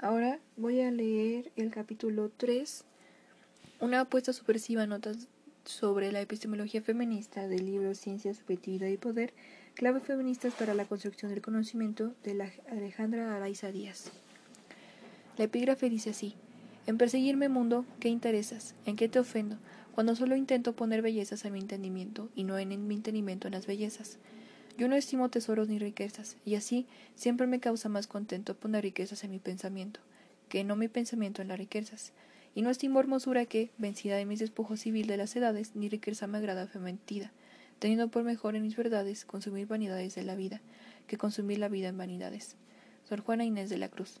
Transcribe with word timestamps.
Ahora 0.00 0.38
voy 0.56 0.80
a 0.80 0.92
leer 0.92 1.50
el 1.56 1.72
capítulo 1.72 2.30
3, 2.36 2.84
una 3.80 4.02
apuesta 4.02 4.32
subversiva, 4.32 4.86
notas 4.86 5.26
sobre 5.64 6.12
la 6.12 6.20
epistemología 6.20 6.80
feminista 6.80 7.48
del 7.48 7.66
libro 7.66 7.92
Ciencia, 7.96 8.32
Subjetividad 8.32 8.86
y 8.86 8.96
Poder, 8.96 9.34
clave 9.74 9.98
feministas 9.98 10.54
para 10.54 10.72
la 10.74 10.84
construcción 10.84 11.32
del 11.32 11.42
conocimiento 11.42 12.12
de 12.22 12.34
la 12.34 12.48
Alejandra 12.70 13.34
Araiza 13.34 13.72
Díaz. 13.72 14.12
La 15.36 15.46
epígrafe 15.46 15.90
dice 15.90 16.10
así, 16.10 16.36
en 16.86 16.96
perseguirme 16.96 17.48
mundo, 17.48 17.84
¿qué 17.98 18.08
interesas? 18.08 18.76
¿En 18.86 18.94
qué 18.94 19.08
te 19.08 19.18
ofendo? 19.18 19.58
Cuando 19.96 20.14
solo 20.14 20.36
intento 20.36 20.74
poner 20.74 21.02
bellezas 21.02 21.44
a 21.44 21.50
mi 21.50 21.58
entendimiento 21.58 22.28
y 22.36 22.44
no 22.44 22.56
en 22.56 22.86
mi 22.86 22.94
entendimiento 22.94 23.48
en 23.48 23.54
las 23.54 23.66
bellezas. 23.66 24.18
Yo 24.78 24.86
no 24.86 24.94
estimo 24.94 25.28
tesoros 25.28 25.68
ni 25.68 25.80
riquezas, 25.80 26.36
y 26.44 26.54
así 26.54 26.86
siempre 27.16 27.48
me 27.48 27.58
causa 27.58 27.88
más 27.88 28.06
contento 28.06 28.54
poner 28.54 28.84
riquezas 28.84 29.24
en 29.24 29.32
mi 29.32 29.40
pensamiento, 29.40 29.98
que 30.48 30.62
no 30.62 30.76
mi 30.76 30.86
pensamiento 30.86 31.42
en 31.42 31.48
las 31.48 31.58
riquezas. 31.58 32.12
Y 32.54 32.62
no 32.62 32.70
estimo 32.70 33.00
hermosura 33.00 33.44
que, 33.44 33.72
vencida 33.76 34.16
de 34.16 34.24
mis 34.24 34.38
despojos 34.38 34.78
civil 34.78 35.08
de 35.08 35.16
las 35.16 35.34
edades, 35.34 35.74
ni 35.74 35.88
riqueza 35.88 36.28
me 36.28 36.38
agrada 36.38 36.68
fementida, 36.68 37.32
teniendo 37.80 38.06
por 38.06 38.22
mejor 38.22 38.54
en 38.54 38.62
mis 38.62 38.76
verdades 38.76 39.24
consumir 39.24 39.66
vanidades 39.66 40.14
de 40.14 40.22
la 40.22 40.36
vida, 40.36 40.60
que 41.08 41.18
consumir 41.18 41.58
la 41.58 41.68
vida 41.68 41.88
en 41.88 41.98
vanidades. 41.98 42.54
Sor 43.08 43.20
Juana 43.20 43.44
Inés 43.44 43.70
de 43.70 43.78
la 43.78 43.88
Cruz. 43.88 44.20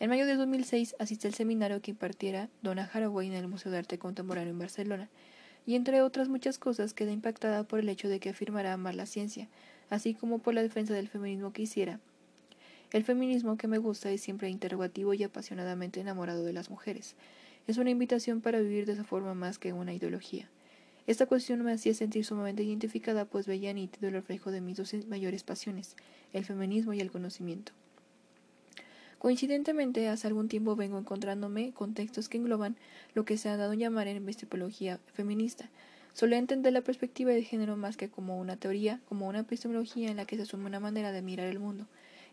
En 0.00 0.08
mayo 0.08 0.24
de 0.24 0.36
2006 0.36 0.96
asistí 0.98 1.26
al 1.26 1.34
seminario 1.34 1.82
que 1.82 1.90
impartiera 1.90 2.48
Donna 2.62 2.88
Haraway 2.90 3.26
en 3.26 3.34
el 3.34 3.48
Museo 3.48 3.70
de 3.70 3.78
Arte 3.78 3.98
Contemporáneo 3.98 4.52
en 4.54 4.58
Barcelona, 4.58 5.10
y 5.66 5.74
entre 5.76 6.02
otras 6.02 6.28
muchas 6.28 6.58
cosas 6.58 6.94
quedé 6.94 7.12
impactada 7.12 7.64
por 7.64 7.78
el 7.78 7.88
hecho 7.88 8.08
de 8.08 8.20
que 8.20 8.30
afirmara 8.30 8.72
amar 8.72 8.94
la 8.94 9.06
ciencia, 9.06 9.48
así 9.90 10.14
como 10.14 10.38
por 10.38 10.54
la 10.54 10.62
defensa 10.62 10.94
del 10.94 11.08
feminismo 11.08 11.52
que 11.52 11.62
hiciera. 11.62 12.00
El 12.92 13.04
feminismo 13.04 13.56
que 13.56 13.66
me 13.66 13.78
gusta 13.78 14.10
es 14.10 14.20
siempre 14.20 14.50
interrogativo 14.50 15.14
y 15.14 15.24
apasionadamente 15.24 16.00
enamorado 16.00 16.44
de 16.44 16.52
las 16.52 16.70
mujeres. 16.70 17.16
Es 17.66 17.78
una 17.78 17.90
invitación 17.90 18.40
para 18.40 18.60
vivir 18.60 18.86
de 18.86 18.92
esa 18.92 19.04
forma 19.04 19.34
más 19.34 19.58
que 19.58 19.72
una 19.72 19.94
ideología. 19.94 20.48
Esta 21.06 21.26
cuestión 21.26 21.62
me 21.62 21.72
hacía 21.72 21.92
sentir 21.92 22.24
sumamente 22.24 22.62
identificada, 22.62 23.24
pues 23.24 23.46
veía 23.46 23.72
nítido 23.74 24.08
el 24.08 24.14
reflejo 24.14 24.50
de 24.50 24.60
mis 24.60 24.76
dos 24.76 24.94
mayores 25.08 25.42
pasiones, 25.42 25.96
el 26.32 26.44
feminismo 26.44 26.94
y 26.94 27.00
el 27.00 27.10
conocimiento. 27.10 27.72
Coincidentemente, 29.24 30.06
hace 30.08 30.26
algún 30.26 30.48
tiempo 30.48 30.76
vengo 30.76 30.98
encontrándome 30.98 31.72
con 31.72 31.94
textos 31.94 32.28
que 32.28 32.36
engloban 32.36 32.76
lo 33.14 33.24
que 33.24 33.38
se 33.38 33.48
ha 33.48 33.56
dado 33.56 33.72
a 33.72 33.74
llamar 33.74 34.06
en 34.06 34.18
epistemología 34.18 35.00
feminista. 35.14 35.70
Solía 36.12 36.36
entender 36.36 36.74
la 36.74 36.82
perspectiva 36.82 37.30
de 37.30 37.42
género 37.42 37.74
más 37.74 37.96
que 37.96 38.10
como 38.10 38.38
una 38.38 38.58
teoría, 38.58 39.00
como 39.08 39.26
una 39.26 39.38
epistemología 39.38 40.10
en 40.10 40.18
la 40.18 40.26
que 40.26 40.36
se 40.36 40.42
asume 40.42 40.66
una 40.66 40.78
manera 40.78 41.10
de 41.10 41.22
mirar 41.22 41.46
el 41.46 41.58
mundo, 41.58 41.86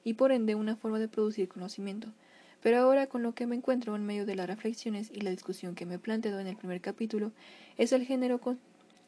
y 0.04 0.16
por 0.16 0.34
ende 0.34 0.54
una 0.54 0.76
forma 0.76 1.00
de 1.00 1.08
producir 1.08 1.48
conocimiento. 1.48 2.10
Pero 2.62 2.80
ahora 2.80 3.08
con 3.08 3.24
lo 3.24 3.34
que 3.36 3.48
me 3.48 3.56
encuentro 3.56 3.96
en 3.96 4.06
medio 4.06 4.26
de 4.26 4.36
las 4.36 4.48
reflexiones 4.48 5.12
y 5.14 5.22
la 5.22 5.32
discusión 5.32 5.76
que 5.76 5.86
me 5.86 5.96
he 5.96 6.00
planteado 6.00 6.42
en 6.42 6.48
el 6.48 6.58
primer 6.58 6.82
capítulo, 6.82 7.32
es 7.78 7.94
el 7.94 8.06
género 8.06 8.42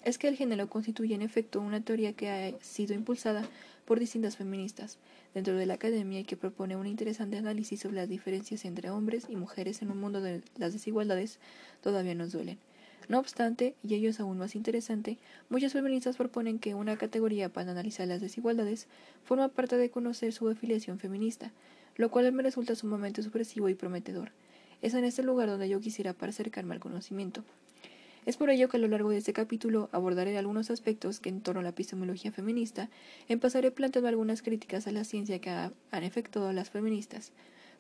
es 0.03 0.17
que 0.17 0.27
el 0.27 0.35
género 0.35 0.67
constituye 0.69 1.15
en 1.15 1.21
efecto 1.21 1.61
una 1.61 1.81
teoría 1.81 2.13
que 2.13 2.29
ha 2.29 2.63
sido 2.63 2.93
impulsada 2.93 3.43
por 3.85 3.99
distintas 3.99 4.37
feministas 4.37 4.97
dentro 5.33 5.55
de 5.55 5.65
la 5.65 5.75
academia 5.75 6.19
y 6.19 6.23
que 6.23 6.37
propone 6.37 6.75
un 6.75 6.87
interesante 6.87 7.37
análisis 7.37 7.81
sobre 7.81 7.97
las 7.97 8.09
diferencias 8.09 8.65
entre 8.65 8.89
hombres 8.89 9.25
y 9.29 9.35
mujeres 9.35 9.81
en 9.81 9.91
un 9.91 9.99
mundo 9.99 10.21
de 10.21 10.41
las 10.57 10.73
desigualdades 10.73 11.39
todavía 11.81 12.15
nos 12.15 12.31
duelen. 12.31 12.57
No 13.09 13.19
obstante, 13.19 13.75
y 13.83 13.95
ello 13.95 14.09
es 14.09 14.19
aún 14.19 14.37
más 14.37 14.55
interesante, 14.55 15.17
muchas 15.49 15.73
feministas 15.73 16.15
proponen 16.15 16.59
que 16.59 16.73
una 16.73 16.95
categoría 16.95 17.49
para 17.49 17.71
analizar 17.71 18.07
las 18.07 18.21
desigualdades 18.21 18.87
forma 19.25 19.49
parte 19.49 19.75
de 19.75 19.89
conocer 19.89 20.31
su 20.31 20.47
afiliación 20.47 20.99
feminista, 20.99 21.51
lo 21.97 22.09
cual 22.09 22.31
me 22.31 22.43
resulta 22.43 22.75
sumamente 22.75 23.21
supresivo 23.21 23.67
y 23.67 23.75
prometedor. 23.75 24.31
Es 24.81 24.93
en 24.93 25.03
este 25.03 25.23
lugar 25.23 25.49
donde 25.49 25.67
yo 25.67 25.81
quisiera 25.81 26.13
para 26.13 26.29
acercarme 26.29 26.73
al 26.73 26.79
conocimiento. 26.79 27.43
Es 28.25 28.37
por 28.37 28.49
ello 28.49 28.69
que 28.69 28.77
a 28.77 28.79
lo 28.79 28.87
largo 28.87 29.09
de 29.09 29.17
este 29.17 29.33
capítulo 29.33 29.89
abordaré 29.91 30.37
algunos 30.37 30.69
aspectos 30.69 31.19
que 31.19 31.27
en 31.27 31.41
torno 31.41 31.59
a 31.59 31.63
la 31.63 31.69
epistemología 31.69 32.31
feminista 32.31 32.89
empezaré 33.27 33.71
planteando 33.71 34.07
algunas 34.07 34.41
críticas 34.41 34.87
a 34.87 34.93
la 34.93 35.03
ciencia 35.03 35.39
que 35.39 35.49
han 35.49 36.03
efectuado 36.03 36.53
las 36.53 36.69
feministas. 36.69 37.33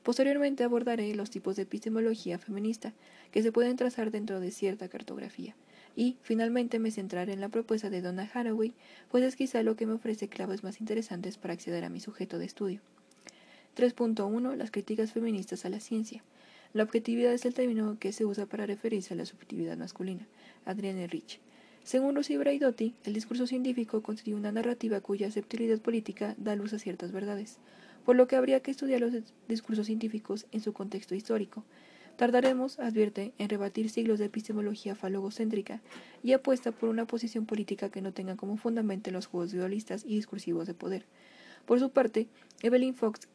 Posteriormente 0.03 0.65
abordaré 0.65 1.15
los 1.15 1.29
tipos 1.29 1.55
de 1.55 1.61
epistemología 1.61 2.37
feminista 2.39 2.91
que 3.31 3.41
se 3.41 3.53
pueden 3.53 3.77
trazar 3.77 4.11
dentro 4.11 4.41
de 4.41 4.51
cierta 4.51 4.89
cartografía. 4.89 5.55
Y, 5.95 6.17
finalmente, 6.23 6.77
me 6.77 6.91
centraré 6.91 7.31
en 7.31 7.39
la 7.39 7.47
propuesta 7.47 7.89
de 7.89 8.01
Donna 8.01 8.29
Haraway, 8.33 8.73
pues 9.09 9.23
es 9.23 9.37
quizá 9.37 9.63
lo 9.63 9.77
que 9.77 9.85
me 9.85 9.93
ofrece 9.93 10.27
claves 10.27 10.61
más 10.63 10.81
interesantes 10.81 11.37
para 11.37 11.53
acceder 11.53 11.85
a 11.85 11.89
mi 11.89 12.01
sujeto 12.01 12.37
de 12.37 12.45
estudio. 12.45 12.81
3.1. 13.77 14.55
Las 14.57 14.71
críticas 14.71 15.13
feministas 15.13 15.63
a 15.63 15.69
la 15.69 15.79
ciencia. 15.79 16.21
La 16.73 16.81
objetividad 16.81 17.31
es 17.31 17.45
el 17.45 17.53
término 17.53 17.99
que 17.99 18.11
se 18.11 18.25
usa 18.25 18.47
para 18.47 18.65
referirse 18.65 19.13
a 19.13 19.17
la 19.17 19.27
subjetividad 19.27 19.77
masculina. 19.77 20.27
Adrienne 20.65 21.05
Rich. 21.05 21.39
Según 21.83 22.15
Lucy 22.15 22.35
Braidotti, 22.35 22.95
el 23.03 23.13
discurso 23.13 23.45
científico 23.45 24.01
constituye 24.01 24.35
una 24.35 24.51
narrativa 24.51 24.99
cuya 24.99 25.27
aceptabilidad 25.27 25.79
política 25.79 26.33
da 26.39 26.55
luz 26.55 26.73
a 26.73 26.79
ciertas 26.79 27.11
verdades, 27.11 27.59
por 28.05 28.15
lo 28.15 28.25
que 28.27 28.37
habría 28.37 28.61
que 28.61 28.71
estudiar 28.71 29.01
los 29.01 29.13
discursos 29.47 29.85
científicos 29.85 30.47
en 30.51 30.61
su 30.61 30.73
contexto 30.73 31.13
histórico. 31.13 31.63
Tardaremos, 32.15 32.79
advierte, 32.79 33.33
en 33.37 33.49
rebatir 33.49 33.91
siglos 33.91 34.17
de 34.17 34.25
epistemología 34.25 34.95
falogocéntrica 34.95 35.79
y 36.23 36.31
apuesta 36.33 36.71
por 36.71 36.89
una 36.89 37.05
posición 37.05 37.45
política 37.45 37.89
que 37.89 38.01
no 38.01 38.13
tenga 38.13 38.35
como 38.35 38.57
fundamento 38.57 39.11
los 39.11 39.27
juegos 39.27 39.51
dualistas 39.51 40.05
y 40.05 40.15
discursivos 40.15 40.65
de 40.65 40.73
poder. 40.73 41.05
Por 41.67 41.79
su 41.79 41.91
parte, 41.91 42.27
Evelyn 42.61 42.95
Fox 42.95 43.27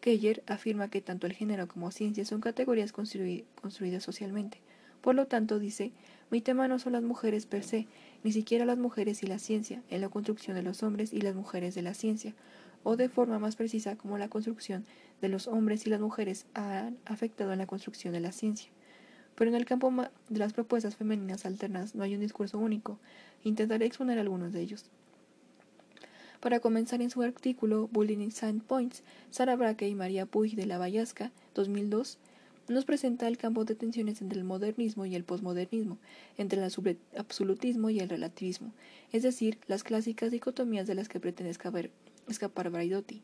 Keller 0.00 0.42
afirma 0.46 0.88
que 0.88 1.00
tanto 1.00 1.26
el 1.26 1.34
género 1.34 1.68
como 1.68 1.90
ciencia 1.90 2.24
son 2.24 2.40
categorías 2.40 2.92
construidas 2.92 4.02
socialmente. 4.02 4.60
Por 5.00 5.14
lo 5.14 5.26
tanto, 5.26 5.58
dice, 5.58 5.92
mi 6.30 6.40
tema 6.40 6.68
no 6.68 6.78
son 6.78 6.92
las 6.92 7.02
mujeres 7.02 7.46
per 7.46 7.64
se, 7.64 7.86
ni 8.22 8.32
siquiera 8.32 8.64
las 8.64 8.78
mujeres 8.78 9.22
y 9.22 9.26
la 9.26 9.38
ciencia, 9.38 9.82
en 9.88 10.00
la 10.00 10.08
construcción 10.08 10.56
de 10.56 10.62
los 10.62 10.82
hombres 10.82 11.12
y 11.12 11.20
las 11.20 11.34
mujeres 11.34 11.74
de 11.74 11.82
la 11.82 11.94
ciencia, 11.94 12.34
o 12.82 12.96
de 12.96 13.08
forma 13.08 13.38
más 13.38 13.56
precisa 13.56 13.96
como 13.96 14.18
la 14.18 14.28
construcción 14.28 14.84
de 15.20 15.28
los 15.28 15.46
hombres 15.46 15.86
y 15.86 15.90
las 15.90 16.00
mujeres 16.00 16.46
han 16.54 16.98
afectado 17.04 17.52
en 17.52 17.58
la 17.58 17.66
construcción 17.66 18.12
de 18.12 18.20
la 18.20 18.32
ciencia. 18.32 18.70
Pero 19.34 19.50
en 19.50 19.56
el 19.56 19.64
campo 19.64 19.92
de 20.28 20.38
las 20.38 20.52
propuestas 20.52 20.96
femeninas 20.96 21.46
alternas 21.46 21.94
no 21.94 22.02
hay 22.02 22.14
un 22.14 22.20
discurso 22.20 22.58
único. 22.58 22.98
Intentaré 23.42 23.86
exponer 23.86 24.18
algunos 24.18 24.52
de 24.52 24.60
ellos. 24.60 24.90
Para 26.40 26.60
comenzar 26.60 27.02
en 27.02 27.10
su 27.10 27.20
artículo 27.20 27.88
Bullying 27.92 28.30
Sign 28.30 28.60
Points, 28.60 29.02
Sara 29.30 29.56
Braque 29.56 29.86
y 29.88 29.94
María 29.94 30.24
Puig 30.24 30.56
de 30.56 30.64
la 30.64 30.78
Vallasca, 30.78 31.32
2002, 31.54 32.16
nos 32.68 32.86
presenta 32.86 33.28
el 33.28 33.36
campo 33.36 33.66
de 33.66 33.74
tensiones 33.74 34.22
entre 34.22 34.38
el 34.38 34.44
modernismo 34.44 35.04
y 35.04 35.14
el 35.14 35.24
posmodernismo, 35.24 35.98
entre 36.38 36.64
el 36.64 36.72
absolutismo 37.18 37.90
y 37.90 38.00
el 38.00 38.08
relativismo, 38.08 38.72
es 39.12 39.22
decir, 39.22 39.58
las 39.66 39.84
clásicas 39.84 40.30
dicotomías 40.30 40.86
de 40.86 40.94
las 40.94 41.10
que 41.10 41.20
pretende 41.20 41.50
escapar 41.50 42.70
Braidotti 42.70 43.20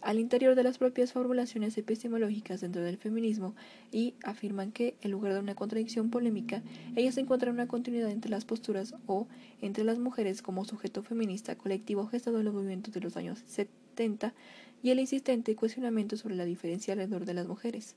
al 0.00 0.18
interior 0.18 0.54
de 0.54 0.62
las 0.62 0.78
propias 0.78 1.12
formulaciones 1.12 1.76
epistemológicas 1.76 2.60
dentro 2.60 2.82
del 2.82 2.96
feminismo 2.96 3.54
y 3.90 4.14
afirman 4.24 4.72
que, 4.72 4.94
en 5.02 5.10
lugar 5.10 5.34
de 5.34 5.40
una 5.40 5.54
contradicción 5.54 6.10
polémica, 6.10 6.62
ellas 6.96 7.16
encuentran 7.18 7.54
una 7.54 7.68
continuidad 7.68 8.10
entre 8.10 8.30
las 8.30 8.44
posturas 8.44 8.94
o 9.06 9.26
entre 9.60 9.84
las 9.84 9.98
mujeres 9.98 10.42
como 10.42 10.64
sujeto 10.64 11.02
feminista 11.02 11.56
colectivo 11.56 12.06
gestado 12.06 12.38
en 12.38 12.44
los 12.44 12.54
movimientos 12.54 12.94
de 12.94 13.00
los 13.00 13.16
años 13.16 13.42
70 13.46 14.34
y 14.82 14.90
el 14.90 15.00
insistente 15.00 15.56
cuestionamiento 15.56 16.16
sobre 16.16 16.36
la 16.36 16.44
diferencia 16.44 16.92
alrededor 16.92 17.24
de 17.24 17.34
las 17.34 17.48
mujeres. 17.48 17.96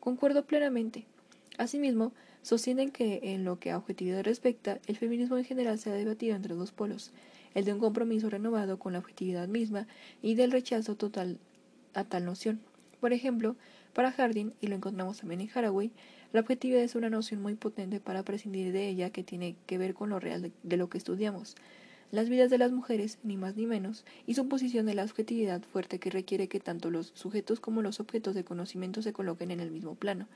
Concuerdo 0.00 0.46
plenamente. 0.46 1.06
Asimismo, 1.58 2.12
sostienen 2.42 2.90
que, 2.90 3.20
en 3.22 3.44
lo 3.44 3.58
que 3.58 3.70
a 3.70 3.78
objetividad 3.78 4.24
respecta, 4.24 4.80
el 4.86 4.96
feminismo 4.96 5.36
en 5.36 5.44
general 5.44 5.78
se 5.78 5.90
ha 5.90 5.94
debatido 5.94 6.34
entre 6.34 6.54
dos 6.54 6.72
polos, 6.72 7.12
el 7.54 7.64
de 7.64 7.72
un 7.72 7.78
compromiso 7.78 8.30
renovado 8.30 8.78
con 8.78 8.92
la 8.92 8.98
objetividad 8.98 9.48
misma 9.48 9.86
y 10.22 10.34
del 10.34 10.52
rechazo 10.52 10.96
total 10.96 11.38
a 11.94 12.04
tal 12.04 12.24
noción. 12.24 12.60
Por 13.00 13.12
ejemplo, 13.12 13.56
para 13.92 14.12
Harding, 14.12 14.52
y 14.60 14.66
lo 14.66 14.76
encontramos 14.76 15.18
también 15.18 15.40
en 15.40 15.50
Haraway, 15.54 15.92
la 16.32 16.40
objetividad 16.40 16.82
es 16.82 16.96
una 16.96 17.10
noción 17.10 17.40
muy 17.40 17.54
potente 17.54 18.00
para 18.00 18.24
prescindir 18.24 18.72
de 18.72 18.88
ella 18.88 19.10
que 19.10 19.22
tiene 19.22 19.54
que 19.66 19.78
ver 19.78 19.94
con 19.94 20.10
lo 20.10 20.18
real 20.18 20.42
de, 20.42 20.52
de, 20.62 20.76
lo 20.76 20.88
que 20.88 20.98
estudiamos, 20.98 21.54
las 22.10 22.28
vidas 22.28 22.50
de 22.50 22.58
las 22.58 22.72
mujeres, 22.72 23.18
ni 23.22 23.36
más 23.36 23.56
ni 23.56 23.66
menos, 23.66 24.04
y 24.26 24.34
su 24.34 24.48
posición 24.48 24.86
de 24.86 24.94
la 24.94 25.04
objetividad 25.04 25.62
fuerte 25.62 25.98
que 25.98 26.10
requiere 26.10 26.48
que 26.48 26.60
tanto 26.60 26.90
los 26.90 27.12
sujetos 27.14 27.60
como 27.60 27.82
los 27.82 28.00
objetos 28.00 28.34
de 28.34 28.44
conocimiento 28.44 29.00
se 29.00 29.12
coloquen 29.12 29.50
en 29.52 29.60
el 29.60 29.70
mismo 29.70 29.94
plano. 29.94 30.26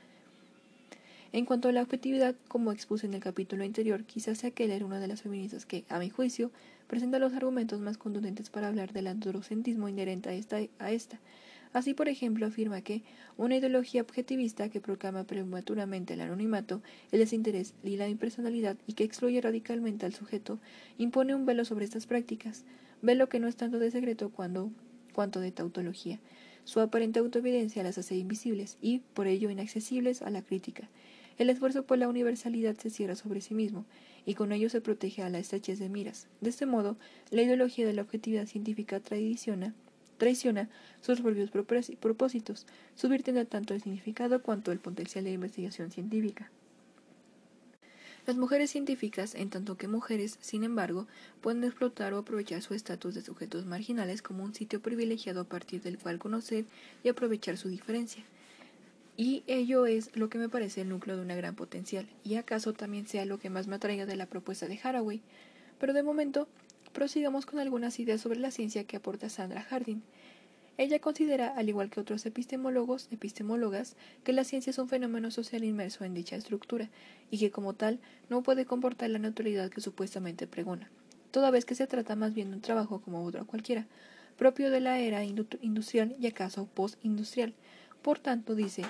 En 1.31 1.45
cuanto 1.45 1.69
a 1.69 1.71
la 1.71 1.83
objetividad, 1.83 2.35
como 2.47 2.71
expuse 2.71 3.05
en 3.05 3.13
el 3.13 3.19
capítulo 3.19 3.63
anterior, 3.63 4.03
quizás 4.03 4.39
sea 4.39 4.49
Keller 4.49 4.83
una 4.83 4.99
de 4.99 5.07
las 5.07 5.21
feministas 5.21 5.67
que, 5.67 5.85
a 5.87 5.99
mi 5.99 6.09
juicio, 6.09 6.49
presenta 6.87 7.19
los 7.19 7.33
argumentos 7.33 7.79
más 7.79 7.99
contundentes 7.99 8.49
para 8.49 8.67
hablar 8.67 8.93
del 8.93 9.05
androcentrismo 9.05 9.87
inherente 9.87 10.29
a 10.29 10.33
esta, 10.33 10.57
a. 10.57 11.19
Así, 11.71 11.93
por 11.93 12.09
ejemplo, 12.09 12.47
afirma 12.47 12.81
que 12.81 13.03
una 13.37 13.55
ideología 13.55 14.01
objetivista 14.01 14.69
que 14.69 14.81
proclama 14.81 15.25
prematuramente 15.25 16.15
el 16.15 16.21
anonimato, 16.21 16.81
el 17.11 17.19
desinterés 17.19 17.75
y 17.83 17.97
la 17.97 18.09
impersonalidad 18.09 18.75
y 18.87 18.93
que 18.93 19.03
excluye 19.03 19.39
radicalmente 19.39 20.07
al 20.07 20.15
sujeto, 20.15 20.57
impone 20.97 21.35
un 21.35 21.45
velo 21.45 21.63
sobre 21.63 21.85
estas 21.85 22.07
prácticas, 22.07 22.65
velo 23.03 23.29
que 23.29 23.39
no 23.39 23.47
es 23.47 23.55
tanto 23.55 23.77
de 23.77 23.91
secreto 23.91 24.31
cuanto 24.31 25.39
de 25.39 25.51
tautología. 25.51 26.19
Su 26.63 26.79
aparente 26.79 27.19
autoevidencia 27.19 27.83
las 27.83 27.99
hace 27.99 28.15
invisibles 28.15 28.79
y, 28.81 28.99
por 29.13 29.27
ello, 29.27 29.51
inaccesibles 29.51 30.23
a 30.23 30.31
la 30.31 30.41
crítica. 30.41 30.89
El 31.39 31.49
esfuerzo 31.49 31.83
por 31.83 31.97
la 31.97 32.09
universalidad 32.09 32.77
se 32.77 32.89
cierra 32.89 33.15
sobre 33.15 33.39
sí 33.39 33.53
mismo, 33.53 33.85
y 34.25 34.35
con 34.35 34.51
ello 34.51 34.69
se 34.69 34.81
protege 34.81 35.23
a 35.23 35.29
la 35.29 35.39
estrechez 35.39 35.79
de 35.79 35.87
miras. 35.87 36.27
De 36.41 36.49
este 36.49 36.65
modo, 36.65 36.97
la 37.31 37.41
ideología 37.41 37.87
de 37.87 37.93
la 37.93 38.01
objetividad 38.01 38.45
científica 38.45 38.99
traiciona, 38.99 39.73
traiciona 40.17 40.69
sus 40.99 41.21
propios 41.21 41.49
propósitos, 42.01 42.67
subvirtiendo 42.93 43.45
tanto 43.47 43.73
el 43.73 43.81
significado 43.81 44.41
cuanto 44.41 44.73
el 44.73 44.79
potencial 44.79 45.23
de 45.23 45.31
investigación 45.31 45.91
científica. 45.91 46.51
Las 48.27 48.35
mujeres 48.35 48.69
científicas, 48.69 49.33
en 49.33 49.49
tanto 49.49 49.77
que 49.77 49.87
mujeres, 49.87 50.37
sin 50.41 50.65
embargo, 50.65 51.07
pueden 51.39 51.63
explotar 51.63 52.13
o 52.13 52.17
aprovechar 52.17 52.61
su 52.61 52.73
estatus 52.73 53.15
de 53.15 53.21
sujetos 53.21 53.65
marginales 53.65 54.21
como 54.21 54.43
un 54.43 54.53
sitio 54.53 54.81
privilegiado 54.81 55.39
a 55.39 55.45
partir 55.45 55.81
del 55.81 55.99
cual 55.99 56.19
conocer 56.19 56.65
y 57.01 57.07
aprovechar 57.07 57.55
su 57.55 57.69
diferencia. 57.69 58.25
Y 59.19 59.43
ello 59.47 59.85
es 59.85 60.15
lo 60.15 60.29
que 60.29 60.37
me 60.37 60.47
parece 60.47 60.79
el 60.79 60.87
núcleo 60.87 61.17
de 61.17 61.23
una 61.23 61.35
gran 61.35 61.53
potencial, 61.53 62.07
y 62.23 62.35
acaso 62.35 62.71
también 62.71 63.05
sea 63.05 63.25
lo 63.25 63.37
que 63.37 63.49
más 63.49 63.67
me 63.67 63.75
atraiga 63.75 64.05
de 64.05 64.15
la 64.15 64.27
propuesta 64.27 64.65
de 64.65 64.79
Haraway. 64.81 65.21
Pero 65.77 65.91
de 65.91 66.03
momento, 66.03 66.47
prosigamos 66.93 67.45
con 67.45 67.59
algunas 67.59 67.99
ideas 67.99 68.21
sobre 68.21 68.39
la 68.39 68.49
ciencia 68.49 68.85
que 68.85 68.95
aporta 68.95 69.27
Sandra 69.27 69.61
Harding. 69.61 70.01
Ella 70.77 70.99
considera, 70.99 71.49
al 71.49 71.67
igual 71.67 71.89
que 71.89 71.99
otros 71.99 72.25
epistemólogos, 72.25 73.09
epistemólogas, 73.11 73.97
que 74.23 74.31
la 74.31 74.45
ciencia 74.45 74.71
es 74.71 74.77
un 74.77 74.87
fenómeno 74.87 75.31
social 75.31 75.65
inmerso 75.65 76.05
en 76.05 76.13
dicha 76.13 76.37
estructura, 76.37 76.89
y 77.29 77.39
que 77.39 77.51
como 77.51 77.73
tal 77.73 77.99
no 78.29 78.41
puede 78.41 78.63
comportar 78.63 79.09
la 79.09 79.19
neutralidad 79.19 79.69
que 79.69 79.81
supuestamente 79.81 80.47
pregona, 80.47 80.89
toda 81.31 81.51
vez 81.51 81.65
que 81.65 81.75
se 81.75 81.87
trata 81.87 82.15
más 82.15 82.33
bien 82.33 82.51
de 82.51 82.55
un 82.55 82.61
trabajo 82.61 83.01
como 83.01 83.25
otro 83.25 83.45
cualquiera, 83.45 83.85
propio 84.37 84.71
de 84.71 84.79
la 84.79 84.97
era 84.99 85.25
industrial 85.25 86.15
y 86.21 86.27
acaso 86.27 86.67
postindustrial. 86.67 87.53
Por 88.01 88.17
tanto, 88.17 88.55
dice, 88.55 88.83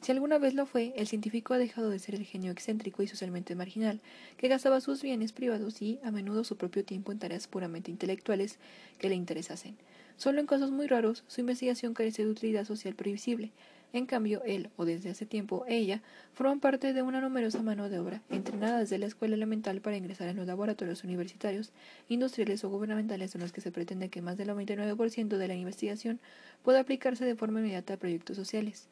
si 0.00 0.12
alguna 0.12 0.38
vez 0.38 0.54
lo 0.54 0.64
fue, 0.64 0.94
el 0.96 1.06
científico 1.06 1.52
ha 1.52 1.58
dejado 1.58 1.90
de 1.90 1.98
ser 1.98 2.14
el 2.14 2.24
genio 2.24 2.50
excéntrico 2.50 3.02
y 3.02 3.06
socialmente 3.06 3.54
marginal, 3.54 4.00
que 4.38 4.48
gastaba 4.48 4.80
sus 4.80 5.02
bienes 5.02 5.32
privados 5.32 5.82
y, 5.82 6.00
a 6.02 6.10
menudo, 6.10 6.44
su 6.44 6.56
propio 6.56 6.82
tiempo 6.82 7.12
en 7.12 7.18
tareas 7.18 7.46
puramente 7.46 7.90
intelectuales 7.90 8.58
que 8.98 9.10
le 9.10 9.16
interesasen. 9.16 9.76
Solo 10.16 10.40
en 10.40 10.46
casos 10.46 10.70
muy 10.70 10.86
raros, 10.86 11.24
su 11.26 11.42
investigación 11.42 11.92
carece 11.92 12.24
de 12.24 12.30
utilidad 12.30 12.64
social 12.64 12.94
previsible. 12.94 13.52
En 13.94 14.06
cambio, 14.06 14.42
él, 14.44 14.70
o 14.76 14.84
desde 14.84 15.10
hace 15.10 15.24
tiempo 15.24 15.64
ella, 15.68 16.02
forman 16.32 16.58
parte 16.58 16.92
de 16.92 17.02
una 17.02 17.20
numerosa 17.20 17.62
mano 17.62 17.88
de 17.88 18.00
obra, 18.00 18.22
entrenada 18.28 18.80
desde 18.80 18.98
la 18.98 19.06
escuela 19.06 19.36
elemental 19.36 19.80
para 19.80 19.96
ingresar 19.96 20.26
en 20.26 20.36
los 20.36 20.48
laboratorios 20.48 21.04
universitarios, 21.04 21.70
industriales 22.08 22.64
o 22.64 22.70
gubernamentales 22.70 23.36
en 23.36 23.42
los 23.42 23.52
que 23.52 23.60
se 23.60 23.70
pretende 23.70 24.08
que 24.08 24.20
más 24.20 24.36
del 24.36 24.48
99% 24.48 25.36
de 25.36 25.46
la 25.46 25.54
investigación 25.54 26.18
pueda 26.64 26.80
aplicarse 26.80 27.24
de 27.24 27.36
forma 27.36 27.60
inmediata 27.60 27.94
a 27.94 27.96
proyectos 27.96 28.36
sociales. 28.36 28.88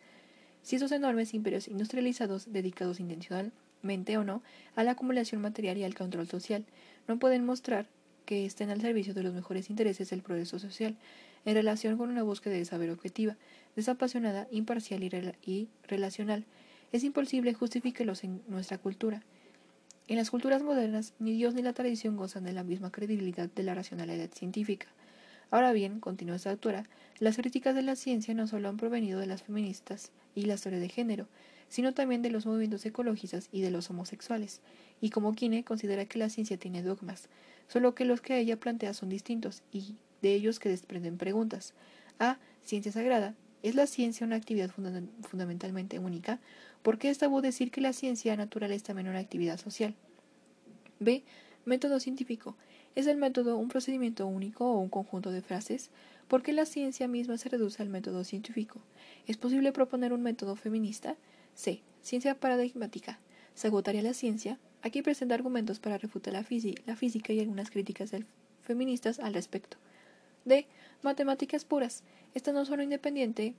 Si 0.63 0.77
esos 0.77 0.93
enormes 0.93 1.35
imperios 1.35 1.67
industrializados, 1.67 2.53
dedicados 2.53 3.01
intencionalmente 3.01 4.17
o 4.19 4.23
no 4.23 4.41
a 4.77 4.85
la 4.85 4.93
acumulación 4.93 5.41
material 5.41 5.79
y 5.79 5.83
al 5.83 5.97
control 5.97 6.29
social, 6.29 6.65
no 7.09 7.19
pueden 7.19 7.45
mostrar 7.45 7.89
que 8.25 8.47
estén 8.47 8.71
al 8.71 8.81
servicio 8.81 9.15
de 9.15 9.25
los 9.25 9.35
mejores 9.35 9.69
intereses 9.69 10.11
del 10.11 10.23
progreso 10.23 10.61
social, 10.61 10.97
en 11.45 11.55
relación 11.55 11.99
con 11.99 12.09
una 12.09 12.23
búsqueda 12.23 12.55
de 12.55 12.65
saber 12.65 12.91
objetiva, 12.91 13.37
desapasionada, 13.77 14.49
imparcial 14.51 15.03
y, 15.03 15.69
relacional. 15.87 16.45
Es 16.93 17.05
imposible 17.05 17.55
justificarlos 17.55 18.25
en 18.25 18.43
nuestra 18.49 18.79
cultura. 18.79 19.23
En 20.09 20.17
las 20.17 20.31
culturas 20.31 20.63
modernas, 20.63 21.15
ni 21.19 21.33
Dios 21.33 21.55
ni 21.55 21.63
la 21.63 21.73
tradición 21.73 22.17
gozan 22.17 22.45
de 22.45 22.53
la 22.53 22.65
misma 22.65 22.91
credibilidad 22.91 23.49
de 23.49 23.63
la 23.63 23.75
racionalidad 23.75 24.31
científica. 24.31 24.89
Ahora 25.51 25.73
bien, 25.73 26.01
continúa 26.01 26.37
esta 26.37 26.51
autora, 26.51 26.85
las 27.19 27.37
críticas 27.37 27.75
de 27.75 27.83
la 27.83 27.95
ciencia 27.95 28.35
no 28.35 28.47
solo 28.47 28.69
han 28.69 28.79
provenido 28.79 29.21
de 29.21 29.27
las 29.27 29.43
feministas 29.43 30.11
y 30.35 30.43
la 30.43 30.55
historia 30.55 30.79
de 30.79 30.89
género, 30.89 31.29
sino 31.69 31.95
también 31.95 32.21
de 32.21 32.31
los 32.31 32.47
movimientos 32.47 32.85
ecologistas 32.85 33.49
y 33.53 33.63
de 33.63 33.71
los 33.71 33.89
homosexuales, 33.91 34.61
y 35.01 35.11
como 35.11 35.35
Kine 35.35 35.65
considera 35.65 36.05
que 36.05 36.19
la 36.19 36.29
ciencia 36.31 36.59
tiene 36.59 36.83
dogmas, 36.83 37.29
solo 37.69 37.95
que 37.95 38.05
los 38.05 38.21
que 38.21 38.39
ella 38.39 38.59
plantea 38.59 38.93
son 38.93 39.09
distintos 39.09 39.63
y 39.73 39.97
de 40.21 40.35
ellos 40.35 40.59
que 40.59 40.69
desprenden 40.69 41.19
preguntas. 41.19 41.75
A. 42.19 42.39
Ciencia 42.63 42.93
sagrada. 42.93 43.35
¿Es 43.63 43.77
la 43.77 43.87
ciencia 43.87 44.27
una 44.27 44.37
actividad 44.37 44.71
fundamentalmente 44.71 45.99
única? 45.99 46.41
¿Por 46.83 46.99
qué 46.99 47.11
es 47.11 47.19
tabú 47.19 47.41
decir 47.41 47.71
que 47.71 47.81
la 47.81 47.93
ciencia 47.93 48.37
natural 48.37 48.73
es 48.73 48.83
también 48.83 49.09
una 49.09 49.21
actividad 49.21 49.59
social? 49.59 49.95
B. 50.99 51.23
Método 51.65 52.01
científico. 52.01 52.57
¿Es 52.97 53.07
el 53.07 53.17
método 53.17 53.57
un 53.57 53.69
procedimiento 53.69 54.27
único 54.27 54.67
o 54.67 54.79
un 54.81 54.89
conjunto 54.89 55.31
de 55.31 55.43
frases? 55.43 55.91
¿Por 56.27 56.43
qué 56.43 56.53
la 56.53 56.67
ciencia 56.67 57.07
misma 57.07 57.39
se 57.39 57.49
reduce 57.49 57.83
al 57.83 57.89
método 57.89 58.25
científico? 58.25 58.81
¿Es 59.29 59.37
posible 59.37 59.73
proponer 59.73 60.13
un 60.13 60.23
método 60.23 60.57
feminista? 60.57 61.17
C. 61.55 61.83
Ciencia 62.03 62.35
paradigmática. 62.35 63.21
¿Se 63.55 63.69
agotaría 63.69 64.03
la 64.03 64.15
ciencia? 64.15 64.59
Aquí 64.83 65.03
presenta 65.03 65.37
argumentos 65.37 65.79
para 65.79 65.99
refutar 65.99 66.33
la, 66.33 66.45
la 66.87 66.97
física 66.97 67.33
y 67.33 67.41
algunas 67.41 67.71
críticas 67.71 68.11
feministas 68.63 69.21
al 69.21 69.35
respecto. 69.35 69.77
D. 70.45 70.67
Matemáticas 71.03 71.65
puras. 71.65 72.03
Estas 72.35 72.55
no 72.55 72.65
son 72.65 72.81
independientes 72.81 73.55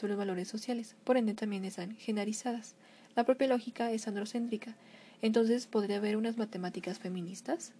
sobre 0.00 0.12
los 0.12 0.18
valores 0.18 0.48
sociales, 0.48 0.96
por 1.04 1.16
ende 1.16 1.34
también 1.34 1.64
están 1.64 1.96
generalizadas. 1.96 2.74
La 3.16 3.24
propia 3.24 3.48
lógica 3.48 3.90
es 3.90 4.06
androcéntrica. 4.08 4.76
Entonces, 5.22 5.66
¿podría 5.66 5.96
haber 5.96 6.16
unas 6.16 6.36
matemáticas 6.36 6.98
feministas? 6.98 7.72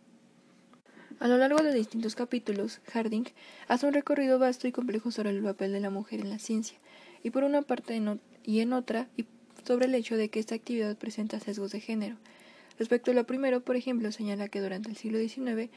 A 1.20 1.28
lo 1.28 1.38
largo 1.38 1.62
de 1.62 1.72
distintos 1.72 2.16
capítulos, 2.16 2.80
Harding 2.92 3.26
hace 3.68 3.86
un 3.86 3.92
recorrido 3.92 4.38
vasto 4.38 4.66
y 4.66 4.72
complejo 4.72 5.10
sobre 5.10 5.30
el 5.30 5.42
papel 5.42 5.72
de 5.72 5.80
la 5.80 5.90
mujer 5.90 6.20
en 6.20 6.30
la 6.30 6.38
ciencia, 6.38 6.78
y 7.22 7.30
por 7.30 7.44
una 7.44 7.62
parte 7.62 8.00
y 8.42 8.60
en 8.60 8.72
otra, 8.72 9.08
sobre 9.64 9.86
el 9.86 9.94
hecho 9.94 10.16
de 10.16 10.28
que 10.28 10.40
esta 10.40 10.56
actividad 10.56 10.96
presenta 10.96 11.38
sesgos 11.38 11.70
de 11.70 11.80
género, 11.80 12.16
Respecto 12.78 13.12
a 13.12 13.14
lo 13.14 13.24
primero, 13.24 13.60
por 13.60 13.76
ejemplo, 13.76 14.10
señala 14.10 14.48
que 14.48 14.60
durante 14.60 14.88
el 14.88 14.96
siglo 14.96 15.18
XIX 15.18 15.70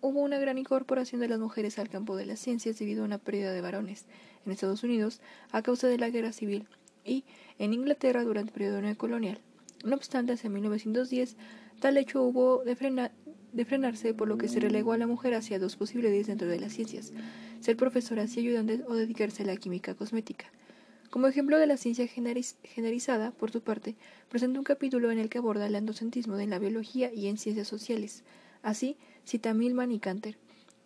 hubo 0.00 0.20
una 0.20 0.38
gran 0.38 0.58
incorporación 0.58 1.20
de 1.20 1.28
las 1.28 1.40
mujeres 1.40 1.78
al 1.78 1.88
campo 1.88 2.16
de 2.16 2.26
las 2.26 2.38
ciencias 2.38 2.78
debido 2.78 3.02
a 3.02 3.06
una 3.06 3.18
pérdida 3.18 3.52
de 3.52 3.60
varones 3.60 4.06
en 4.46 4.52
Estados 4.52 4.84
Unidos 4.84 5.20
a 5.50 5.62
causa 5.62 5.88
de 5.88 5.98
la 5.98 6.10
guerra 6.10 6.32
civil 6.32 6.66
y 7.04 7.24
en 7.58 7.72
Inglaterra 7.72 8.22
durante 8.22 8.50
el 8.50 8.54
periodo 8.54 8.80
neocolonial. 8.80 9.40
No 9.84 9.96
obstante, 9.96 10.32
hacia 10.32 10.50
1910 10.50 11.36
tal 11.80 11.96
hecho 11.96 12.22
hubo 12.22 12.62
de, 12.64 13.10
de 13.52 13.64
frenarse, 13.64 14.14
por 14.14 14.28
lo 14.28 14.38
que 14.38 14.48
se 14.48 14.60
relegó 14.60 14.92
a 14.92 14.98
la 14.98 15.08
mujer 15.08 15.34
hacia 15.34 15.58
dos 15.58 15.76
posibilidades 15.76 16.28
dentro 16.28 16.46
de 16.46 16.60
las 16.60 16.72
ciencias, 16.72 17.12
ser 17.60 17.76
profesora 17.76 18.24
y 18.24 18.38
ayudante 18.38 18.82
o 18.86 18.94
dedicarse 18.94 19.42
a 19.42 19.46
la 19.46 19.56
química 19.56 19.94
cosmética. 19.94 20.46
Como 21.14 21.28
ejemplo 21.28 21.60
de 21.60 21.68
la 21.68 21.76
ciencia 21.76 22.08
generalizada, 22.08 23.30
por 23.30 23.52
su 23.52 23.60
parte, 23.60 23.94
presenta 24.28 24.58
un 24.58 24.64
capítulo 24.64 25.12
en 25.12 25.20
el 25.20 25.28
que 25.28 25.38
aborda 25.38 25.68
el 25.68 25.76
andocentrismo 25.76 26.36
en 26.40 26.50
la 26.50 26.58
biología 26.58 27.14
y 27.14 27.28
en 27.28 27.38
ciencias 27.38 27.68
sociales. 27.68 28.24
Así, 28.64 28.96
cita 29.22 29.54
Milman 29.54 29.92
y 29.92 30.00
Canter, 30.00 30.36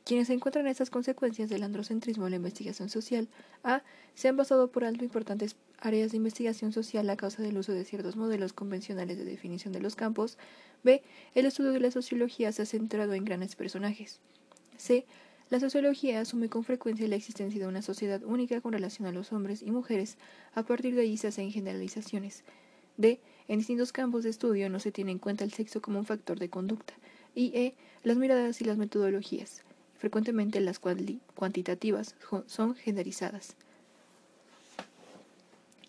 quienes 0.05 0.29
encuentran 0.29 0.67
estas 0.67 0.91
consecuencias 0.91 1.49
del 1.49 1.63
androcentrismo 1.63 2.27
en 2.27 2.33
la 2.33 2.37
investigación 2.37 2.91
social. 2.91 3.27
A. 3.65 3.83
Se 4.15 4.29
han 4.29 4.37
basado 4.37 4.71
por 4.71 4.85
alto 4.85 5.03
importantes 5.03 5.57
áreas 5.79 6.11
de 6.11 6.19
investigación 6.19 6.73
social 6.73 7.09
a 7.09 7.17
causa 7.17 7.43
del 7.43 7.57
uso 7.57 7.73
de 7.73 7.87
ciertos 7.87 8.17
modelos 8.17 8.53
convencionales 8.53 9.17
de 9.17 9.25
definición 9.25 9.73
de 9.73 9.81
los 9.81 9.97
campos. 9.97 10.37
B. 10.85 11.03
El 11.35 11.47
estudio 11.47 11.73
de 11.73 11.81
la 11.81 11.91
sociología 11.91 12.53
se 12.53 12.61
ha 12.61 12.67
centrado 12.67 13.15
en 13.15 13.25
grandes 13.25 13.57
personajes. 13.57 14.21
C. 14.77 15.07
La 15.51 15.61
sociología 15.61 16.21
asume 16.21 16.51
con 16.51 16.63
frecuencia 16.63 17.09
la 17.09 17.17
existencia 17.17 17.59
de 17.59 17.67
una 17.67 17.81
sociedad 17.81 18.23
única 18.23 18.61
con 18.61 18.73
relación 18.73 19.09
a 19.09 19.13
los 19.13 19.33
hombres 19.33 19.63
y 19.63 19.71
mujeres. 19.71 20.19
A 20.55 20.63
partir 20.63 20.95
de 20.95 21.03
allí 21.03 21.17
se 21.17 21.29
hacen 21.29 21.51
generalizaciones. 21.51 22.45
D. 22.99 23.19
En 23.47 23.59
distintos 23.59 23.93
campos 23.93 24.25
de 24.25 24.31
estudio 24.31 24.69
no 24.69 24.79
se 24.79 24.93
tiene 24.93 25.13
en 25.13 25.19
cuenta 25.19 25.45
el 25.45 25.53
sexo 25.53 25.81
como 25.81 25.99
un 25.99 26.05
factor 26.05 26.39
de 26.39 26.51
conducta. 26.51 26.93
Y 27.35 27.57
E. 27.57 27.75
Las 28.03 28.19
miradas 28.19 28.61
y 28.61 28.65
las 28.65 28.77
metodologías. 28.77 29.63
Frecuentemente 29.97 30.61
las 30.61 30.79
cuantitativas 30.79 32.15
son 32.47 32.75
generalizadas. 32.75 33.57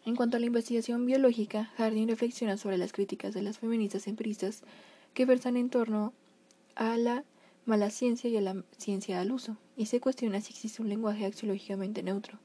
En 0.06 0.16
cuanto 0.16 0.38
a 0.38 0.40
la 0.40 0.46
investigación 0.46 1.06
biológica, 1.06 1.66
Harding 1.76 2.08
reflexiona 2.08 2.56
sobre 2.56 2.78
las 2.78 2.94
críticas 2.94 3.34
de 3.34 3.42
las 3.42 3.60
feministas 3.60 4.08
empiristas 4.08 4.64
que 5.14 5.26
versan 5.26 5.58
en 5.58 5.70
torno 5.70 6.14
a 6.76 6.98
la 6.98 7.26
mala 7.70 7.92
ciencia 7.92 8.30
y 8.30 8.36
a 8.36 8.42
la 8.42 8.64
ciencia 8.78 9.22
al 9.22 9.32
uso, 9.32 9.56
y 9.78 9.86
se 9.86 10.02
cuestiona 10.02 10.42
si 10.42 10.52
existe 10.52 10.82
un 10.82 10.90
lenguaje 10.90 11.26
axiológicamente 11.26 12.04
neutro. 12.04 12.40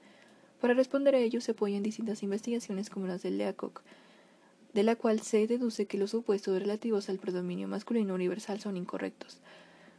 Para 0.60 0.74
responder 0.74 1.14
a 1.14 1.18
ello 1.18 1.40
se 1.40 1.52
apoyan 1.52 1.82
distintas 1.82 2.22
investigaciones 2.22 2.90
como 2.90 3.06
las 3.06 3.22
de 3.22 3.30
Leacock, 3.30 3.82
de 4.74 4.82
la 4.82 4.96
cual 4.96 5.20
se 5.20 5.46
deduce 5.46 5.86
que 5.86 5.98
los 5.98 6.10
supuestos 6.10 6.58
relativos 6.58 7.08
al 7.08 7.18
predominio 7.18 7.66
masculino 7.66 8.14
universal 8.14 8.60
son 8.60 8.76
incorrectos, 8.76 9.40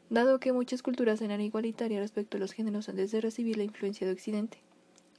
dado 0.10 0.40
que 0.40 0.54
muchas 0.54 0.84
culturas 0.84 1.22
eran 1.22 1.42
igualitarias 1.42 2.02
respecto 2.02 2.38
a 2.38 2.40
los 2.40 2.54
géneros 2.54 2.88
antes 2.88 3.12
de 3.12 3.20
recibir 3.20 3.58
la 3.58 3.64
influencia 3.64 4.06
de 4.06 4.14
Occidente. 4.14 4.60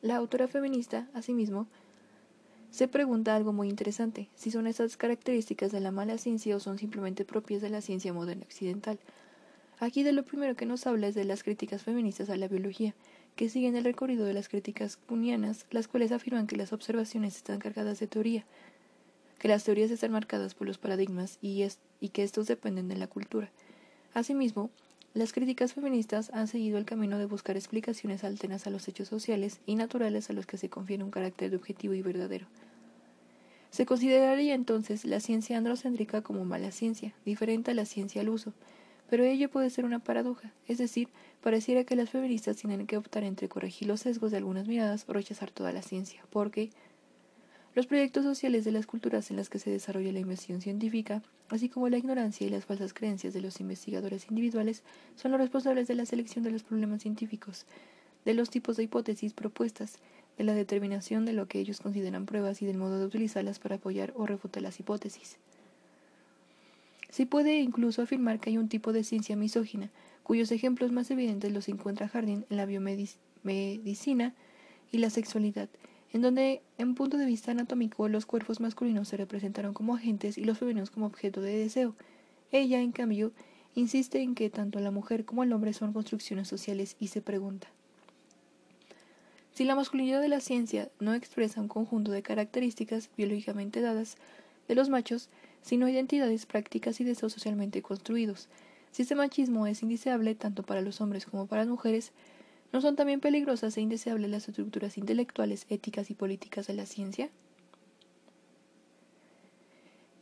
La 0.02 0.16
autora 0.16 0.46
feminista, 0.46 1.08
asimismo, 1.14 1.66
se 2.70 2.86
pregunta 2.86 3.34
algo 3.34 3.52
muy 3.52 3.68
interesante, 3.68 4.28
si 4.36 4.50
son 4.50 4.66
esas 4.66 4.96
características 4.96 5.72
de 5.72 5.80
la 5.80 5.90
mala 5.90 6.16
ciencia 6.18 6.54
o 6.54 6.60
son 6.60 6.78
simplemente 6.78 7.25
propias 7.25 7.60
de 7.60 7.70
la 7.70 7.80
ciencia 7.80 8.12
moderna 8.12 8.44
occidental. 8.44 9.00
Aquí 9.78 10.02
de 10.02 10.12
lo 10.12 10.25
primero 10.25 10.56
que 10.56 10.64
nos 10.64 10.87
habla 10.87 11.09
es 11.09 11.14
de 11.14 11.25
las 11.25 11.42
críticas 11.42 11.83
feministas 11.83 12.30
a 12.30 12.37
la 12.37 12.49
biología, 12.49 12.95
que 13.35 13.50
siguen 13.50 13.76
el 13.76 13.85
recorrido 13.85 14.25
de 14.25 14.33
las 14.33 14.49
críticas 14.49 14.97
cunianas, 14.97 15.66
las 15.71 15.87
cuales 15.87 16.12
afirman 16.12 16.47
que 16.47 16.56
las 16.56 16.73
observaciones 16.73 17.37
están 17.37 17.59
cargadas 17.59 18.00
de 18.00 18.06
teoría, 18.06 18.47
que 19.38 19.49
las 19.49 19.64
teorías 19.64 19.90
están 19.90 20.12
marcadas 20.12 20.54
por 20.54 20.66
los 20.66 20.78
paradigmas 20.78 21.38
y, 21.42 21.66
y 22.00 22.09
que 22.09 22.23
estos 22.23 22.47
dependen 22.47 22.88
de 22.88 22.97
la 22.97 23.06
cultura. 23.06 23.50
Asimismo, 24.14 24.71
las 25.12 25.35
críticas 25.35 25.75
feministas 25.75 26.30
han 26.33 26.49
seguido 26.49 26.78
el 26.78 26.87
camino 26.87 27.18
de 27.18 27.26
buscar 27.26 27.56
explicaciones 27.56 28.25
alternas 28.25 28.66
a 28.66 28.71
los 28.71 28.88
hechos 28.88 29.09
sociales 29.09 29.61
y 29.66 29.75
naturales 29.75 30.30
a 30.30 30.33
los 30.33 30.47
que 30.47 30.56
se 30.56 30.71
confiere 30.71 31.04
un 31.04 31.11
carácter 31.11 31.50
de 31.50 31.56
objetivo 31.56 31.92
y 31.92 32.00
verdadero. 32.00 32.47
Se 33.71 33.85
consideraría 33.85 34.54
entonces 34.54 35.04
la 35.04 35.21
ciencia 35.21 35.59
androcéntrica 35.59 36.23
como 36.23 36.47
mala 36.47 36.71
ciencia, 36.71 37.12
diferente 37.26 37.73
a 37.73 37.75
la 37.75 37.85
ciencia 37.85 38.23
al 38.23 38.30
uso, 38.30 38.54
pero 39.08 39.25
ello 39.25 39.50
puede 39.50 39.70
ser 39.70 39.84
una 39.84 39.98
paradoja, 39.98 40.52
es 40.66 40.78
decir, 40.78 41.08
pareciera 41.40 41.84
que 41.84 41.96
las 41.96 42.10
feministas 42.10 42.56
tienen 42.56 42.86
que 42.86 42.96
optar 42.96 43.25
entre 43.25 43.48
corregir 43.48 43.88
los 43.88 44.00
sesgos 44.00 44.30
de 44.30 44.38
algunas 44.38 44.66
miradas 44.66 45.04
o 45.08 45.12
rechazar 45.12 45.50
toda 45.50 45.72
la 45.72 45.82
ciencia, 45.82 46.25
porque 46.30 46.70
los 47.75 47.86
proyectos 47.86 48.25
sociales 48.25 48.64
de 48.64 48.72
las 48.72 48.86
culturas 48.86 49.30
en 49.30 49.36
las 49.36 49.50
que 49.50 49.58
se 49.58 49.70
desarrolla 49.70 50.10
la 50.10 50.20
investigación 50.20 50.62
científica, 50.62 51.22
así 51.50 51.68
como 51.68 51.88
la 51.88 51.98
ignorancia 51.98 52.46
y 52.46 52.50
las 52.50 52.64
falsas 52.64 52.94
creencias 52.94 53.34
de 53.34 53.42
los 53.42 53.60
investigadores 53.60 54.26
individuales, 54.30 54.82
son 55.14 55.32
los 55.32 55.40
responsables 55.40 55.86
de 55.86 55.94
la 55.94 56.06
selección 56.06 56.42
de 56.42 56.52
los 56.52 56.62
problemas 56.62 57.02
científicos, 57.02 57.66
de 58.25 58.32
los 58.32 58.48
tipos 58.48 58.76
de 58.76 58.84
hipótesis 58.84 59.34
propuestas, 59.34 59.98
de 60.38 60.44
la 60.44 60.54
determinación 60.54 61.26
de 61.26 61.34
lo 61.34 61.48
que 61.48 61.60
ellos 61.60 61.80
consideran 61.80 62.26
pruebas 62.26 62.62
y 62.62 62.66
del 62.66 62.78
modo 62.78 62.98
de 62.98 63.06
utilizarlas 63.06 63.58
para 63.58 63.76
apoyar 63.76 64.12
o 64.16 64.26
refutar 64.26 64.62
las 64.62 64.80
hipótesis. 64.80 65.38
Se 67.10 67.26
puede 67.26 67.60
incluso 67.60 68.02
afirmar 68.02 68.40
que 68.40 68.50
hay 68.50 68.58
un 68.58 68.68
tipo 68.68 68.92
de 68.92 69.04
ciencia 69.04 69.36
misógina, 69.36 69.90
cuyos 70.22 70.50
ejemplos 70.52 70.92
más 70.92 71.10
evidentes 71.10 71.52
los 71.52 71.68
encuentra 71.68 72.08
Harding 72.08 72.44
en 72.50 72.56
la 72.56 72.66
biomedicina 72.66 74.34
y 74.92 74.98
la 74.98 75.10
sexualidad, 75.10 75.68
en 76.12 76.22
donde, 76.22 76.62
en 76.78 76.94
punto 76.94 77.16
de 77.16 77.26
vista 77.26 77.52
anatómico, 77.52 78.08
los 78.08 78.26
cuerpos 78.26 78.60
masculinos 78.60 79.08
se 79.08 79.16
representaron 79.16 79.75
como 79.75 79.94
agentes 79.94 80.38
y 80.38 80.44
los 80.44 80.58
femeninos 80.58 80.90
como 80.90 81.06
objeto 81.06 81.40
de 81.40 81.56
deseo. 81.56 81.94
Ella, 82.52 82.80
en 82.80 82.92
cambio, 82.92 83.32
insiste 83.75 84.20
en 84.20 84.34
que 84.34 84.50
tanto 84.50 84.80
la 84.80 84.90
mujer 84.90 85.25
como 85.25 85.42
el 85.42 85.52
hombre 85.52 85.72
son 85.72 85.92
construcciones 85.92 86.48
sociales 86.48 86.96
y 86.98 87.08
se 87.08 87.22
pregunta 87.22 87.68
si 89.56 89.64
la 89.64 89.75
masculinidad 89.75 90.20
de 90.20 90.28
la 90.28 90.40
ciencia 90.40 90.90
no 91.00 91.14
expresa 91.14 91.62
un 91.62 91.68
conjunto 91.68 92.12
de 92.12 92.22
características 92.22 93.08
biológicamente 93.16 93.80
dadas 93.80 94.18
de 94.68 94.75
los 94.75 94.90
machos, 94.90 95.30
sino 95.66 95.88
identidades 95.88 96.46
prácticas 96.46 97.00
y 97.00 97.04
deseos 97.04 97.32
socialmente 97.32 97.82
construidos. 97.82 98.49
Si 98.92 99.02
este 99.02 99.16
machismo 99.16 99.66
es 99.66 99.82
indeseable 99.82 100.37
tanto 100.37 100.62
para 100.62 100.80
los 100.80 101.00
hombres 101.00 101.26
como 101.26 101.49
para 101.49 101.62
las 101.62 101.68
mujeres, 101.68 102.12
¿no 102.73 102.80
son 102.80 102.94
también 102.94 103.18
peligrosas 103.18 103.76
e 103.76 103.80
indeseables 103.80 104.30
las 104.30 104.49
estructuras 104.49 104.96
intelectuales, 104.96 105.66
éticas 105.68 106.08
y 106.08 106.14
políticas 106.14 106.68
de 106.68 106.75
la 106.75 106.87
ciencia? 106.87 107.30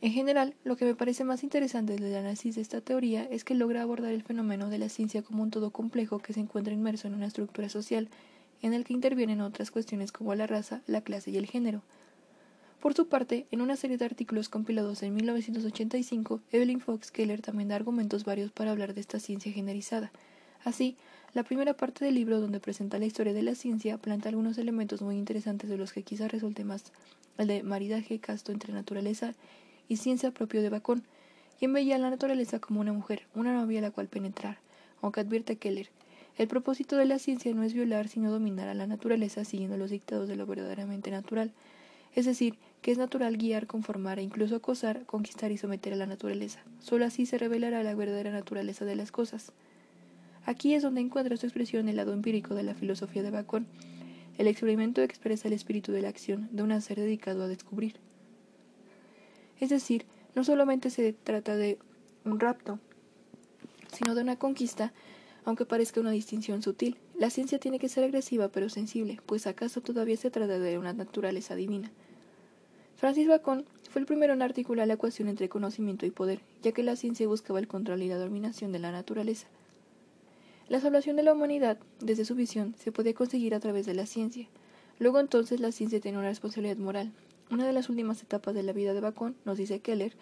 En 0.01 0.13
general, 0.13 0.55
lo 0.63 0.77
que 0.77 0.85
me 0.85 0.95
parece 0.95 1.23
más 1.23 1.43
interesante 1.43 1.95
del 1.95 2.15
análisis 2.15 2.55
de 2.55 2.61
esta 2.61 2.81
teoría 2.81 3.23
es 3.25 3.43
que 3.43 3.53
logra 3.53 3.83
abordar 3.83 4.13
el 4.13 4.23
fenómeno 4.23 4.71
de 4.71 4.79
la 4.79 4.89
ciencia 4.89 5.21
como 5.21 5.43
un 5.43 5.51
todo 5.51 5.69
complejo 5.69 6.17
que 6.17 6.33
se 6.33 6.39
encuentra 6.39 6.73
inmerso 6.73 7.07
en 7.07 7.13
una 7.13 7.27
estructura 7.27 7.69
social 7.69 8.09
en 8.63 8.73
el 8.73 8.83
que 8.83 8.93
intervienen 8.93 9.41
otras 9.41 9.69
cuestiones 9.69 10.11
como 10.11 10.33
la 10.33 10.47
raza, 10.47 10.81
la 10.87 11.01
clase 11.01 11.29
y 11.29 11.37
el 11.37 11.45
género, 11.45 11.83
por 12.85 12.93
su 12.93 13.07
parte, 13.07 13.47
en 13.49 13.61
una 13.61 13.77
serie 13.77 13.97
de 13.97 14.05
artículos 14.05 14.47
compilados 14.47 15.01
en 15.01 15.15
1985, 15.15 16.41
Evelyn 16.51 16.79
Fox 16.79 17.09
Keller 17.09 17.41
también 17.41 17.69
da 17.69 17.75
argumentos 17.75 18.25
varios 18.25 18.51
para 18.51 18.69
hablar 18.69 18.93
de 18.93 19.01
esta 19.01 19.19
ciencia 19.19 19.51
generalizada. 19.51 20.11
Así, 20.63 20.95
la 21.33 21.41
primera 21.41 21.73
parte 21.73 22.05
del 22.05 22.13
libro, 22.13 22.39
donde 22.39 22.59
presenta 22.59 22.99
la 22.99 23.07
historia 23.07 23.33
de 23.33 23.41
la 23.41 23.55
ciencia, 23.55 23.97
planta 23.97 24.29
algunos 24.29 24.59
elementos 24.59 25.01
muy 25.01 25.17
interesantes 25.17 25.67
de 25.67 25.77
los 25.77 25.93
que 25.93 26.03
quizá 26.03 26.27
resulte 26.27 26.63
más 26.63 26.93
el 27.39 27.47
de 27.47 27.63
maridaje 27.63 28.19
casto 28.19 28.51
entre 28.51 28.71
naturaleza 28.71 29.33
y 29.87 29.97
ciencia 29.97 30.29
propio 30.29 30.61
de 30.61 30.69
Bacon, 30.69 31.01
quien 31.57 31.73
veía 31.73 31.95
a 31.95 31.97
la 31.97 32.11
naturaleza 32.11 32.59
como 32.59 32.81
una 32.81 32.93
mujer, 32.93 33.23
una 33.33 33.51
novia 33.51 33.79
a 33.79 33.81
la 33.81 33.89
cual 33.89 34.09
penetrar, 34.09 34.59
aunque 35.01 35.21
advierte 35.21 35.55
Keller, 35.55 35.89
el 36.37 36.47
propósito 36.47 36.97
de 36.97 37.05
la 37.05 37.17
ciencia 37.17 37.51
no 37.55 37.63
es 37.63 37.73
violar, 37.73 38.09
sino 38.09 38.29
dominar 38.29 38.67
a 38.67 38.75
la 38.75 38.85
naturaleza 38.85 39.43
siguiendo 39.43 39.75
los 39.75 39.89
dictados 39.89 40.27
de 40.27 40.35
lo 40.35 40.45
verdaderamente 40.45 41.09
natural, 41.09 41.51
es 42.15 42.25
decir, 42.25 42.57
que 42.85 42.91
es 42.91 42.99
natural 42.99 43.35
guiar, 43.37 43.65
conformar 43.65 44.19
e 44.19 44.21
incluso 44.21 44.55
acosar, 44.55 45.07
conquistar 45.07 45.51
y 45.51 45.57
someter 45.57 45.93
a 45.93 45.95
la 45.95 46.05
naturaleza. 46.05 46.59
Solo 46.77 47.05
así 47.05 47.25
se 47.25 47.39
revelará 47.39 47.81
la 47.81 47.95
verdadera 47.95 48.29
naturaleza 48.29 48.85
de 48.85 48.95
las 48.95 49.11
cosas. 49.11 49.53
Aquí 50.45 50.75
es 50.75 50.83
donde 50.83 51.01
encuentra 51.01 51.35
su 51.35 51.47
expresión 51.47 51.89
el 51.89 51.95
lado 51.95 52.13
empírico 52.13 52.53
de 52.53 52.61
la 52.61 52.75
filosofía 52.75 53.23
de 53.23 53.31
Bacon. 53.31 53.65
El 54.37 54.45
experimento 54.45 55.01
expresa 55.01 55.47
el 55.47 55.55
espíritu 55.55 55.93
de 55.93 56.03
la 56.03 56.09
acción 56.09 56.47
de 56.51 56.61
un 56.61 56.79
ser 56.79 56.99
dedicado 56.99 57.41
a 57.41 57.47
descubrir. 57.47 57.95
Es 59.59 59.71
decir, 59.71 60.05
no 60.35 60.43
solamente 60.43 60.91
se 60.91 61.11
trata 61.11 61.55
de 61.55 61.79
un 62.23 62.39
rapto, 62.39 62.77
sino 63.93 64.13
de 64.13 64.21
una 64.21 64.35
conquista, 64.35 64.93
aunque 65.43 65.65
parezca 65.65 66.01
una 66.01 66.11
distinción 66.11 66.61
sutil. 66.61 66.97
La 67.17 67.31
ciencia 67.31 67.57
tiene 67.57 67.79
que 67.79 67.89
ser 67.89 68.03
agresiva 68.03 68.49
pero 68.49 68.69
sensible, 68.69 69.19
pues 69.25 69.47
acaso 69.47 69.81
todavía 69.81 70.17
se 70.17 70.29
trata 70.29 70.59
de 70.59 70.77
una 70.77 70.93
naturaleza 70.93 71.55
divina. 71.55 71.91
Francis 72.95 73.27
Bacon 73.27 73.65
fue 73.89 73.99
el 73.99 74.05
primero 74.05 74.33
en 74.33 74.41
articular 74.41 74.87
la 74.87 74.93
ecuación 74.93 75.27
entre 75.27 75.49
conocimiento 75.49 76.05
y 76.05 76.11
poder, 76.11 76.39
ya 76.61 76.71
que 76.71 76.81
la 76.81 76.95
ciencia 76.95 77.27
buscaba 77.27 77.59
el 77.59 77.67
control 77.67 78.01
y 78.01 78.07
la 78.07 78.17
dominación 78.17 78.71
de 78.71 78.79
la 78.79 78.91
naturaleza. 78.91 79.47
La 80.69 80.79
salvación 80.79 81.15
de 81.17 81.23
la 81.23 81.33
humanidad, 81.33 81.77
desde 81.99 82.25
su 82.25 82.35
visión, 82.35 82.73
se 82.77 82.91
podía 82.91 83.13
conseguir 83.13 83.53
a 83.53 83.59
través 83.59 83.85
de 83.85 83.93
la 83.93 84.05
ciencia. 84.05 84.47
Luego 84.97 85.19
entonces 85.19 85.59
la 85.59 85.73
ciencia 85.73 85.99
tiene 85.99 86.17
una 86.17 86.29
responsabilidad 86.29 86.77
moral. 86.77 87.11
Una 87.51 87.67
de 87.67 87.73
las 87.73 87.89
últimas 87.89 88.23
etapas 88.23 88.55
de 88.55 88.63
la 88.63 88.71
vida 88.71 88.93
de 88.93 89.01
Bacon, 89.01 89.35
nos 89.43 89.57
dice 89.57 89.81
Keller, 89.81 90.13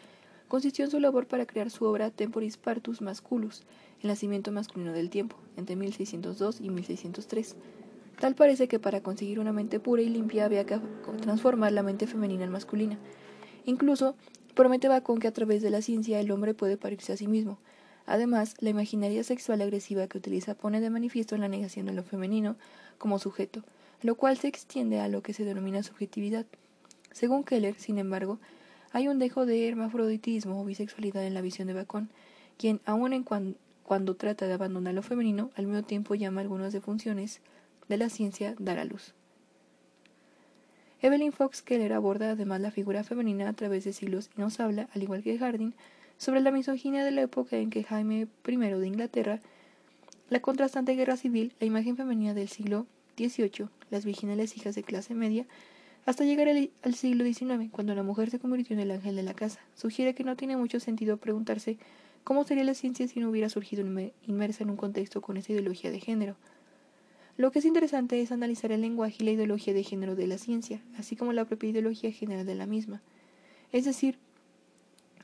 consistió 0.48 0.84
en 0.84 0.92
su 0.92 1.00
labor 1.00 1.28
para 1.28 1.46
crear 1.46 1.70
su 1.70 1.86
obra 1.86 2.10
Temporis 2.10 2.58
Partus 2.58 3.02
Masculus, 3.02 3.62
el 4.02 4.10
nacimiento 4.10 4.52
masculino 4.52 4.94
del 4.94 5.10
tiempo, 5.12 5.38
entre 5.58 5.76
1602 5.76 6.60
y 6.60 6.70
1603. 6.70 7.56
Tal 8.24 8.36
parece 8.36 8.70
que 8.70 8.80
para 8.80 9.02
conseguir 9.02 9.38
una 9.42 9.52
mente 9.52 9.82
pura 9.82 10.02
y 10.02 10.08
limpia 10.08 10.46
había 10.46 10.66
que 10.66 10.80
transformar 11.20 11.74
la 11.74 11.84
mente 11.84 12.08
femenina 12.08 12.46
en 12.46 12.52
masculina. 12.52 12.98
Incluso 13.66 14.16
promete 14.56 14.88
Bacon 14.88 15.20
que 15.20 15.28
a 15.28 15.34
través 15.34 15.62
de 15.62 15.70
la 15.70 15.82
ciencia 15.82 16.22
el 16.22 16.32
hombre 16.32 16.54
puede 16.54 16.78
parirse 16.78 17.12
a 17.12 17.18
sí 17.18 17.28
mismo. 17.28 17.58
Además, 18.06 18.56
la 18.60 18.70
imaginaria 18.70 19.26
sexual 19.26 19.62
agresiva 19.62 20.08
que 20.08 20.18
utiliza 20.18 20.56
pone 20.56 20.80
de 20.80 20.90
manifiesto 20.90 21.36
la 21.36 21.50
negación 21.50 21.86
de 21.86 21.92
lo 21.92 22.02
femenino 22.02 22.56
como 22.98 23.20
sujeto, 23.20 23.62
lo 24.02 24.16
cual 24.16 24.38
se 24.38 24.48
extiende 24.48 25.02
a 25.02 25.10
lo 25.10 25.22
que 25.22 25.34
se 25.34 25.44
denomina 25.44 25.84
subjetividad. 25.84 26.46
Según 27.12 27.44
Keller, 27.44 27.76
sin 27.78 27.98
embargo, 27.98 28.40
hay 28.94 29.10
un 29.10 29.20
dejo 29.20 29.46
de 29.46 29.68
hermafroditismo 29.68 30.62
o 30.62 30.64
bisexualidad 30.64 31.26
en 31.26 31.34
la 31.34 31.42
visión 31.42 31.68
de 31.68 31.74
Bacon, 31.74 32.08
quien, 32.58 32.80
aun 32.86 33.12
en 33.12 33.26
cuando 33.84 34.16
trata 34.16 34.48
de 34.48 34.54
abandonar 34.54 34.94
lo 34.94 35.02
femenino, 35.02 35.52
al 35.58 35.68
mismo 35.68 35.84
tiempo 35.84 36.16
llama 36.16 36.40
algunas 36.40 36.72
de 36.72 36.80
funciones 36.80 37.42
de 37.90 37.98
la 37.98 38.10
ciencia 38.10 38.56
dar 38.60 38.80
a 38.80 38.86
luz. 38.86 39.14
Evelyn 41.02 41.34
Fox 41.34 41.62
Keller 41.62 41.92
aborda 41.94 42.32
además 42.32 42.62
la 42.62 42.72
figura 42.72 43.04
femenina 43.04 43.50
a 43.50 43.54
través 43.54 43.84
de 43.84 43.92
siglos 43.92 44.30
y 44.38 44.42
nos 44.42 44.60
habla, 44.62 44.88
al 44.94 45.04
igual 45.04 45.22
que 45.22 45.38
Harding, 45.38 45.74
sobre 46.18 46.40
la 46.40 46.52
misoginia 46.52 47.04
de 47.04 47.12
la 47.12 47.24
época 47.24 47.58
en 47.58 47.70
que 47.70 47.84
Jaime 47.84 48.28
I 48.48 48.56
de 48.56 48.88
Inglaterra, 48.88 49.42
la 50.30 50.40
contrastante 50.40 50.96
guerra 50.96 51.18
civil, 51.18 51.54
la 51.60 51.68
imagen 51.68 51.98
femenina 51.98 52.34
del 52.34 52.48
siglo 52.48 52.88
XVIII, 53.18 53.68
las 53.90 54.06
virginales 54.06 54.56
hijas 54.56 54.76
de 54.76 54.84
clase 54.84 55.14
media, 55.14 55.46
hasta 56.06 56.24
llegar 56.24 56.48
al 56.48 56.96
siglo 56.96 57.26
XIX, 57.26 57.70
cuando 57.72 57.96
la 57.96 58.04
mujer 58.04 58.30
se 58.30 58.40
convirtió 58.40 58.74
en 58.74 58.82
el 58.82 58.92
ángel 58.92 59.16
de 59.16 59.24
la 59.24 59.34
casa. 59.34 59.60
Sugiere 59.76 60.16
que 60.16 60.24
no 60.24 60.36
tiene 60.36 60.58
mucho 60.58 60.80
sentido 60.80 61.18
preguntarse 61.18 61.78
cómo 62.24 62.44
sería 62.44 62.64
la 62.64 62.74
ciencia 62.74 63.08
si 63.08 63.20
no 63.20 63.30
hubiera 63.30 63.50
surgido 63.50 63.86
inmersa 64.26 64.64
en 64.64 64.70
un 64.70 64.78
contexto 64.78 65.22
con 65.22 65.38
esa 65.38 65.52
ideología 65.52 65.92
de 65.92 66.00
género. 66.00 66.36
Lo 67.36 67.52
que 67.52 67.60
es 67.60 67.66
interesante 67.66 68.22
es 68.22 68.32
analizar 68.32 68.72
el 68.72 68.82
lenguaje 68.82 69.18
y 69.20 69.26
la 69.26 69.32
ideología 69.32 69.74
de 69.74 69.84
género 69.84 70.16
de 70.16 70.28
la 70.28 70.38
ciencia, 70.38 70.82
así 70.98 71.16
como 71.16 71.34
la 71.34 71.46
propia 71.46 71.72
ideología 71.72 72.12
general 72.12 72.46
de 72.46 72.54
la 72.54 72.68
misma. 72.68 73.02
Es 73.72 73.86
decir, 73.86 74.20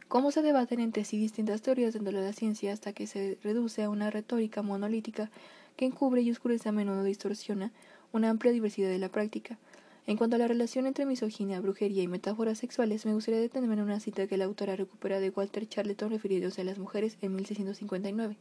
cómo 0.07 0.31
se 0.31 0.41
debaten 0.41 0.79
entre 0.79 1.05
sí 1.05 1.19
distintas 1.19 1.61
teorías 1.61 1.93
dentro 1.93 2.17
de 2.17 2.25
la 2.25 2.33
ciencia 2.33 2.73
hasta 2.73 2.93
que 2.93 3.05
se 3.05 3.37
reduce 3.43 3.83
a 3.83 3.91
una 3.91 4.09
retórica 4.09 4.63
monolítica 4.63 5.29
que 5.75 5.85
encubre 5.85 6.21
y 6.21 6.31
oscurece 6.31 6.67
a 6.67 6.71
menudo 6.71 7.03
distorsiona 7.03 7.71
una 8.11 8.31
amplia 8.31 8.51
diversidad 8.51 8.89
de 8.89 8.97
la 8.97 9.09
práctica. 9.09 9.59
En 10.07 10.17
cuanto 10.17 10.35
a 10.35 10.39
la 10.39 10.47
relación 10.47 10.87
entre 10.87 11.05
misoginia, 11.05 11.61
brujería 11.61 12.01
y 12.01 12.07
metáforas 12.07 12.57
sexuales, 12.57 13.05
me 13.05 13.13
gustaría 13.13 13.39
detenerme 13.39 13.75
en 13.75 13.81
una 13.81 13.99
cita 13.99 14.25
que 14.25 14.37
la 14.37 14.45
autora 14.45 14.75
recupera 14.75 15.19
de 15.19 15.29
Walter 15.29 15.69
Charleton 15.69 16.09
refiriéndose 16.09 16.61
a 16.61 16.63
las 16.63 16.79
mujeres 16.79 17.19
en 17.21 17.35
1659. 17.35 18.35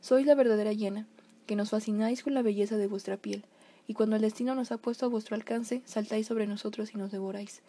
Sois 0.00 0.24
la 0.24 0.36
verdadera 0.36 0.72
llena, 0.72 1.08
que 1.46 1.56
nos 1.56 1.70
fascináis 1.70 2.22
con 2.22 2.34
la 2.34 2.42
belleza 2.42 2.76
de 2.76 2.86
vuestra 2.86 3.16
piel, 3.16 3.44
y 3.86 3.94
cuando 3.94 4.16
el 4.16 4.22
destino 4.22 4.54
nos 4.54 4.72
ha 4.72 4.78
puesto 4.78 5.06
a 5.06 5.08
vuestro 5.08 5.36
alcance, 5.36 5.82
saltáis 5.84 6.26
sobre 6.26 6.46
nosotros 6.46 6.94
y 6.94 6.98
nos 6.98 7.10
devoráis. 7.10 7.62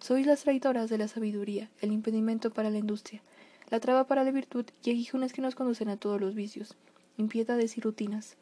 Sois 0.00 0.26
las 0.26 0.42
traitoras 0.42 0.90
de 0.90 0.98
la 0.98 1.08
sabiduría, 1.08 1.70
el 1.80 1.92
impedimento 1.92 2.50
para 2.50 2.70
la 2.70 2.78
industria, 2.78 3.22
la 3.70 3.80
traba 3.80 4.06
para 4.06 4.24
la 4.24 4.32
virtud 4.32 4.66
y 4.82 4.90
aguijones 4.90 5.32
que 5.32 5.40
nos 5.40 5.54
conducen 5.54 5.88
a 5.88 5.96
todos 5.96 6.20
los 6.20 6.34
vicios, 6.34 6.76
impiedades 7.16 7.78
y 7.78 7.80
rutinas. 7.80 8.36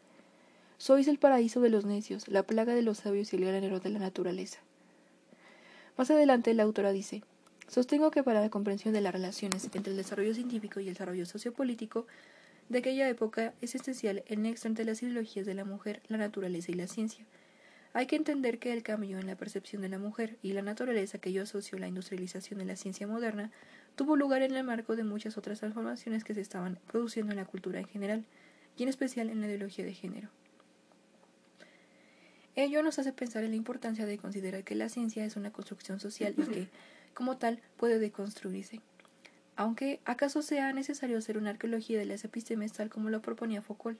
Sois 0.79 1.07
el 1.07 1.19
paraíso 1.19 1.61
de 1.61 1.69
los 1.69 1.85
necios, 1.85 2.27
la 2.29 2.43
plaga 2.43 2.75
de 2.75 2.83
los 2.83 2.99
sabios 2.99 3.33
y 3.33 3.37
el 3.37 3.45
granero 3.45 3.81
de 3.81 3.91
la 3.91 3.99
naturaleza. 3.99 4.59
Más 5.97 6.11
adelante 6.11 6.55
la 6.55 6.63
autora 6.63 6.93
dice, 6.93 7.23
sostengo 7.69 8.11
que 8.11 8.23
para 8.23 8.41
la 8.41 8.49
comprensión 8.49 8.95
de 8.95 9.03
las 9.03 9.13
relaciones 9.13 9.69
entre 9.75 9.91
el 9.91 9.99
desarrollo 9.99 10.35
científico 10.35 10.81
y 10.81 10.89
el 10.89 10.95
desarrollo 10.95 11.27
sociopolítico 11.27 12.07
de 12.71 12.79
aquella 12.79 13.09
época 13.09 13.53
es 13.61 13.75
esencial 13.75 14.23
el 14.29 14.43
nexo 14.43 14.69
entre 14.69 14.85
las 14.85 15.03
ideologías 15.03 15.45
de 15.45 15.55
la 15.55 15.65
mujer, 15.65 16.01
la 16.07 16.19
naturaleza 16.19 16.71
y 16.71 16.75
la 16.75 16.87
ciencia. 16.87 17.27
Hay 17.93 18.07
que 18.07 18.15
entender 18.15 18.61
que 18.61 18.73
el 18.73 18.85
cambio 18.85 19.19
en 19.19 19.27
la 19.27 19.37
percepción 19.37 19.83
de 19.83 19.89
la 19.89 19.99
mujer 19.99 20.39
y 20.41 20.53
la 20.53 20.63
naturaleza 20.63 21.19
que 21.19 21.33
yo 21.33 21.43
asocio 21.43 21.77
a 21.77 21.81
la 21.81 21.89
industrialización 21.89 22.61
de 22.61 22.65
la 22.65 22.77
ciencia 22.77 23.09
moderna 23.09 23.51
tuvo 23.97 24.15
lugar 24.15 24.43
en 24.43 24.55
el 24.55 24.63
marco 24.63 24.95
de 24.95 25.03
muchas 25.03 25.37
otras 25.37 25.59
transformaciones 25.59 26.23
que 26.23 26.33
se 26.33 26.41
estaban 26.41 26.79
produciendo 26.87 27.33
en 27.33 27.39
la 27.39 27.45
cultura 27.45 27.81
en 27.81 27.89
general 27.89 28.25
y 28.77 28.85
en 28.85 28.89
especial 28.89 29.31
en 29.31 29.41
la 29.41 29.49
ideología 29.49 29.85
de 29.85 29.95
género. 29.95 30.29
Ello 32.55 32.85
nos 32.85 33.01
hace 33.01 33.13
pensar 33.13 33.43
en 33.43 33.51
la 33.51 33.57
importancia 33.57 34.07
de 34.07 34.17
considerar 34.17 34.63
que 34.63 34.77
la 34.77 34.89
ciencia 34.89 35.25
es 35.25 35.35
una 35.35 35.51
construcción 35.51 35.99
social 35.99 36.35
y 36.37 36.43
que, 36.43 36.69
como 37.15 37.37
tal, 37.37 37.61
puede 37.77 37.99
deconstruirse. 37.99 38.81
Aunque, 39.61 40.01
¿acaso 40.07 40.41
sea 40.41 40.73
necesario 40.73 41.19
hacer 41.19 41.37
una 41.37 41.51
arqueología 41.51 41.99
de 41.99 42.07
las 42.07 42.25
epistemes 42.25 42.73
tal 42.73 42.89
como 42.89 43.11
lo 43.11 43.21
proponía 43.21 43.61
Foucault? 43.61 43.99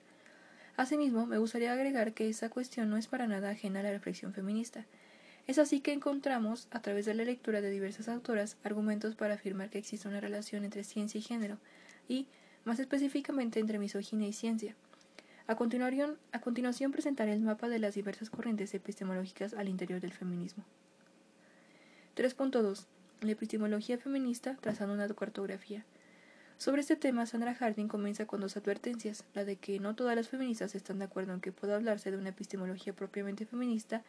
Asimismo, 0.79 1.27
me 1.27 1.37
gustaría 1.37 1.71
agregar 1.71 2.15
que 2.15 2.31
esa 2.31 2.49
cuestión 2.49 2.89
no 2.89 2.97
es 2.97 3.09
para 3.09 3.27
nada 3.27 3.51
ajena 3.51 3.81
a 3.81 3.83
la 3.83 3.91
reflexión 3.91 4.33
feminista. 4.33 4.87
Es 5.47 5.59
así 5.59 5.81
que 5.81 5.93
encontramos, 5.93 6.67
a 6.71 6.81
través 6.81 7.05
de 7.05 7.13
la 7.13 7.25
lectura 7.25 7.61
de 7.61 7.69
diversas 7.69 8.09
autoras, 8.09 8.57
argumentos 8.65 9.17
para 9.17 9.35
afirmar 9.35 9.69
que 9.69 9.77
existe 9.77 10.09
una 10.09 10.23
relación 10.23 10.65
entre 10.65 10.83
ciencia 10.83 11.19
y 11.19 11.23
género, 11.23 11.59
y, 12.09 12.27
más 12.65 12.81
específicamente, 12.81 13.61
entre 13.61 13.79
misoginia 13.79 14.29
y 14.29 14.33
ciencia. 14.33 14.75
A 15.47 15.57
continuación, 15.57 16.17
a 16.33 16.41
continuación 16.41 16.91
presentaré 16.91 17.35
el 17.35 17.41
mapa 17.43 17.69
de 17.69 17.81
las 17.81 17.95
diversas 17.97 18.31
corrientes 18.31 18.73
epistemológicas 18.73 19.53
al 19.53 19.69
interior 19.69 20.01
del 20.01 20.15
feminismo. 20.15 20.65
3.2. 22.17 22.87
La 23.21 23.33
epistemología 23.33 23.99
feminista 23.99 24.57
trazando 24.63 24.95
una 24.95 25.07
cartografía. 25.09 25.85
Sobre 26.57 26.81
este 26.81 26.97
tema, 26.97 27.27
Sandra 27.27 27.55
Harding 27.55 27.87
comienza 27.87 28.25
con 28.25 28.41
dos 28.41 28.57
advertencias, 28.57 29.25
la 29.35 29.45
de 29.45 29.57
que 29.57 29.79
no 29.79 29.95
todas 29.95 30.17
las 30.17 30.29
feministas 30.29 30.75
están 30.75 31.01
de 31.01 31.05
acuerdo 31.05 31.35
en 31.35 31.43
que 31.43 31.53
pueda 31.53 31.77
hablarse 31.77 32.11
de 32.11 32.17
una 32.17 32.31
epistemología 32.31 32.95
propiamente 32.95 33.45
feminista, 33.45 34.03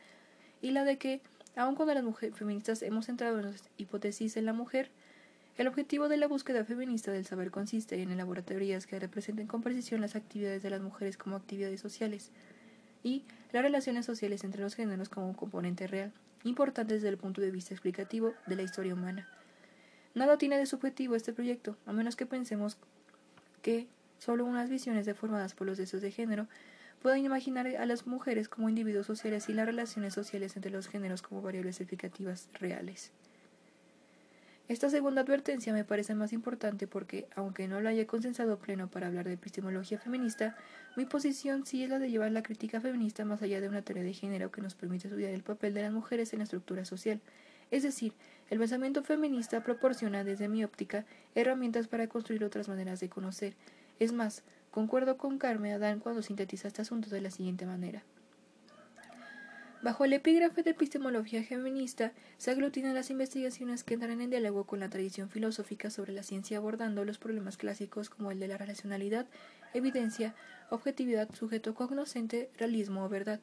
y 0.61 0.71
la 0.71 0.85
de 0.85 0.97
que, 0.97 1.19
aun 1.57 1.75
cuando 1.75 1.93
las 1.93 2.05
feministas 2.33 2.83
hemos 2.83 3.09
entrado 3.09 3.39
en 3.39 3.47
las 3.47 3.63
hipótesis 3.77 4.37
en 4.37 4.45
la 4.45 4.53
mujer, 4.53 4.91
el 5.57 5.67
objetivo 5.67 6.07
de 6.07 6.15
la 6.15 6.27
búsqueda 6.29 6.63
feminista 6.63 7.11
del 7.11 7.25
saber 7.25 7.51
consiste 7.51 8.01
en 8.01 8.11
elaborar 8.11 8.45
teorías 8.45 8.87
que 8.87 8.97
representen 8.97 9.45
con 9.45 9.61
precisión 9.61 9.99
las 9.99 10.15
actividades 10.15 10.63
de 10.63 10.69
las 10.69 10.79
mujeres 10.79 11.17
como 11.17 11.35
actividades 11.35 11.81
sociales 11.81 12.31
y 13.03 13.25
las 13.51 13.61
relaciones 13.61 14.05
sociales 14.05 14.45
entre 14.45 14.61
los 14.61 14.75
géneros 14.75 15.09
como 15.09 15.27
un 15.27 15.33
componente 15.33 15.85
real, 15.87 16.13
importante 16.43 16.93
desde 16.93 17.09
el 17.09 17.17
punto 17.17 17.41
de 17.41 17.51
vista 17.51 17.73
explicativo 17.73 18.33
de 18.47 18.55
la 18.55 18.63
historia 18.63 18.93
humana. 18.93 19.27
Nada 20.13 20.37
tiene 20.37 20.57
de 20.57 20.65
subjetivo 20.65 21.15
este 21.15 21.33
proyecto, 21.33 21.77
a 21.85 21.93
menos 21.93 22.15
que 22.15 22.25
pensemos 22.25 22.77
que 23.61 23.87
solo 24.17 24.45
unas 24.45 24.69
visiones 24.69 25.05
deformadas 25.05 25.53
por 25.53 25.67
los 25.67 25.77
deseos 25.77 26.01
de 26.01 26.11
género 26.11 26.47
puedan 27.01 27.19
imaginar 27.19 27.67
a 27.67 27.85
las 27.85 28.05
mujeres 28.05 28.49
como 28.49 28.69
individuos 28.69 29.07
sociales 29.07 29.49
y 29.49 29.53
las 29.53 29.65
relaciones 29.65 30.13
sociales 30.13 30.55
entre 30.55 30.71
los 30.71 30.87
géneros 30.87 31.21
como 31.21 31.41
variables 31.41 31.79
explicativas 31.79 32.49
reales. 32.53 33.11
Esta 34.71 34.89
segunda 34.89 35.23
advertencia 35.23 35.73
me 35.73 35.83
parece 35.83 36.15
más 36.15 36.31
importante 36.31 36.87
porque, 36.87 37.27
aunque 37.35 37.67
no 37.67 37.81
lo 37.81 37.89
haya 37.89 38.07
consensado 38.07 38.57
pleno 38.57 38.89
para 38.89 39.07
hablar 39.07 39.25
de 39.25 39.33
epistemología 39.33 39.99
feminista, 39.99 40.55
mi 40.95 41.05
posición 41.05 41.65
sí 41.65 41.83
es 41.83 41.89
la 41.89 41.99
de 41.99 42.09
llevar 42.09 42.31
la 42.31 42.41
crítica 42.41 42.79
feminista 42.79 43.25
más 43.25 43.41
allá 43.41 43.59
de 43.59 43.67
una 43.67 43.81
teoría 43.81 44.05
de 44.05 44.13
género 44.13 44.49
que 44.49 44.61
nos 44.61 44.75
permite 44.75 45.09
estudiar 45.09 45.31
el 45.31 45.43
papel 45.43 45.73
de 45.73 45.81
las 45.81 45.91
mujeres 45.91 46.31
en 46.31 46.39
la 46.39 46.45
estructura 46.45 46.85
social. 46.85 47.19
Es 47.69 47.83
decir, 47.83 48.13
el 48.49 48.59
pensamiento 48.59 49.03
feminista 49.03 49.61
proporciona, 49.61 50.23
desde 50.23 50.47
mi 50.47 50.63
óptica, 50.63 51.03
herramientas 51.35 51.89
para 51.89 52.07
construir 52.07 52.45
otras 52.45 52.69
maneras 52.69 53.01
de 53.01 53.09
conocer. 53.09 53.55
Es 53.99 54.13
más, 54.13 54.41
concuerdo 54.71 55.17
con 55.17 55.37
Carmen 55.37 55.73
Adán 55.73 55.99
cuando 55.99 56.21
sintetiza 56.21 56.69
este 56.69 56.83
asunto 56.83 57.09
de 57.09 57.19
la 57.19 57.31
siguiente 57.31 57.65
manera. 57.65 58.03
Bajo 59.81 60.05
el 60.05 60.13
epígrafe 60.13 60.61
de 60.61 60.71
epistemología 60.71 61.43
feminista 61.43 62.11
se 62.37 62.51
aglutinan 62.51 62.93
las 62.93 63.09
investigaciones 63.09 63.83
que 63.83 63.95
entran 63.95 64.21
en 64.21 64.29
diálogo 64.29 64.65
con 64.65 64.79
la 64.79 64.91
tradición 64.91 65.27
filosófica 65.27 65.89
sobre 65.89 66.13
la 66.13 66.21
ciencia 66.21 66.59
abordando 66.59 67.03
los 67.03 67.17
problemas 67.17 67.57
clásicos 67.57 68.11
como 68.11 68.29
el 68.29 68.39
de 68.39 68.47
la 68.47 68.59
racionalidad, 68.59 69.25
evidencia, 69.73 70.35
objetividad, 70.69 71.33
sujeto 71.33 71.73
cognoscente, 71.73 72.51
realismo 72.59 73.03
o 73.03 73.09
verdad, 73.09 73.39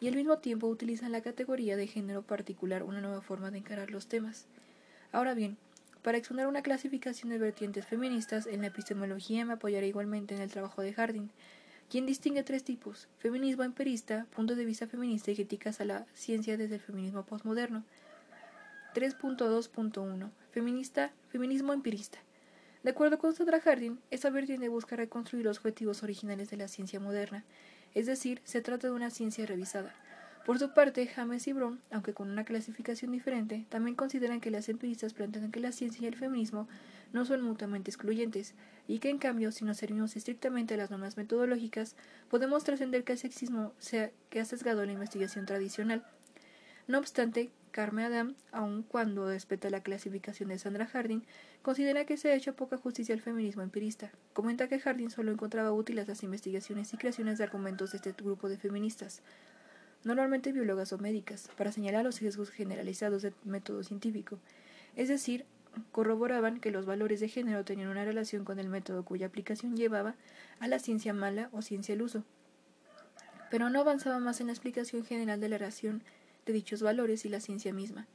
y 0.00 0.06
al 0.06 0.14
mismo 0.14 0.38
tiempo 0.38 0.68
utilizan 0.68 1.10
la 1.10 1.22
categoría 1.22 1.76
de 1.76 1.88
género 1.88 2.22
particular 2.22 2.84
una 2.84 3.00
nueva 3.00 3.20
forma 3.20 3.50
de 3.50 3.58
encarar 3.58 3.90
los 3.90 4.06
temas. 4.06 4.46
Ahora 5.10 5.34
bien, 5.34 5.56
para 6.02 6.18
exponer 6.18 6.46
una 6.46 6.62
clasificación 6.62 7.30
de 7.30 7.38
vertientes 7.38 7.84
feministas 7.84 8.46
en 8.46 8.60
la 8.60 8.68
epistemología 8.68 9.44
me 9.44 9.54
apoyaré 9.54 9.88
igualmente 9.88 10.36
en 10.36 10.40
el 10.40 10.52
trabajo 10.52 10.82
de 10.82 10.92
Harding, 10.92 11.30
quien 11.90 12.06
distingue 12.06 12.44
tres 12.44 12.62
tipos, 12.62 13.08
feminismo 13.18 13.64
emperista, 13.64 14.26
punto 14.36 14.54
de 14.54 14.64
vista 14.64 14.86
feminista 14.86 15.32
y 15.32 15.34
críticas 15.34 15.80
a 15.80 15.84
la 15.84 16.06
ciencia 16.14 16.56
desde 16.56 16.76
el 16.76 16.80
feminismo 16.80 17.24
postmoderno. 17.24 17.82
3.2.1 18.94 20.30
Feminista, 20.52 21.12
feminismo 21.30 21.72
empirista. 21.72 22.18
De 22.84 22.90
acuerdo 22.90 23.18
con 23.18 23.34
Sandra 23.34 23.60
Harding, 23.60 23.98
esta 24.12 24.30
vertiente 24.30 24.68
busca 24.68 24.94
reconstruir 24.94 25.44
los 25.44 25.58
objetivos 25.58 26.04
originales 26.04 26.48
de 26.48 26.58
la 26.58 26.68
ciencia 26.68 27.00
moderna, 27.00 27.44
es 27.92 28.06
decir, 28.06 28.40
se 28.44 28.60
trata 28.60 28.86
de 28.86 28.94
una 28.94 29.10
ciencia 29.10 29.44
revisada. 29.44 29.92
Por 30.46 30.58
su 30.58 30.72
parte, 30.72 31.06
James 31.06 31.46
y 31.46 31.52
Brown, 31.52 31.80
aunque 31.90 32.14
con 32.14 32.30
una 32.30 32.44
clasificación 32.44 33.12
diferente, 33.12 33.66
también 33.68 33.94
consideran 33.94 34.40
que 34.40 34.50
las 34.50 34.68
empiristas 34.68 35.12
plantean 35.12 35.52
que 35.52 35.60
la 35.60 35.70
ciencia 35.70 36.02
y 36.02 36.06
el 36.06 36.16
feminismo 36.16 36.66
no 37.12 37.24
son 37.24 37.42
mutuamente 37.42 37.90
excluyentes, 37.90 38.54
y 38.88 39.00
que 39.00 39.10
en 39.10 39.18
cambio, 39.18 39.52
si 39.52 39.64
nos 39.64 39.76
servimos 39.76 40.16
estrictamente 40.16 40.74
a 40.74 40.76
las 40.78 40.90
normas 40.90 41.16
metodológicas, 41.16 41.94
podemos 42.28 42.64
trascender 42.64 43.04
que 43.04 43.12
el 43.12 43.18
sexismo 43.18 43.74
sea 43.78 44.10
que 44.30 44.40
ha 44.40 44.44
sesgado 44.44 44.84
la 44.84 44.92
investigación 44.92 45.44
tradicional. 45.44 46.04
No 46.88 46.98
obstante, 46.98 47.50
Carmen 47.70 48.06
Adam, 48.06 48.34
aun 48.50 48.82
cuando 48.82 49.28
respeta 49.28 49.70
la 49.70 49.82
clasificación 49.82 50.48
de 50.48 50.58
Sandra 50.58 50.86
Harding, 50.86 51.22
considera 51.62 52.04
que 52.04 52.16
se 52.16 52.30
ha 52.30 52.34
hecho 52.34 52.56
poca 52.56 52.78
justicia 52.78 53.14
al 53.14 53.20
feminismo 53.20 53.62
empirista. 53.62 54.10
Comenta 54.32 54.68
que 54.68 54.80
Harding 54.80 55.10
solo 55.10 55.30
encontraba 55.30 55.70
útiles 55.70 56.08
las 56.08 56.24
investigaciones 56.24 56.92
y 56.92 56.96
creaciones 56.96 57.38
de 57.38 57.44
argumentos 57.44 57.92
de 57.92 57.98
este 57.98 58.12
grupo 58.12 58.48
de 58.48 58.58
feministas, 58.58 59.22
normalmente 60.04 60.52
biólogas 60.52 60.92
o 60.92 60.98
médicas, 60.98 61.50
para 61.56 61.72
señalar 61.72 62.04
los 62.04 62.16
sesgos 62.16 62.50
generalizados 62.50 63.22
del 63.22 63.34
método 63.44 63.82
científico, 63.82 64.38
es 64.96 65.08
decir, 65.08 65.44
corroboraban 65.92 66.60
que 66.60 66.70
los 66.70 66.86
valores 66.86 67.20
de 67.20 67.28
género 67.28 67.64
tenían 67.64 67.88
una 67.88 68.04
relación 68.04 68.44
con 68.44 68.58
el 68.58 68.68
método 68.68 69.04
cuya 69.04 69.26
aplicación 69.26 69.76
llevaba 69.76 70.14
a 70.58 70.68
la 70.68 70.78
ciencia 70.78 71.12
mala 71.12 71.48
o 71.52 71.62
ciencia 71.62 71.94
al 71.94 72.02
uso, 72.02 72.24
pero 73.50 73.70
no 73.70 73.80
avanzaba 73.80 74.18
más 74.18 74.40
en 74.40 74.46
la 74.46 74.52
explicación 74.52 75.04
general 75.04 75.40
de 75.40 75.48
la 75.48 75.58
relación 75.58 76.02
de 76.46 76.52
dichos 76.52 76.82
valores 76.82 77.24
y 77.24 77.28
la 77.28 77.40
ciencia 77.40 77.72
misma. 77.72 78.06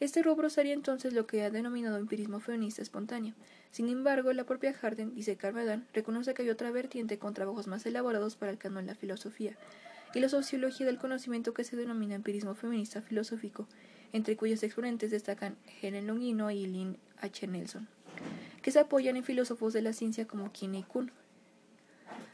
Este 0.00 0.22
rubro 0.22 0.50
sería 0.50 0.72
entonces 0.72 1.12
lo 1.12 1.28
que 1.28 1.44
ha 1.44 1.50
denominado 1.50 1.96
empirismo 1.96 2.40
feminista 2.40 2.82
espontáneo. 2.82 3.34
Sin 3.70 3.88
embargo, 3.88 4.32
la 4.32 4.44
propia 4.44 4.72
Harden, 4.72 5.14
dice 5.14 5.36
Carmedán, 5.36 5.86
reconoce 5.94 6.34
que 6.34 6.42
hay 6.42 6.50
otra 6.50 6.72
vertiente 6.72 7.18
con 7.18 7.34
trabajos 7.34 7.68
más 7.68 7.86
elaborados 7.86 8.34
para 8.34 8.50
el 8.50 8.58
canon 8.58 8.84
de 8.84 8.92
la 8.92 8.98
filosofía, 8.98 9.56
y 10.14 10.20
la 10.20 10.28
sociología 10.28 10.86
del 10.86 10.98
conocimiento 10.98 11.54
que 11.54 11.64
se 11.64 11.76
denomina 11.76 12.14
empirismo 12.14 12.54
feminista 12.54 13.02
filosófico, 13.02 13.66
entre 14.12 14.36
cuyos 14.36 14.62
exponentes 14.62 15.10
destacan 15.10 15.56
Helen 15.80 16.06
Longino 16.06 16.50
y 16.50 16.66
Lynn 16.66 16.98
H. 17.20 17.46
Nelson, 17.46 17.88
que 18.60 18.70
se 18.70 18.80
apoyan 18.80 19.16
en 19.16 19.24
filósofos 19.24 19.72
de 19.72 19.82
la 19.82 19.92
ciencia 19.92 20.26
como 20.26 20.52
Kinney 20.52 20.80
y 20.80 20.84
Kuhn. 20.84 21.10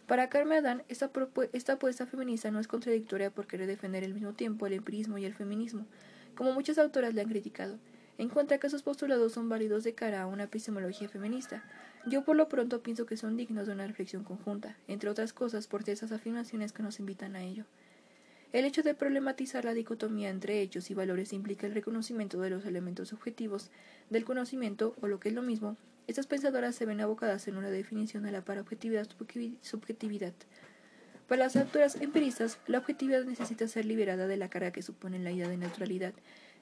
Para 0.06 0.28
Carmen 0.28 0.58
Adán, 0.58 0.82
esta, 0.88 1.10
esta 1.52 1.74
apuesta 1.74 2.06
feminista 2.06 2.50
no 2.50 2.60
es 2.60 2.66
contradictoria 2.66 3.30
por 3.30 3.46
querer 3.46 3.66
defender 3.66 4.04
al 4.04 4.14
mismo 4.14 4.32
tiempo 4.32 4.66
el 4.66 4.72
empirismo 4.72 5.18
y 5.18 5.24
el 5.24 5.34
feminismo, 5.34 5.86
como 6.34 6.52
muchas 6.52 6.78
autoras 6.78 7.14
le 7.14 7.20
han 7.20 7.28
criticado. 7.28 7.78
Encuentra 8.16 8.58
que 8.58 8.70
sus 8.70 8.82
postulados 8.82 9.32
son 9.32 9.48
válidos 9.48 9.84
de 9.84 9.94
cara 9.94 10.22
a 10.22 10.26
una 10.26 10.44
epistemología 10.44 11.08
feminista. 11.08 11.62
Yo 12.08 12.24
por 12.24 12.36
lo 12.36 12.48
pronto 12.48 12.82
pienso 12.82 13.04
que 13.04 13.18
son 13.18 13.36
dignos 13.36 13.66
de 13.66 13.74
una 13.74 13.86
reflexión 13.86 14.24
conjunta, 14.24 14.78
entre 14.86 15.10
otras 15.10 15.34
cosas 15.34 15.66
por 15.66 15.86
esas 15.90 16.10
afirmaciones 16.10 16.72
que 16.72 16.82
nos 16.82 17.00
invitan 17.00 17.36
a 17.36 17.42
ello. 17.42 17.66
El 18.50 18.64
hecho 18.64 18.82
de 18.82 18.94
problematizar 18.94 19.66
la 19.66 19.74
dicotomía 19.74 20.30
entre 20.30 20.62
hechos 20.62 20.90
y 20.90 20.94
valores 20.94 21.34
implica 21.34 21.66
el 21.66 21.74
reconocimiento 21.74 22.40
de 22.40 22.48
los 22.48 22.64
elementos 22.64 23.12
objetivos 23.12 23.70
del 24.08 24.24
conocimiento, 24.24 24.94
o 25.02 25.06
lo 25.06 25.20
que 25.20 25.28
es 25.28 25.34
lo 25.34 25.42
mismo, 25.42 25.76
estas 26.06 26.26
pensadoras 26.26 26.74
se 26.74 26.86
ven 26.86 27.02
abocadas 27.02 27.46
en 27.46 27.58
una 27.58 27.68
definición 27.68 28.22
de 28.22 28.32
la 28.32 28.40
para 28.40 28.62
objetividad 28.62 29.06
subjetividad. 29.60 30.32
Para 31.26 31.44
las 31.44 31.56
autoras 31.56 32.00
empiristas, 32.00 32.58
la 32.68 32.78
objetividad 32.78 33.24
necesita 33.24 33.68
ser 33.68 33.84
liberada 33.84 34.26
de 34.26 34.38
la 34.38 34.48
carga 34.48 34.72
que 34.72 34.80
supone 34.80 35.18
la 35.18 35.30
idea 35.30 35.46
de 35.46 35.58
neutralidad 35.58 36.14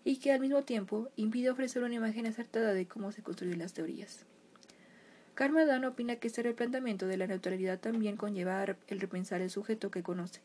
y 0.03 0.17
que 0.17 0.33
al 0.33 0.41
mismo 0.41 0.65
tiempo 0.65 1.09
impide 1.15 1.51
ofrecer 1.51 1.85
una 1.85 1.95
imagen 1.95 2.27
acertada 2.27 2.73
de 2.73 2.89
cómo 2.89 3.13
se 3.13 3.23
construyen 3.23 3.61
las 3.61 3.75
teorías. 3.75 4.27
Carmen 5.37 5.85
opina 5.85 6.17
que 6.17 6.29
este 6.29 6.43
replanteamiento 6.43 7.07
de 7.07 7.19
la 7.19 7.27
neutralidad 7.27 7.79
también 7.79 8.17
conlleva 8.17 8.65
el 8.65 9.01
repensar 9.01 9.43
el 9.43 9.51
sujeto 9.51 9.91
que 9.91 10.03
conoce, 10.03 10.41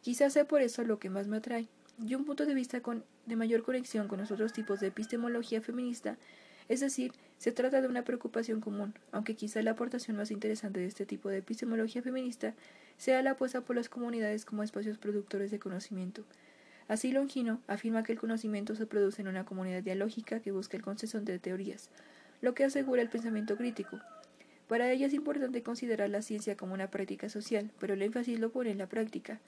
Quizás 0.00 0.32
sea 0.32 0.48
por 0.48 0.62
eso 0.62 0.82
lo 0.84 0.98
que 0.98 1.10
más 1.10 1.28
me 1.28 1.36
atrae, 1.36 1.68
y 2.02 2.14
un 2.14 2.24
punto 2.24 2.46
de 2.46 2.54
vista 2.54 2.80
de 3.26 3.36
mayor 3.36 3.62
conexión 3.62 4.08
con 4.08 4.20
los 4.20 4.30
otros 4.30 4.54
tipos 4.54 4.80
de 4.80 4.86
epistemología 4.86 5.60
feminista, 5.60 6.16
es 6.70 6.80
decir, 6.80 7.12
se 7.36 7.52
trata 7.52 7.82
de 7.82 7.88
una 7.88 8.04
preocupación 8.04 8.62
común, 8.62 8.94
aunque 9.10 9.36
quizá 9.36 9.60
la 9.60 9.72
aportación 9.72 10.16
más 10.16 10.30
interesante 10.30 10.80
de 10.80 10.86
este 10.86 11.04
tipo 11.04 11.28
de 11.28 11.38
epistemología 11.38 12.00
feminista 12.00 12.54
sea 12.96 13.20
la 13.20 13.32
apuesta 13.32 13.60
por 13.60 13.76
las 13.76 13.90
comunidades 13.90 14.46
como 14.46 14.62
espacios 14.62 14.96
productores 14.96 15.50
de 15.50 15.58
conocimiento. 15.58 16.24
Así 16.88 17.12
Longino 17.12 17.60
afirma 17.66 18.02
que 18.02 18.12
el 18.12 18.18
conocimiento 18.18 18.74
se 18.76 18.86
produce 18.86 19.20
en 19.20 19.28
una 19.28 19.44
comunidad 19.44 19.82
dialógica 19.82 20.40
que 20.40 20.52
busca 20.52 20.78
el 20.78 20.82
consenso 20.82 21.18
entre 21.18 21.38
teorías, 21.38 21.90
lo 22.40 22.54
que 22.54 22.64
asegura 22.64 23.02
el 23.02 23.10
pensamiento 23.10 23.58
crítico. 23.58 24.00
Para 24.68 24.90
ella 24.90 25.06
es 25.06 25.14
importante 25.14 25.62
considerar 25.62 26.10
la 26.10 26.22
ciencia 26.22 26.56
como 26.56 26.74
una 26.74 26.90
práctica 26.90 27.28
social, 27.28 27.70
pero 27.78 27.94
el 27.94 28.02
énfasis 28.02 28.38
lo 28.38 28.50
pone 28.50 28.70
en 28.70 28.78
la 28.78 28.88
práctica, 28.88 29.40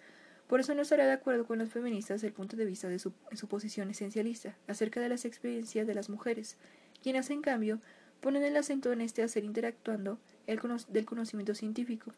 por 0.47 0.61
eso 0.61 0.75
no 0.75 0.83
estará 0.83 1.07
de 1.07 1.13
acuerdo 1.13 1.47
con 1.47 1.59
los 1.59 1.71
feministas 1.71 2.17
desde 2.17 2.29
el 2.29 2.35
punto 2.35 2.57
de 2.57 2.67
vista 2.67 2.89
de 2.89 2.99
su, 2.99 3.13
posición 3.49 3.91
esencialista 3.91 4.57
acerca 4.67 5.01
de 5.01 5.09
las 5.09 5.25
experiencias 5.25 5.87
de 5.87 5.95
las 5.95 6.11
mujeres, 6.11 6.57
quienes 7.03 7.31
en 7.31 7.41
cambio 7.41 7.81
ponen 8.21 8.45
el 8.45 8.57
acento 8.57 8.93
en 8.93 9.01
este 9.01 9.23
hacer 9.23 9.45
interactuando 9.45 10.19
el 10.47 10.61
del 10.89 11.07
conocimiento 11.07 11.55
científico. 11.55 12.13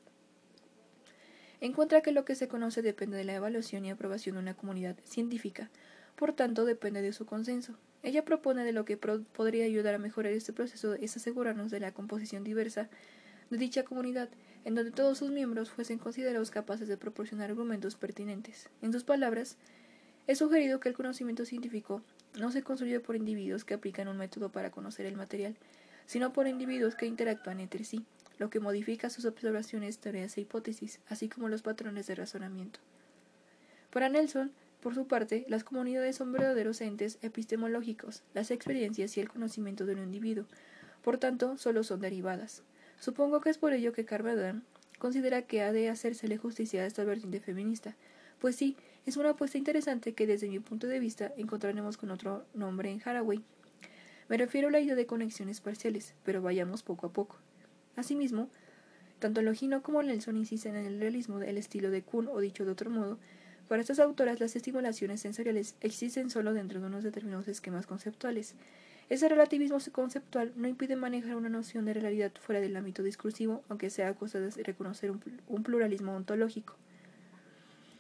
Encuentra 1.60 2.00
que 2.00 2.12
lo 2.12 2.24
que 2.24 2.34
se 2.34 2.48
conoce 2.48 2.82
depende 2.82 3.16
de 3.16 3.24
la 3.24 3.34
evaluación 3.34 3.84
y 3.84 3.90
aprobación 3.90 4.34
de 4.34 4.42
una 4.42 4.54
comunidad 4.54 4.96
científica, 5.04 5.70
por 6.16 6.32
tanto 6.32 6.64
depende 6.64 7.02
de 7.02 7.12
su 7.12 7.26
consenso. 7.26 7.76
Ella 8.06 8.24
propone 8.24 8.62
de 8.62 8.72
lo 8.72 8.84
que 8.84 8.96
podría 8.96 9.64
ayudar 9.64 9.96
a 9.96 9.98
mejorar 9.98 10.30
este 10.30 10.52
proceso 10.52 10.94
es 10.94 11.16
asegurarnos 11.16 11.72
de 11.72 11.80
la 11.80 11.90
composición 11.90 12.44
diversa 12.44 12.88
de 13.50 13.58
dicha 13.58 13.82
comunidad, 13.82 14.28
en 14.64 14.76
donde 14.76 14.92
todos 14.92 15.18
sus 15.18 15.32
miembros 15.32 15.70
fuesen 15.70 15.98
considerados 15.98 16.52
capaces 16.52 16.86
de 16.86 16.96
proporcionar 16.96 17.50
argumentos 17.50 17.96
pertinentes. 17.96 18.70
En 18.80 18.92
sus 18.92 19.02
palabras, 19.02 19.56
he 20.28 20.36
sugerido 20.36 20.78
que 20.78 20.88
el 20.88 20.94
conocimiento 20.94 21.44
científico 21.44 22.00
no 22.38 22.52
se 22.52 22.62
construye 22.62 23.00
por 23.00 23.16
individuos 23.16 23.64
que 23.64 23.74
aplican 23.74 24.06
un 24.06 24.18
método 24.18 24.52
para 24.52 24.70
conocer 24.70 25.04
el 25.06 25.16
material, 25.16 25.56
sino 26.06 26.32
por 26.32 26.46
individuos 26.46 26.94
que 26.94 27.06
interactúan 27.06 27.58
entre 27.58 27.82
sí, 27.82 28.04
lo 28.38 28.50
que 28.50 28.60
modifica 28.60 29.10
sus 29.10 29.24
observaciones, 29.24 29.98
teorías 29.98 30.38
e 30.38 30.42
hipótesis, 30.42 31.00
así 31.08 31.28
como 31.28 31.48
los 31.48 31.62
patrones 31.62 32.06
de 32.06 32.14
razonamiento. 32.14 32.78
Para 33.90 34.08
Nelson, 34.08 34.52
por 34.80 34.94
su 34.94 35.06
parte, 35.06 35.44
las 35.48 35.64
comunidades 35.64 36.16
son 36.16 36.32
verdaderos 36.32 36.80
entes 36.80 37.18
epistemológicos, 37.22 38.22
las 38.34 38.50
experiencias 38.50 39.16
y 39.16 39.20
el 39.20 39.28
conocimiento 39.28 39.86
de 39.86 39.94
un 39.94 40.02
individuo, 40.02 40.46
por 41.02 41.18
tanto, 41.18 41.56
solo 41.56 41.84
son 41.84 42.00
derivadas. 42.00 42.62
Supongo 42.98 43.40
que 43.40 43.50
es 43.50 43.58
por 43.58 43.72
ello 43.72 43.92
que 43.92 44.04
Carvajal 44.04 44.62
considera 44.98 45.42
que 45.42 45.62
ha 45.62 45.72
de 45.72 45.88
hacérsele 45.88 46.36
justicia 46.36 46.82
a 46.82 46.86
esta 46.86 47.04
vertiente 47.04 47.40
feminista. 47.40 47.94
Pues 48.40 48.56
sí, 48.56 48.76
es 49.04 49.16
una 49.16 49.30
apuesta 49.30 49.58
interesante 49.58 50.14
que 50.14 50.26
desde 50.26 50.48
mi 50.48 50.58
punto 50.58 50.86
de 50.86 50.98
vista 50.98 51.32
encontraremos 51.36 51.96
con 51.96 52.10
otro 52.10 52.44
nombre 52.54 52.90
en 52.90 53.00
Haraway. 53.04 53.42
Me 54.28 54.36
refiero 54.36 54.68
a 54.68 54.70
la 54.72 54.80
idea 54.80 54.96
de 54.96 55.06
conexiones 55.06 55.60
parciales, 55.60 56.14
pero 56.24 56.42
vayamos 56.42 56.82
poco 56.82 57.06
a 57.06 57.12
poco. 57.12 57.36
Asimismo, 57.94 58.50
tanto 59.20 59.42
Logino 59.42 59.82
como 59.82 60.02
Nelson 60.02 60.36
insisten 60.36 60.74
en 60.74 60.86
el 60.86 61.00
realismo 61.00 61.38
del 61.38 61.56
estilo 61.56 61.90
de 61.90 62.02
Kuhn, 62.02 62.26
o 62.28 62.40
dicho 62.40 62.64
de 62.64 62.72
otro 62.72 62.90
modo, 62.90 63.18
para 63.68 63.80
estas 63.80 63.98
autoras 63.98 64.40
las 64.40 64.54
estimulaciones 64.56 65.20
sensoriales 65.20 65.74
existen 65.80 66.30
solo 66.30 66.54
dentro 66.54 66.80
de 66.80 66.86
unos 66.86 67.04
determinados 67.04 67.48
esquemas 67.48 67.86
conceptuales, 67.86 68.54
ese 69.08 69.28
relativismo 69.28 69.78
conceptual 69.92 70.52
no 70.56 70.66
impide 70.66 70.96
manejar 70.96 71.36
una 71.36 71.48
noción 71.48 71.84
de 71.84 71.94
realidad 71.94 72.32
fuera 72.40 72.60
del 72.60 72.76
ámbito 72.76 73.04
discursivo, 73.04 73.62
aunque 73.68 73.88
sea 73.88 74.08
a 74.08 74.12
de 74.12 74.62
reconocer 74.64 75.12
un, 75.12 75.62
pluralismo 75.62 76.16
ontológico. 76.16 76.74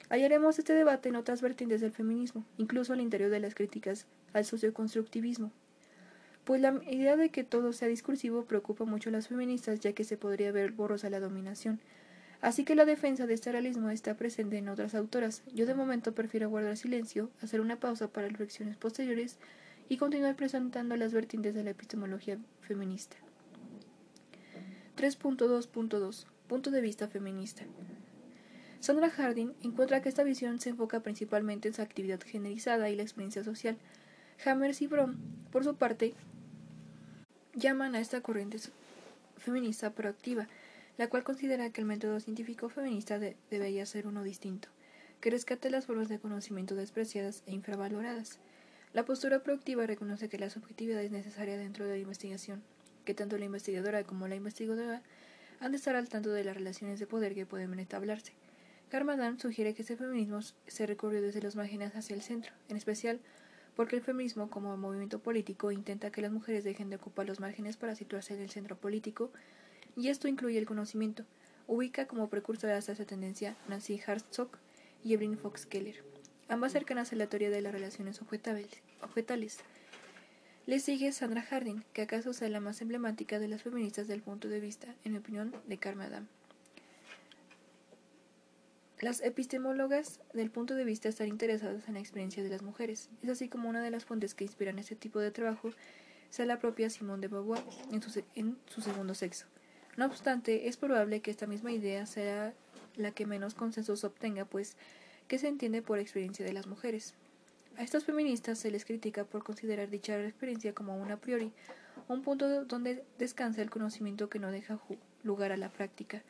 Hallaremos 0.08 0.58
este 0.58 0.72
debate 0.72 1.08
en 1.08 1.16
otras 1.16 1.42
vertientes 1.42 1.80
del 1.80 1.92
feminismo, 1.92 2.44
incluso 2.58 2.92
al 2.92 3.00
interior 3.00 3.30
de 3.30 3.38
las 3.38 3.54
críticas 3.54 4.06
al 4.32 4.44
socioconstructivismo, 4.44 5.52
pues 6.44 6.60
la 6.60 6.80
idea 6.88 7.16
de 7.16 7.30
que 7.30 7.44
todo 7.44 7.72
sea 7.72 7.88
discursivo 7.88 8.44
preocupa 8.44 8.84
mucho 8.84 9.08
a 9.08 9.12
las 9.12 9.28
feministas, 9.28 9.80
ya 9.80 9.92
que 9.92 10.04
se 10.04 10.16
podría 10.16 10.52
ver 10.52 10.72
borrosa 10.72 11.10
la 11.10 11.20
dominación. 11.20 11.80
Así 12.40 12.64
que 12.64 12.74
la 12.74 12.84
defensa 12.84 13.26
de 13.26 13.34
este 13.34 13.52
realismo 13.52 13.90
está 13.90 14.14
presente 14.14 14.58
en 14.58 14.68
otras 14.68 14.94
autoras. 14.94 15.42
Yo 15.52 15.66
de 15.66 15.74
momento 15.74 16.14
prefiero 16.14 16.50
guardar 16.50 16.76
silencio, 16.76 17.30
hacer 17.40 17.60
una 17.60 17.80
pausa 17.80 18.08
para 18.08 18.28
reflexiones 18.28 18.76
posteriores 18.76 19.38
y 19.88 19.96
continuar 19.96 20.36
presentando 20.36 20.96
las 20.96 21.12
vertientes 21.12 21.54
de 21.54 21.64
la 21.64 21.70
epistemología 21.70 22.38
feminista. 22.60 23.16
3.2.2 24.96 26.26
Punto 26.46 26.70
de 26.70 26.80
vista 26.80 27.08
feminista. 27.08 27.64
Sandra 28.78 29.10
Harding 29.10 29.52
encuentra 29.62 30.00
que 30.00 30.08
esta 30.08 30.22
visión 30.22 30.60
se 30.60 30.70
enfoca 30.70 31.00
principalmente 31.00 31.66
en 31.66 31.74
su 31.74 31.82
actividad 31.82 32.20
generalizada 32.20 32.88
y 32.88 32.94
la 32.94 33.02
experiencia 33.02 33.42
social. 33.42 33.76
Hammers 34.44 34.80
y 34.82 34.86
Brom, 34.86 35.16
por 35.50 35.64
su 35.64 35.74
parte, 35.74 36.14
llaman 37.54 37.96
a 37.96 38.00
esta 38.00 38.20
corriente 38.20 38.58
feminista 39.38 39.90
proactiva, 39.90 40.46
la 40.98 41.08
cual 41.08 41.24
considera 41.24 41.70
que 41.70 41.80
el 41.80 41.86
método 41.86 42.20
científico 42.20 42.68
feminista 42.68 43.18
debería 43.18 43.86
ser 43.86 44.06
uno 44.06 44.22
distinto, 44.22 44.68
que 45.20 45.30
rescate 45.30 45.70
las 45.70 45.86
formas 45.86 46.08
de 46.08 46.18
conocimiento 46.18 46.74
despreciadas 46.74 47.42
e 47.46 47.52
infravaloradas. 47.52 48.38
La 48.92 49.04
postura 49.04 49.42
proactiva 49.42 49.86
reconoce 49.86 50.28
que 50.28 50.38
la 50.38 50.50
subjetividad 50.50 51.02
es 51.02 51.10
necesaria 51.10 51.56
dentro 51.56 51.84
de 51.84 51.92
la 51.92 51.98
investigación, 51.98 52.62
que 53.04 53.14
tanto 53.14 53.38
la 53.38 53.44
investigadora 53.44 54.04
como 54.04 54.28
la 54.28 54.36
investigadora 54.36 55.02
han 55.60 55.72
de 55.72 55.78
estar 55.78 55.96
al 55.96 56.08
tanto 56.08 56.30
de 56.30 56.44
las 56.44 56.56
relaciones 56.56 56.98
de 56.98 57.06
poder 57.06 57.34
que 57.34 57.46
pueden 57.46 57.78
establecerse. 57.78 58.32
Carmadán 58.88 59.38
sugiere 59.40 59.74
que 59.74 59.82
este 59.82 59.96
feminismo 59.96 60.40
se 60.40 60.86
recorrió 60.86 61.20
desde 61.20 61.42
los 61.42 61.56
márgenes 61.56 61.94
hacia 61.96 62.14
el 62.14 62.22
centro, 62.22 62.52
en 62.68 62.76
especial 62.76 63.20
porque 63.74 63.96
el 63.96 64.02
feminismo 64.02 64.48
como 64.48 64.76
movimiento 64.76 65.18
político 65.18 65.70
intenta 65.70 66.10
que 66.10 66.22
las 66.22 66.32
mujeres 66.32 66.64
dejen 66.64 66.88
de 66.88 66.96
ocupar 66.96 67.26
los 67.26 67.40
márgenes 67.40 67.76
para 67.76 67.94
situarse 67.94 68.34
en 68.34 68.40
el 68.40 68.50
centro 68.50 68.76
político, 68.76 69.30
y 69.96 70.08
esto 70.08 70.28
incluye 70.28 70.58
el 70.58 70.66
conocimiento. 70.66 71.24
Ubica 71.66 72.06
como 72.06 72.28
precursoras 72.28 72.86
de 72.86 72.92
esta 72.92 73.04
tendencia 73.04 73.56
Nancy 73.68 74.00
Hartsock 74.06 74.58
y 75.02 75.14
Evelyn 75.14 75.38
Fox 75.38 75.66
Keller 75.66 76.04
ambas 76.48 76.72
cercanas 76.72 77.12
a 77.12 77.16
la 77.16 77.26
teoría 77.26 77.50
de 77.50 77.60
las 77.60 77.72
relaciones 77.72 78.20
objetales. 78.22 79.58
Le 80.66 80.80
sigue 80.80 81.12
Sandra 81.12 81.42
Harding, 81.42 81.84
que 81.92 82.02
acaso 82.02 82.32
sea 82.32 82.48
la 82.48 82.60
más 82.60 82.80
emblemática 82.80 83.38
de 83.38 83.48
las 83.48 83.62
feministas 83.62 84.08
del 84.08 84.22
punto 84.22 84.48
de 84.48 84.60
vista, 84.60 84.94
en 85.04 85.16
opinión, 85.16 85.54
de 85.66 85.78
Carmen 85.78 86.06
Adam. 86.06 86.26
Las 89.00 89.20
epistemólogas 89.20 90.20
del 90.32 90.50
punto 90.50 90.74
de 90.74 90.84
vista 90.84 91.08
están 91.08 91.28
interesadas 91.28 91.86
en 91.86 91.94
la 91.94 92.00
experiencia 92.00 92.42
de 92.42 92.48
las 92.48 92.62
mujeres. 92.62 93.10
Es 93.22 93.28
así 93.28 93.48
como 93.48 93.68
una 93.68 93.82
de 93.82 93.90
las 93.90 94.06
fuentes 94.06 94.34
que 94.34 94.44
inspiran 94.44 94.78
este 94.78 94.96
tipo 94.96 95.20
de 95.20 95.30
trabajo 95.30 95.70
sea 96.30 96.46
la 96.46 96.58
propia 96.58 96.90
Simone 96.90 97.20
de 97.20 97.28
Beauvoir 97.28 97.62
en 97.90 98.56
su 98.66 98.80
segundo 98.80 99.14
sexo. 99.14 99.46
No 99.96 100.06
obstante, 100.06 100.68
es 100.68 100.76
probable 100.76 101.20
que 101.20 101.30
esta 101.30 101.46
misma 101.46 101.72
idea 101.72 102.06
sea 102.06 102.52
la 102.96 103.10
que 103.10 103.26
menos 103.26 103.54
consensos 103.54 104.04
obtenga, 104.04 104.44
pues 104.44 104.76
¿Qué 105.28 105.40
se 105.40 105.48
entiende 105.48 105.82
por 105.82 105.98
experiencia 105.98 106.46
de 106.46 106.52
las 106.52 106.68
mujeres. 106.68 107.14
A 107.76 107.82
estas 107.82 108.04
feministas 108.04 108.60
se 108.60 108.70
les 108.70 108.84
critica 108.84 109.24
por 109.24 109.42
considerar 109.42 109.90
dicha 109.90 110.22
experiencia 110.22 110.72
como 110.72 110.96
una 110.96 111.14
a 111.14 111.20
priori, 111.20 111.50
un 112.06 112.22
punto 112.22 112.64
donde 112.64 113.04
descansa 113.18 113.60
el 113.60 113.68
conocimiento 113.68 114.28
que 114.28 114.38
no 114.38 114.52
deja 114.52 114.78
lugar 115.24 115.50
a 115.50 115.56
la 115.56 115.68
práctica. 115.68 116.22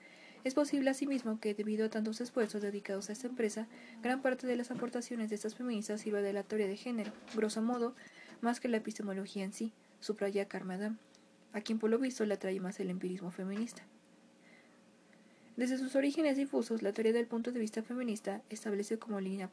Es 0.44 0.54
posible 0.54 0.88
asimismo 0.88 1.40
que, 1.40 1.52
debido 1.52 1.84
a 1.84 1.90
tantos 1.90 2.22
esfuerzos 2.22 2.62
dedicados 2.62 3.10
a 3.10 3.12
esta 3.12 3.26
empresa, 3.26 3.68
gran 4.02 4.22
parte 4.22 4.46
de 4.46 4.56
las 4.56 4.70
aportaciones 4.70 5.28
de 5.28 5.34
estas 5.34 5.54
feministas 5.54 6.00
sirva 6.00 6.22
de 6.22 6.32
la 6.32 6.42
teoría 6.42 6.66
de 6.66 6.76
género, 6.76 7.12
grosso 7.34 7.60
modo, 7.60 7.94
más 8.40 8.60
que 8.60 8.68
la 8.68 8.78
epistemología 8.78 9.44
en 9.44 9.52
sí, 9.52 9.74
subraya 10.00 10.48
Carmadam, 10.48 10.96
a 11.56 11.62
quien 11.62 11.78
por 11.78 11.88
lo 11.88 11.98
visto 11.98 12.26
le 12.26 12.34
atrae 12.34 12.60
más 12.60 12.78
el 12.80 12.90
empirismo 12.90 13.30
feminista. 13.30 13.82
Desde 15.56 15.78
sus 15.78 15.96
orígenes 15.96 16.36
difusos, 16.36 16.82
la 16.82 16.92
teoría 16.92 17.14
del 17.14 17.26
punto 17.26 17.50
de 17.50 17.58
vista 17.58 17.82
feminista 17.82 18.42
establece 18.50 18.98
como 18.98 19.20
línea 19.20 19.48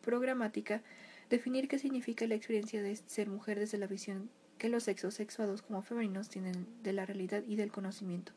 programática 0.00 0.82
definir 1.28 1.66
qué 1.66 1.80
significa 1.80 2.24
la 2.28 2.36
experiencia 2.36 2.84
de 2.84 2.94
ser 2.94 3.28
mujer 3.28 3.58
desde 3.58 3.78
la 3.78 3.88
visión 3.88 4.30
que 4.58 4.68
los 4.68 4.84
sexos 4.84 5.14
sexuados 5.14 5.60
como 5.60 5.82
femeninos 5.82 6.28
tienen 6.28 6.68
de 6.84 6.92
la 6.92 7.04
realidad 7.04 7.42
y 7.48 7.56
del 7.56 7.72
conocimiento. 7.72 8.30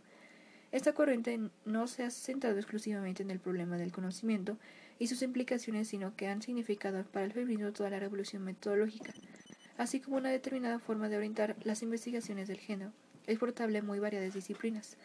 Esta 0.72 0.94
corriente 0.94 1.40
no 1.66 1.86
se 1.86 2.02
ha 2.02 2.10
centrado 2.10 2.58
exclusivamente 2.58 3.22
en 3.22 3.30
el 3.30 3.40
problema 3.40 3.78
del 3.78 3.92
conocimiento 3.92 4.58
y 4.98 5.06
sus 5.06 5.22
implicaciones, 5.22 5.88
sino 5.88 6.16
que 6.16 6.28
han 6.28 6.42
significado 6.42 7.04
para 7.04 7.26
el 7.28 7.32
feminismo 7.32 7.74
toda 7.74 7.92
la 7.92 8.00
revolución 8.00 8.44
metodológica, 8.44 9.14
así 9.80 10.02
como 10.02 10.18
una 10.18 10.30
determinada 10.30 10.78
forma 10.78 11.08
de 11.08 11.16
orientar 11.16 11.56
las 11.64 11.82
investigaciones 11.84 12.50
del 12.50 12.60
género, 12.60 12.92
exportable 13.28 13.78
a 13.78 13.82
muy 13.82 13.98
variadas 14.00 14.34
disciplinas. 14.34 14.98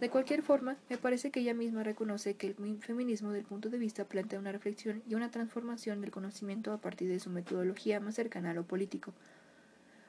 De 0.00 0.10
cualquier 0.10 0.42
forma, 0.42 0.76
me 0.90 0.98
parece 0.98 1.30
que 1.30 1.38
ella 1.38 1.54
misma 1.54 1.84
reconoce 1.84 2.34
que 2.34 2.48
el 2.48 2.80
feminismo 2.80 3.30
del 3.30 3.44
punto 3.44 3.70
de 3.70 3.78
vista 3.78 4.06
plantea 4.06 4.40
una 4.40 4.50
reflexión 4.50 5.04
y 5.08 5.14
una 5.14 5.30
transformación 5.30 6.00
del 6.00 6.10
conocimiento 6.10 6.72
a 6.72 6.78
partir 6.78 7.08
de 7.08 7.20
su 7.20 7.30
metodología 7.30 8.00
más 8.00 8.16
cercana 8.16 8.50
a 8.50 8.54
lo 8.54 8.64
político, 8.64 9.14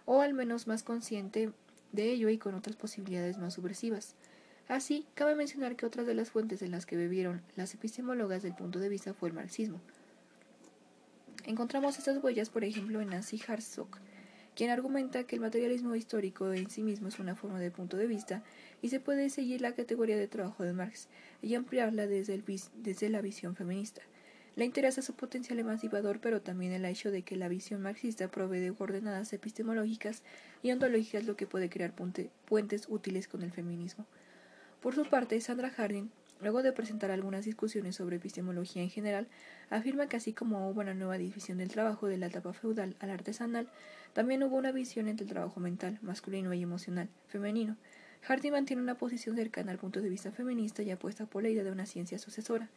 o 0.06 0.22
al 0.22 0.34
menos 0.34 0.66
más 0.66 0.82
consciente 0.82 1.52
de 1.92 2.12
ello 2.12 2.30
y 2.30 2.40
con 2.40 2.56
otras 2.56 2.76
posibilidades 2.76 3.38
más 3.38 3.54
subversivas. 3.54 4.16
Así, 4.68 5.06
cabe 5.14 5.36
mencionar 5.36 5.76
que 5.76 5.86
otras 5.86 6.08
de 6.08 6.16
las 6.16 6.32
fuentes 6.32 6.64
en 6.64 6.72
las 6.72 6.88
que 6.88 6.98
bebieron 6.98 7.44
las 7.56 7.76
epistemólogas 7.76 8.42
del 8.42 8.56
punto 8.56 8.80
de 8.80 8.90
vista 8.90 9.14
fue 9.14 9.30
el 9.30 9.36
marxismo. 9.36 9.80
Encontramos 11.50 11.98
estas 11.98 12.24
huellas, 12.24 12.52
por 12.52 12.64
ejemplo, 12.64 13.02
en 13.02 13.10
Nancy 13.10 13.42
Hartsock, 13.48 13.98
quien 14.56 14.70
argumenta 14.70 15.24
que 15.24 15.36
el 15.36 15.42
materialismo 15.42 15.96
histórico 15.96 16.54
en 16.54 16.70
sí 16.70 16.84
mismo 16.84 17.08
es 17.08 17.18
una 17.18 17.36
forma 17.36 17.60
de 17.60 17.72
punto 17.72 17.98
de 17.98 18.06
vista 18.06 18.44
y 18.84 18.90
se 18.90 19.00
puede 19.00 19.32
seguir 19.32 19.60
la 19.60 19.74
categoría 19.74 20.16
de 20.16 20.28
trabajo 20.28 20.64
de 20.64 20.74
Marx 20.74 21.08
y 21.42 21.56
ampliarla 21.56 22.06
desde, 22.06 22.36
el, 22.36 22.44
desde 22.76 23.10
la 23.10 23.22
visión 23.22 23.56
feminista. 23.56 24.04
Le 24.58 24.64
interesa 24.64 25.02
su 25.02 25.16
potencial 25.16 25.58
emancipador, 25.58 26.20
pero 26.22 26.40
también 26.40 26.72
el 26.72 26.86
hecho 26.86 27.10
de 27.10 27.24
que 27.24 27.36
la 27.36 27.48
visión 27.48 27.82
marxista 27.82 28.30
provee 28.30 28.60
de 28.60 28.72
coordenadas 28.72 29.34
epistemológicas 29.34 30.22
y 30.62 30.72
ontológicas, 30.72 31.26
lo 31.26 31.36
que 31.36 31.48
puede 31.48 31.72
crear 31.72 31.96
puentes 31.96 32.86
útiles 32.90 33.28
con 33.28 33.42
el 33.42 33.52
feminismo. 33.52 34.06
Por 34.82 34.94
su 34.94 35.04
parte, 35.06 35.42
Sandra 35.42 35.72
Harding, 35.72 36.12
luego 36.42 36.64
de 36.64 36.72
presentar 36.72 37.12
algunas 37.12 37.46
discusiones 37.46 37.96
sobre 37.96 38.18
epistemología 38.18 38.82
en 38.82 38.90
general, 38.90 39.28
afirma 39.70 40.08
que 40.08 40.18
así 40.18 40.34
como 40.34 40.70
hubo 40.70 40.82
una 40.82 40.94
nueva 40.94 41.18
división 41.18 41.58
del 41.58 41.70
trabajo 41.70 42.08
de 42.08 42.18
la 42.18 42.28
etapa 42.28 42.54
feudal 42.54 42.96
al 43.00 43.10
artesanal, 43.10 43.70
también 44.14 44.44
hubo 44.44 44.56
una 44.56 44.72
visión 44.72 45.08
entre 45.08 45.26
el 45.26 45.32
trabajo 45.32 45.60
mental, 45.60 46.00
masculino 46.02 46.54
y 46.54 46.62
emocional, 46.62 47.10
femenino. 47.28 47.78
Harding 48.22 48.52
mantiene 48.52 48.82
una 48.82 48.96
posición 48.96 49.36
cercana 49.36 49.72
al 49.72 49.78
punto 49.78 50.02
de 50.02 50.10
vista 50.10 50.32
feminista 50.32 50.84
y 50.84 50.92
apuesta 50.92 51.26
por 51.26 51.44
la 51.44 51.50
idea 51.50 51.64
de 51.64 51.72
una 51.72 51.86
ciencia 51.86 52.20
sucesora, 52.20 52.70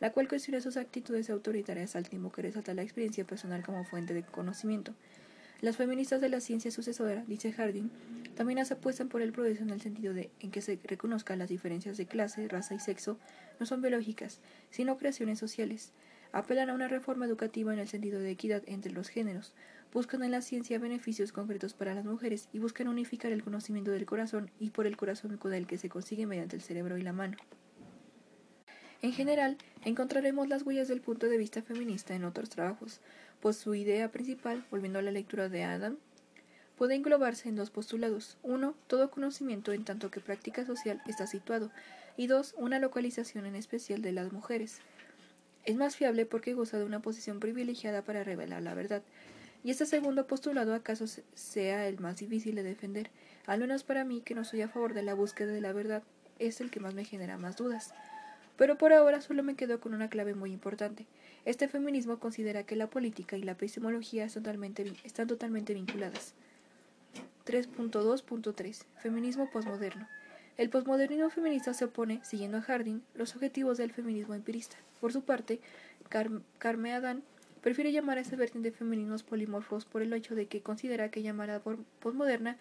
la 0.00 0.12
cual 0.12 0.28
cuestiona 0.28 0.60
sus 0.60 0.76
actitudes 0.76 1.30
autoritarias 1.30 1.96
al 1.96 2.08
tiempo 2.08 2.32
que 2.32 2.42
resalta 2.42 2.74
la 2.74 2.82
experiencia 2.82 3.24
personal 3.24 3.64
como 3.64 3.84
fuente 3.84 4.14
de 4.14 4.22
conocimiento. 4.22 4.94
Las 5.60 5.76
feministas 5.76 6.20
de 6.20 6.28
la 6.28 6.40
ciencia 6.40 6.70
sucesora, 6.70 7.24
dice 7.26 7.52
Harding, 7.52 7.90
también 8.36 8.60
apuestan 8.60 9.08
por 9.08 9.22
el 9.22 9.32
progreso 9.32 9.64
en 9.64 9.70
el 9.70 9.80
sentido 9.80 10.14
de 10.14 10.30
en 10.38 10.52
que 10.52 10.62
se 10.62 10.78
reconozcan 10.84 11.40
las 11.40 11.48
diferencias 11.48 11.96
de 11.96 12.06
clase, 12.06 12.46
raza 12.46 12.76
y 12.76 12.78
sexo 12.78 13.18
no 13.58 13.66
son 13.66 13.82
biológicas, 13.82 14.40
sino 14.70 14.96
creaciones 14.98 15.40
sociales. 15.40 15.90
Apelan 16.30 16.70
a 16.70 16.74
una 16.74 16.86
reforma 16.86 17.26
educativa 17.26 17.72
en 17.72 17.80
el 17.80 17.88
sentido 17.88 18.20
de 18.20 18.30
equidad 18.30 18.62
entre 18.66 18.92
los 18.92 19.08
géneros, 19.08 19.52
buscan 19.92 20.22
en 20.22 20.30
la 20.30 20.42
ciencia 20.42 20.78
beneficios 20.78 21.32
concretos 21.32 21.74
para 21.74 21.94
las 21.94 22.04
mujeres 22.04 22.48
y 22.52 22.60
buscan 22.60 22.86
unificar 22.86 23.32
el 23.32 23.42
conocimiento 23.42 23.90
del 23.90 24.06
corazón 24.06 24.52
y 24.60 24.70
por 24.70 24.86
el 24.86 24.96
corazón 24.96 25.38
con 25.38 25.52
el 25.54 25.66
que 25.66 25.78
se 25.78 25.88
consigue 25.88 26.26
mediante 26.26 26.54
el 26.54 26.62
cerebro 26.62 26.98
y 26.98 27.02
la 27.02 27.12
mano. 27.12 27.36
En 29.00 29.12
general, 29.12 29.56
encontraremos 29.84 30.48
las 30.48 30.62
huellas 30.62 30.88
del 30.88 31.00
punto 31.00 31.28
de 31.28 31.38
vista 31.38 31.62
feminista 31.62 32.14
en 32.14 32.24
otros 32.24 32.50
trabajos, 32.50 33.00
pues 33.40 33.56
su 33.56 33.74
idea 33.74 34.10
principal, 34.10 34.64
volviendo 34.70 34.98
a 34.98 35.02
la 35.02 35.10
lectura 35.10 35.48
de 35.48 35.64
Adam, 35.64 35.96
puede 36.76 36.94
englobarse 36.94 37.48
en 37.48 37.56
dos 37.56 37.70
postulados. 37.70 38.38
Uno, 38.42 38.74
todo 38.86 39.10
conocimiento 39.10 39.72
en 39.72 39.84
tanto 39.84 40.10
que 40.10 40.20
práctica 40.20 40.64
social 40.64 41.02
está 41.06 41.26
situado, 41.26 41.70
y 42.16 42.26
dos, 42.26 42.54
una 42.56 42.78
localización 42.78 43.46
en 43.46 43.54
especial 43.54 44.02
de 44.02 44.12
las 44.12 44.32
mujeres. 44.32 44.78
Es 45.64 45.76
más 45.76 45.96
fiable 45.96 46.26
porque 46.26 46.54
goza 46.54 46.78
de 46.78 46.84
una 46.84 47.00
posición 47.00 47.40
privilegiada 47.40 48.02
para 48.02 48.24
revelar 48.24 48.62
la 48.62 48.74
verdad, 48.74 49.02
y 49.64 49.70
este 49.70 49.86
segundo 49.86 50.26
postulado 50.26 50.74
acaso 50.74 51.06
sea 51.34 51.88
el 51.88 51.98
más 51.98 52.16
difícil 52.16 52.54
de 52.54 52.62
defender, 52.62 53.10
al 53.46 53.60
menos 53.60 53.82
para 53.82 54.04
mí 54.04 54.20
que 54.20 54.34
no 54.34 54.44
soy 54.44 54.62
a 54.62 54.68
favor 54.68 54.94
de 54.94 55.02
la 55.02 55.14
búsqueda 55.14 55.52
de 55.52 55.60
la 55.60 55.72
verdad, 55.72 56.02
es 56.38 56.60
el 56.60 56.70
que 56.70 56.80
más 56.80 56.94
me 56.94 57.04
genera 57.04 57.38
más 57.38 57.56
dudas. 57.56 57.92
Pero 58.58 58.76
por 58.76 58.92
ahora 58.92 59.20
solo 59.20 59.42
me 59.44 59.54
quedo 59.54 59.80
con 59.80 59.94
una 59.94 60.10
clave 60.10 60.34
muy 60.34 60.52
importante. 60.52 61.06
Este 61.44 61.68
feminismo 61.68 62.18
considera 62.18 62.64
que 62.64 62.74
la 62.74 62.90
política 62.90 63.36
y 63.36 63.42
la 63.44 63.52
epistemología 63.52 64.24
están 64.24 65.28
totalmente, 65.28 65.74
vinculadas. 65.74 66.34
3.2.3 67.46 68.84
Feminismo 68.96 69.48
posmoderno. 69.50 70.08
El 70.56 70.70
posmodernismo 70.70 71.30
feminista 71.30 71.72
se 71.72 71.84
opone, 71.84 72.20
siguiendo 72.24 72.58
a 72.58 72.62
Harding, 72.62 73.00
los 73.14 73.36
objetivos 73.36 73.78
del 73.78 73.92
feminismo 73.92 74.34
empirista. 74.34 74.76
Por 75.00 75.12
su 75.12 75.22
parte, 75.22 75.60
Carme 76.58 76.92
Adán 76.92 77.22
prefiere 77.62 77.92
llamar 77.92 78.18
a 78.18 78.22
esta 78.22 78.34
vertiente 78.34 78.72
de 78.72 78.76
feminismos 78.76 79.22
polimorfos 79.22 79.84
por 79.84 80.02
el 80.02 80.12
hecho 80.12 80.34
de 80.34 80.46
que 80.46 80.62
considera 80.62 81.12
que 81.12 81.22
llamada 81.22 81.62
posmoderna 82.00 82.58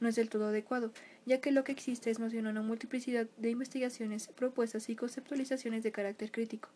no 0.00 0.08
es 0.08 0.16
del 0.16 0.28
todo 0.28 0.48
adecuado, 0.48 0.92
ya 1.26 1.40
que 1.40 1.52
lo 1.52 1.64
que 1.64 1.72
existe 1.72 2.10
es 2.10 2.18
más 2.18 2.32
bien 2.32 2.46
una 2.46 2.62
multiplicidad 2.62 3.26
de 3.36 3.50
investigaciones, 3.50 4.28
propuestas 4.28 4.88
y 4.88 4.96
conceptualizaciones 4.96 5.82
de 5.82 5.92
carácter 5.92 6.30
crítico. 6.30 6.68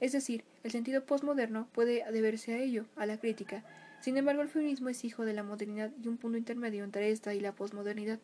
Es 0.00 0.12
decir, 0.12 0.44
el 0.62 0.70
sentido 0.70 1.04
postmoderno 1.04 1.68
puede 1.72 2.04
deberse 2.12 2.54
a 2.54 2.58
ello, 2.58 2.86
a 2.96 3.06
la 3.06 3.18
crítica. 3.18 3.64
Sin 4.00 4.16
embargo, 4.16 4.42
el 4.42 4.48
feminismo 4.48 4.88
es 4.88 5.04
hijo 5.04 5.24
de 5.24 5.34
la 5.34 5.42
modernidad 5.42 5.90
y 6.02 6.08
un 6.08 6.18
punto 6.18 6.38
intermedio 6.38 6.84
entre 6.84 7.10
esta 7.10 7.34
y 7.34 7.40
la 7.40 7.52
posmodernidad. 7.52 8.20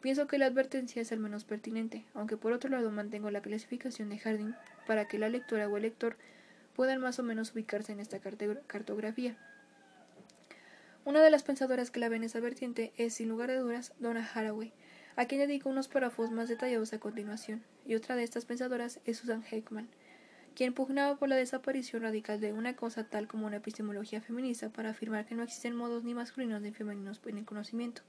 Pienso 0.00 0.26
que 0.26 0.38
la 0.38 0.46
advertencia 0.46 1.00
es 1.02 1.12
al 1.12 1.20
menos 1.20 1.44
pertinente, 1.44 2.04
aunque 2.14 2.36
por 2.36 2.52
otro 2.52 2.70
lado 2.70 2.90
mantengo 2.90 3.30
la 3.30 3.42
clasificación 3.42 4.08
de 4.08 4.18
Harding 4.18 4.54
para 4.86 5.06
que 5.06 5.18
la 5.18 5.28
lectora 5.28 5.68
o 5.68 5.76
el 5.76 5.84
lector 5.84 6.16
puedan 6.74 7.00
más 7.00 7.18
o 7.18 7.22
menos 7.22 7.52
ubicarse 7.52 7.92
en 7.92 8.00
esta 8.00 8.18
cartografía. 8.18 9.36
Una 11.04 11.20
de 11.20 11.30
las 11.30 11.42
pensadoras 11.42 11.90
clave 11.90 12.14
en 12.14 12.22
esa 12.22 12.38
vertiente 12.38 12.92
es, 12.96 13.14
sin 13.14 13.28
lugar 13.28 13.50
a 13.50 13.58
dudas, 13.58 13.92
Donna 13.98 14.24
Haraway, 14.32 14.72
a 15.16 15.24
quien 15.24 15.40
dedico 15.40 15.68
unos 15.68 15.88
párrafos 15.88 16.30
más 16.30 16.48
detallados 16.48 16.92
a 16.92 17.00
continuación, 17.00 17.64
y 17.84 17.96
otra 17.96 18.14
de 18.14 18.22
estas 18.22 18.44
pensadoras 18.44 19.00
es 19.04 19.18
Susan 19.18 19.42
Heckman, 19.42 19.88
quien 20.54 20.74
pugnaba 20.74 21.16
por 21.16 21.28
la 21.28 21.34
desaparición 21.34 22.02
radical 22.02 22.40
de 22.40 22.52
una 22.52 22.76
cosa 22.76 23.02
tal 23.02 23.26
como 23.26 23.48
una 23.48 23.56
epistemología 23.56 24.20
feminista 24.20 24.68
para 24.68 24.90
afirmar 24.90 25.26
que 25.26 25.34
no 25.34 25.42
existen 25.42 25.74
modos 25.74 26.04
ni 26.04 26.14
masculinos 26.14 26.62
ni 26.62 26.70
femeninos 26.70 27.20
en 27.26 27.38
el 27.38 27.44
conocimiento. 27.44 28.02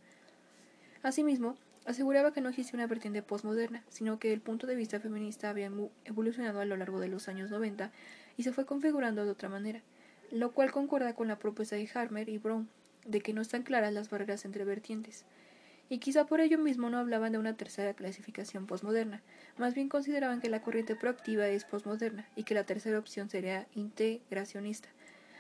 Asimismo, 1.01 1.57
aseguraba 1.85 2.31
que 2.31 2.41
no 2.41 2.49
existía 2.49 2.77
una 2.77 2.85
vertiente 2.85 3.23
postmoderna, 3.23 3.83
sino 3.89 4.19
que 4.19 4.31
el 4.31 4.39
punto 4.39 4.67
de 4.67 4.75
vista 4.75 4.99
feminista 4.99 5.49
había 5.49 5.71
evolucionado 6.05 6.59
a 6.59 6.65
lo 6.65 6.77
largo 6.77 6.99
de 6.99 7.07
los 7.07 7.27
años 7.27 7.49
90 7.49 7.91
y 8.37 8.43
se 8.43 8.53
fue 8.53 8.67
configurando 8.67 9.25
de 9.25 9.31
otra 9.31 9.49
manera, 9.49 9.81
lo 10.29 10.51
cual 10.51 10.71
concuerda 10.71 11.15
con 11.15 11.27
la 11.27 11.39
propuesta 11.39 11.75
de 11.75 11.89
Harmer 11.91 12.29
y 12.29 12.37
Brown, 12.37 12.69
de 13.05 13.21
que 13.21 13.33
no 13.33 13.41
están 13.41 13.63
claras 13.63 13.93
las 13.93 14.09
barreras 14.09 14.45
entre 14.45 14.65
vertientes, 14.65 15.25
y 15.89 15.99
quizá 15.99 16.25
por 16.25 16.41
ello 16.41 16.57
mismo 16.57 16.89
no 16.89 16.97
hablaban 16.97 17.33
de 17.33 17.37
una 17.37 17.55
tercera 17.55 17.93
clasificación 17.93 18.65
posmoderna, 18.65 19.21
más 19.57 19.73
bien 19.73 19.89
consideraban 19.89 20.41
que 20.41 20.49
la 20.49 20.61
corriente 20.61 20.95
proactiva 20.95 21.47
es 21.47 21.65
posmoderna 21.65 22.27
y 22.35 22.43
que 22.43 22.55
la 22.55 22.65
tercera 22.65 22.97
opción 22.97 23.29
sería 23.29 23.67
integracionista, 23.75 24.89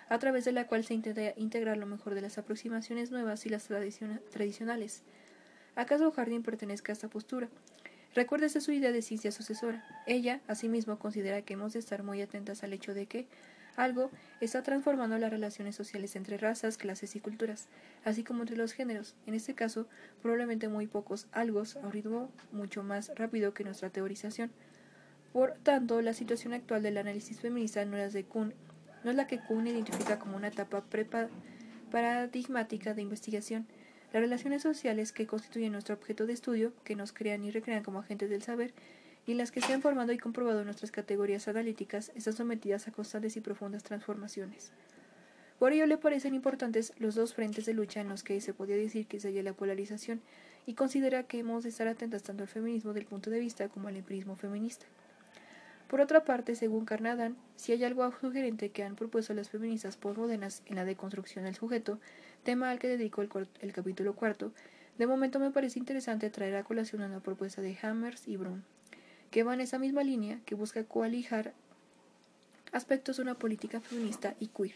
a 0.09 0.19
través 0.19 0.45
de 0.45 0.51
la 0.51 0.67
cual 0.67 0.83
se 0.83 0.93
intenta 0.93 1.33
integrar 1.37 1.77
lo 1.77 1.85
mejor 1.85 2.13
de 2.13 2.21
las 2.21 2.37
aproximaciones 2.37 3.09
nuevas 3.09 3.45
y 3.45 3.49
las 3.49 3.67
tradicionales. 3.67 5.03
¿Acaso 5.75 6.11
Jardín 6.11 6.43
pertenezca 6.43 6.91
a 6.91 6.93
esta 6.93 7.07
postura? 7.07 7.49
Recuérdese 8.13 8.61
su 8.61 8.71
idea 8.71 8.91
de 8.91 9.01
ciencia 9.01 9.31
sucesora. 9.31 9.83
Ella, 10.05 10.39
asimismo, 10.47 10.99
considera 10.99 11.41
que 11.41 11.53
hemos 11.53 11.73
de 11.73 11.79
estar 11.79 12.03
muy 12.03 12.21
atentas 12.21 12.63
al 12.63 12.73
hecho 12.73 12.93
de 12.93 13.07
que, 13.07 13.27
algo 13.75 14.11
está 14.41 14.63
transformando 14.63 15.17
las 15.17 15.31
relaciones 15.31 15.75
sociales 15.75 16.15
entre 16.15 16.37
razas, 16.37 16.77
clases 16.77 17.15
y 17.15 17.19
culturas, 17.19 17.67
así 18.03 18.23
como 18.23 18.41
entre 18.41 18.57
los 18.57 18.73
géneros, 18.73 19.15
en 19.25 19.33
este 19.33 19.55
caso 19.55 19.87
probablemente 20.21 20.67
muy 20.67 20.87
pocos 20.87 21.27
algos 21.31 21.75
a 21.77 21.79
un 21.79 21.91
ritmo 21.91 22.31
mucho 22.51 22.83
más 22.83 23.11
rápido 23.15 23.53
que 23.53 23.63
nuestra 23.63 23.89
teorización. 23.89 24.51
Por 25.31 25.53
tanto, 25.63 26.01
la 26.01 26.13
situación 26.13 26.53
actual 26.53 26.83
del 26.83 26.97
análisis 26.97 27.39
feminista 27.39 27.83
no 27.85 27.97
es, 27.97 28.13
de 28.13 28.23
Kuhn, 28.23 28.53
no 29.03 29.09
es 29.09 29.17
la 29.17 29.27
que 29.27 29.39
Kuhn 29.39 29.65
identifica 29.65 30.19
como 30.19 30.37
una 30.37 30.49
etapa 30.49 30.83
paradigmática 31.91 32.93
de 32.93 33.01
investigación. 33.01 33.65
Las 34.13 34.21
relaciones 34.21 34.61
sociales 34.61 35.11
que 35.11 35.25
constituyen 35.25 35.71
nuestro 35.71 35.95
objeto 35.95 36.27
de 36.27 36.33
estudio, 36.33 36.71
que 36.83 36.95
nos 36.95 37.13
crean 37.13 37.43
y 37.43 37.49
recrean 37.49 37.83
como 37.83 37.97
agentes 37.99 38.29
del 38.29 38.43
saber, 38.43 38.75
y 39.25 39.35
las 39.35 39.51
que 39.51 39.61
se 39.61 39.73
han 39.73 39.81
formado 39.81 40.11
y 40.11 40.17
comprobado 40.17 40.63
nuestras 40.65 40.91
categorías 40.91 41.47
analíticas 41.47 42.11
están 42.15 42.33
sometidas 42.33 42.87
a 42.87 42.91
constantes 42.91 43.37
y 43.37 43.41
profundas 43.41 43.83
transformaciones. 43.83 44.71
Por 45.59 45.71
ello 45.71 45.85
le 45.85 45.97
parecen 45.97 46.33
importantes 46.33 46.93
los 46.97 47.15
dos 47.15 47.33
frentes 47.33 47.65
de 47.65 47.73
lucha 47.73 48.01
en 48.01 48.09
los 48.09 48.23
que 48.23 48.41
se 48.41 48.53
podría 48.53 48.75
decir 48.75 49.07
que 49.07 49.19
se 49.19 49.29
halla 49.29 49.43
la 49.43 49.53
polarización 49.53 50.21
y 50.65 50.73
considera 50.73 51.23
que 51.23 51.39
hemos 51.39 51.63
de 51.63 51.69
estar 51.69 51.87
atentas 51.87 52.23
tanto 52.23 52.43
al 52.43 52.49
feminismo 52.49 52.93
del 52.93 53.05
punto 53.05 53.29
de 53.29 53.39
vista 53.39 53.69
como 53.69 53.87
al 53.87 53.95
empirismo 53.95 54.35
feminista. 54.35 54.85
Por 55.87 56.01
otra 56.01 56.25
parte, 56.25 56.55
según 56.55 56.85
Carnadán, 56.85 57.37
si 57.55 57.71
hay 57.71 57.83
algo 57.83 58.11
sugerente 58.19 58.71
que 58.71 58.83
han 58.83 58.95
propuesto 58.95 59.33
las 59.33 59.49
feministas 59.49 59.95
postmodernas 59.95 60.63
en 60.65 60.75
la 60.75 60.85
deconstrucción 60.85 61.45
del 61.45 61.55
sujeto, 61.55 61.99
tema 62.43 62.71
al 62.71 62.79
que 62.79 62.87
dedico 62.87 63.21
el, 63.21 63.29
el 63.61 63.73
capítulo 63.73 64.15
cuarto, 64.15 64.51
de 64.97 65.07
momento 65.07 65.39
me 65.39 65.51
parece 65.51 65.79
interesante 65.79 66.29
traer 66.29 66.55
a 66.55 66.63
colación 66.63 67.03
una 67.03 67.19
propuesta 67.19 67.61
de 67.61 67.77
Hammers 67.81 68.27
y 68.27 68.37
Brun 68.37 68.63
que 69.33 69.41
va 69.41 69.55
en 69.55 69.61
esa 69.61 69.79
misma 69.79 70.03
línea 70.03 70.39
que 70.45 70.53
busca 70.53 70.83
coalijar 70.83 71.55
aspectos 72.71 73.17
de 73.17 73.23
una 73.23 73.33
política 73.33 73.81
feminista 73.81 74.35
y 74.39 74.45
queer. 74.45 74.75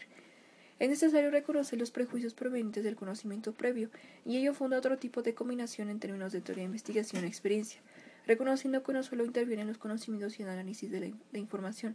Es 0.80 0.88
necesario 0.88 1.30
reconocer 1.30 1.78
los 1.78 1.92
prejuicios 1.92 2.34
provenientes 2.34 2.82
del 2.82 2.96
conocimiento 2.96 3.52
previo, 3.52 3.88
y 4.26 4.36
ello 4.36 4.54
funda 4.54 4.76
otro 4.76 4.98
tipo 4.98 5.22
de 5.22 5.32
combinación 5.32 5.90
en 5.90 6.00
términos 6.00 6.32
de 6.32 6.40
teoría, 6.40 6.64
investigación 6.64 7.22
e 7.22 7.28
experiencia, 7.28 7.80
reconociendo 8.26 8.82
que 8.82 8.92
no 8.92 9.04
solo 9.04 9.24
intervienen 9.24 9.68
los 9.68 9.78
conocimientos 9.78 10.40
y 10.40 10.42
el 10.42 10.48
análisis 10.48 10.90
de 10.90 11.14
la, 11.32 11.38
información, 11.38 11.94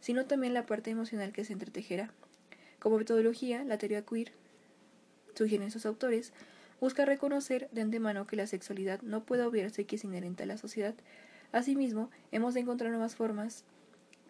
sino 0.00 0.24
también 0.24 0.54
la 0.54 0.64
parte 0.64 0.90
emocional 0.90 1.32
que 1.32 1.44
se 1.44 1.52
entretejerá. 1.52 2.10
Como 2.78 2.96
metodología, 2.96 3.64
la 3.64 3.76
teoría 3.76 4.06
queer, 4.06 4.32
sugieren 5.34 5.70
sus 5.70 5.84
autores, 5.84 6.32
busca 6.80 7.04
reconocer 7.04 7.68
de 7.72 7.82
antemano 7.82 8.26
que 8.26 8.36
la 8.36 8.46
sexualidad 8.46 9.02
no 9.02 9.24
puede 9.24 9.42
obviarse 9.42 9.84
que 9.84 9.96
es 9.96 10.04
inherente 10.04 10.44
a 10.44 10.46
la 10.46 10.56
sociedad. 10.56 10.94
Asimismo, 11.52 12.10
hemos 12.30 12.54
de 12.54 12.60
encontrar 12.60 12.90
nuevas 12.90 13.16
formas 13.16 13.64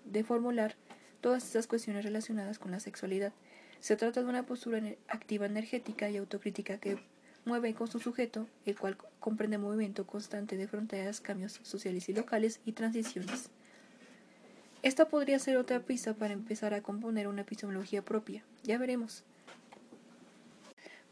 de 0.05 0.25
formular 0.25 0.77
todas 1.21 1.45
estas 1.45 1.67
cuestiones 1.67 2.05
relacionadas 2.05 2.59
con 2.59 2.71
la 2.71 2.81
sexualidad. 2.81 3.33
Se 3.81 3.97
trata 3.97 4.23
de 4.23 4.29
una 4.29 4.47
postura 4.47 4.81
activa 5.09 5.47
energética 5.47 6.11
y 6.11 6.17
autocrítica 6.17 6.79
que 6.79 6.99
mueve 7.45 7.75
con 7.75 7.89
su 7.89 7.99
sujeto, 7.99 8.47
el 8.67 8.77
cual 8.79 8.97
comprende 9.21 9.59
movimiento 9.59 10.07
constante 10.07 10.57
de 10.57 10.69
fronteras, 10.69 11.21
cambios 11.21 11.61
sociales 11.63 12.09
y 12.09 12.15
locales 12.15 12.61
y 12.65 12.73
transiciones. 12.73 13.51
Esta 14.83 15.09
podría 15.09 15.39
ser 15.41 15.57
otra 15.57 15.81
pista 15.81 16.15
para 16.15 16.35
empezar 16.35 16.73
a 16.73 16.83
componer 16.83 17.27
una 17.27 17.41
epistemología 17.41 18.05
propia. 18.05 18.45
Ya 18.63 18.79
veremos. 18.79 19.25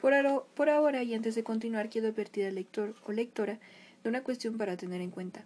Por, 0.01 0.15
por 0.55 0.71
ahora 0.71 1.03
y 1.03 1.15
antes 1.15 1.35
de 1.35 1.43
continuar 1.43 1.89
quiero 1.89 2.09
advertir 2.09 2.47
al 2.47 2.55
lector 2.55 2.95
o 3.05 3.13
lectora 3.13 3.59
de 4.05 4.09
una 4.09 4.23
cuestión 4.23 4.57
para 4.57 4.77
tener 4.77 5.01
en 5.01 5.11
cuenta. 5.11 5.45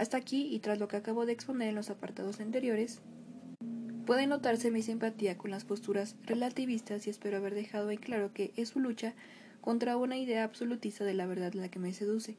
Hasta 0.00 0.16
aquí 0.16 0.48
y 0.50 0.60
tras 0.60 0.78
lo 0.78 0.88
que 0.88 0.96
acabo 0.96 1.26
de 1.26 1.32
exponer 1.32 1.68
en 1.68 1.74
los 1.74 1.90
apartados 1.90 2.40
anteriores, 2.40 3.02
puede 4.06 4.26
notarse 4.26 4.70
mi 4.70 4.80
simpatía 4.80 5.36
con 5.36 5.50
las 5.50 5.66
posturas 5.66 6.16
relativistas 6.24 7.06
y 7.06 7.10
espero 7.10 7.36
haber 7.36 7.54
dejado 7.54 7.90
en 7.90 7.98
claro 7.98 8.32
que 8.32 8.50
es 8.56 8.70
su 8.70 8.80
lucha 8.80 9.12
contra 9.60 9.98
una 9.98 10.16
idea 10.16 10.44
absolutista 10.44 11.04
de 11.04 11.12
la 11.12 11.26
verdad 11.26 11.52
la 11.52 11.68
que 11.68 11.78
me 11.78 11.92
seduce. 11.92 12.38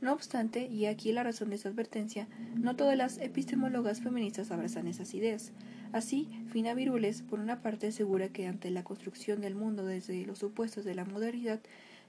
No 0.00 0.14
obstante, 0.14 0.66
y 0.66 0.86
aquí 0.86 1.12
la 1.12 1.22
razón 1.22 1.50
de 1.50 1.56
esta 1.56 1.68
advertencia, 1.68 2.26
no 2.56 2.74
todas 2.74 2.96
las 2.96 3.18
epistemólogas 3.18 4.00
feministas 4.00 4.50
abrazan 4.50 4.88
esas 4.88 5.12
ideas. 5.12 5.52
Así, 5.92 6.30
Fina 6.52 6.72
Virules, 6.72 7.20
por 7.20 7.38
una 7.38 7.60
parte, 7.60 7.88
asegura 7.88 8.30
que 8.30 8.46
ante 8.46 8.70
la 8.70 8.82
construcción 8.82 9.42
del 9.42 9.56
mundo 9.56 9.84
desde 9.84 10.24
los 10.24 10.38
supuestos 10.38 10.86
de 10.86 10.94
la 10.94 11.04
modernidad, 11.04 11.60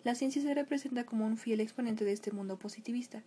la 0.06 0.16
ciencia 0.16 0.42
se 0.42 0.54
representa 0.54 1.04
como 1.04 1.26
un 1.26 1.36
fiel 1.36 1.60
exponente 1.60 2.06
de 2.06 2.14
este 2.14 2.32
mundo 2.32 2.58
positivista, 2.58 3.24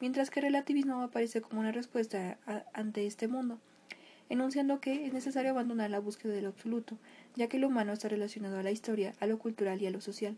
mientras 0.00 0.30
que 0.30 0.40
el 0.40 0.46
relativismo 0.46 1.02
aparece 1.02 1.40
como 1.40 1.60
una 1.60 1.72
respuesta 1.72 2.38
ante 2.72 3.06
este 3.06 3.28
mundo, 3.28 3.58
enunciando 4.28 4.80
que 4.80 5.06
es 5.06 5.12
necesario 5.12 5.50
abandonar 5.50 5.90
la 5.90 5.98
búsqueda 6.00 6.32
del 6.32 6.46
absoluto, 6.46 6.96
ya 7.36 7.48
que 7.48 7.58
lo 7.58 7.68
humano 7.68 7.92
está 7.92 8.08
relacionado 8.08 8.58
a 8.58 8.62
la 8.62 8.70
historia, 8.70 9.14
a 9.20 9.26
lo 9.26 9.38
cultural 9.38 9.82
y 9.82 9.86
a 9.86 9.90
lo 9.90 10.00
social. 10.00 10.36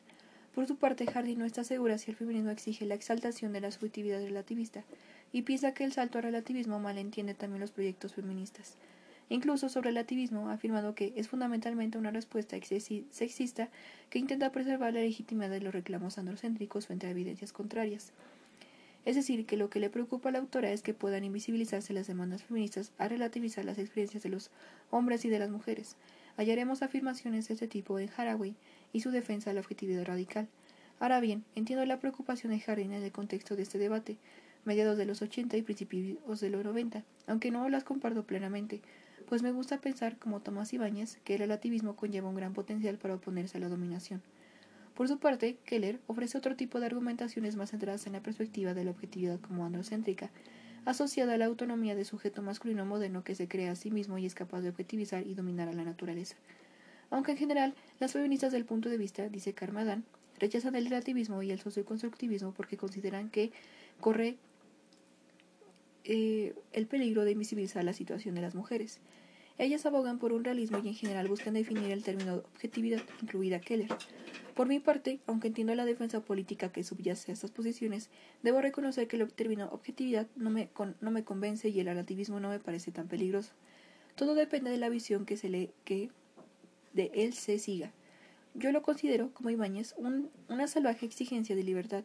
Por 0.54 0.66
su 0.66 0.76
parte, 0.76 1.06
Hardy 1.06 1.36
no 1.36 1.44
está 1.44 1.64
segura 1.64 1.96
si 1.96 2.10
el 2.10 2.16
feminismo 2.16 2.50
exige 2.50 2.84
la 2.84 2.94
exaltación 2.94 3.52
de 3.52 3.60
la 3.60 3.70
subjetividad 3.70 4.22
relativista, 4.22 4.84
y 5.32 5.42
piensa 5.42 5.72
que 5.72 5.84
el 5.84 5.92
salto 5.92 6.18
al 6.18 6.24
relativismo 6.24 6.78
malentiende 6.78 7.34
también 7.34 7.60
los 7.60 7.70
proyectos 7.70 8.12
feministas. 8.12 8.76
Incluso 9.30 9.70
sobre 9.70 9.88
el 9.88 9.94
relativismo 9.94 10.50
ha 10.50 10.54
afirmado 10.54 10.94
que 10.94 11.14
es 11.16 11.28
fundamentalmente 11.28 11.96
una 11.96 12.10
respuesta 12.10 12.58
sexista 12.60 13.70
que 14.10 14.18
intenta 14.18 14.52
preservar 14.52 14.92
la 14.92 15.00
legitimidad 15.00 15.48
de 15.48 15.60
los 15.60 15.72
reclamos 15.72 16.18
androcéntricos 16.18 16.86
frente 16.86 17.06
a 17.06 17.10
evidencias 17.10 17.54
contrarias. 17.54 18.12
Es 19.04 19.16
decir, 19.16 19.46
que 19.46 19.56
lo 19.56 19.68
que 19.68 19.80
le 19.80 19.90
preocupa 19.90 20.28
a 20.28 20.32
la 20.32 20.38
autora 20.38 20.70
es 20.70 20.82
que 20.82 20.94
puedan 20.94 21.24
invisibilizarse 21.24 21.92
las 21.92 22.06
demandas 22.06 22.44
feministas 22.44 22.92
a 22.98 23.08
relativizar 23.08 23.64
las 23.64 23.78
experiencias 23.78 24.22
de 24.22 24.28
los 24.28 24.50
hombres 24.90 25.24
y 25.24 25.28
de 25.28 25.40
las 25.40 25.50
mujeres. 25.50 25.96
Hallaremos 26.36 26.82
afirmaciones 26.82 27.48
de 27.48 27.54
este 27.54 27.68
tipo 27.68 27.98
en 27.98 28.10
Haraway 28.16 28.54
y 28.92 29.00
su 29.00 29.10
defensa 29.10 29.50
de 29.50 29.54
la 29.54 29.60
objetividad 29.60 30.04
radical. 30.04 30.48
Ahora 31.00 31.18
bien, 31.18 31.44
entiendo 31.56 31.84
la 31.84 31.98
preocupación 31.98 32.52
de 32.52 32.62
Harry 32.66 32.82
en 32.84 32.92
el 32.92 33.10
contexto 33.10 33.56
de 33.56 33.62
este 33.62 33.78
debate, 33.78 34.18
mediados 34.64 34.96
de 34.96 35.04
los 35.04 35.20
80 35.20 35.56
y 35.56 35.62
principios 35.62 36.40
de 36.40 36.50
los 36.50 36.64
90, 36.64 37.02
aunque 37.26 37.50
no 37.50 37.68
las 37.68 37.82
comparto 37.82 38.24
plenamente, 38.24 38.80
pues 39.28 39.42
me 39.42 39.50
gusta 39.50 39.80
pensar, 39.80 40.16
como 40.18 40.40
Tomás 40.40 40.72
Ibáñez, 40.72 41.18
que 41.24 41.34
el 41.34 41.40
relativismo 41.40 41.96
conlleva 41.96 42.28
un 42.28 42.36
gran 42.36 42.52
potencial 42.52 42.98
para 42.98 43.14
oponerse 43.16 43.56
a 43.56 43.60
la 43.60 43.68
dominación. 43.68 44.22
Por 44.94 45.08
su 45.08 45.18
parte, 45.18 45.56
Keller 45.64 46.00
ofrece 46.06 46.36
otro 46.36 46.54
tipo 46.54 46.78
de 46.78 46.86
argumentaciones 46.86 47.56
más 47.56 47.70
centradas 47.70 48.06
en 48.06 48.12
la 48.12 48.22
perspectiva 48.22 48.74
de 48.74 48.84
la 48.84 48.90
objetividad 48.90 49.40
como 49.40 49.64
androcéntrica, 49.64 50.30
asociada 50.84 51.34
a 51.34 51.38
la 51.38 51.46
autonomía 51.46 51.94
de 51.94 52.04
sujeto 52.04 52.42
masculino 52.42 52.84
moderno 52.84 53.24
que 53.24 53.34
se 53.34 53.48
crea 53.48 53.72
a 53.72 53.76
sí 53.76 53.90
mismo 53.90 54.18
y 54.18 54.26
es 54.26 54.34
capaz 54.34 54.60
de 54.60 54.68
objetivizar 54.68 55.26
y 55.26 55.34
dominar 55.34 55.68
a 55.68 55.72
la 55.72 55.84
naturaleza. 55.84 56.36
Aunque 57.10 57.32
en 57.32 57.38
general, 57.38 57.74
las 58.00 58.12
feministas 58.12 58.52
del 58.52 58.64
punto 58.64 58.88
de 58.88 58.98
vista, 58.98 59.28
dice 59.28 59.54
Carmadán, 59.54 60.04
rechazan 60.38 60.74
el 60.74 60.84
relativismo 60.84 61.42
y 61.42 61.50
el 61.52 61.60
socioconstructivismo 61.60 62.52
porque 62.52 62.76
consideran 62.76 63.30
que 63.30 63.52
corre 64.00 64.36
eh, 66.04 66.54
el 66.72 66.86
peligro 66.86 67.24
de 67.24 67.32
invisibilizar 67.32 67.84
la 67.84 67.92
situación 67.92 68.34
de 68.34 68.42
las 68.42 68.54
mujeres. 68.54 69.00
Ellas 69.62 69.86
abogan 69.86 70.18
por 70.18 70.32
un 70.32 70.42
realismo 70.42 70.80
y 70.82 70.88
en 70.88 70.94
general 70.94 71.28
buscan 71.28 71.54
definir 71.54 71.92
el 71.92 72.02
término 72.02 72.34
objetividad, 72.34 73.00
incluida 73.22 73.60
Keller. 73.60 73.86
Por 74.56 74.66
mi 74.66 74.80
parte, 74.80 75.20
aunque 75.28 75.46
entiendo 75.46 75.72
la 75.76 75.84
defensa 75.84 76.18
política 76.18 76.72
que 76.72 76.82
subyace 76.82 77.30
a 77.30 77.34
estas 77.34 77.52
posiciones, 77.52 78.10
debo 78.42 78.60
reconocer 78.60 79.06
que 79.06 79.14
el 79.14 79.32
término 79.32 79.68
objetividad 79.70 80.26
no 80.34 80.50
me, 80.50 80.68
convence 81.22 81.68
y 81.68 81.78
el 81.78 81.86
relativismo 81.86 82.40
no 82.40 82.48
me 82.48 82.58
parece 82.58 82.90
tan 82.90 83.06
peligroso. 83.06 83.52
Todo 84.16 84.34
depende 84.34 84.68
de 84.68 84.78
la 84.78 84.88
visión 84.88 85.26
que, 85.26 85.36
se 85.36 85.48
le, 85.48 85.70
que 85.84 86.10
de 86.92 87.12
él 87.14 87.32
se 87.32 87.60
siga. 87.60 87.92
Yo 88.54 88.72
lo 88.72 88.82
considero, 88.82 89.32
como 89.32 89.50
Ibáñez, 89.50 89.94
un, 89.96 90.28
una 90.48 90.66
salvaje 90.66 91.06
exigencia 91.06 91.54
de 91.54 91.62
libertad, 91.62 92.02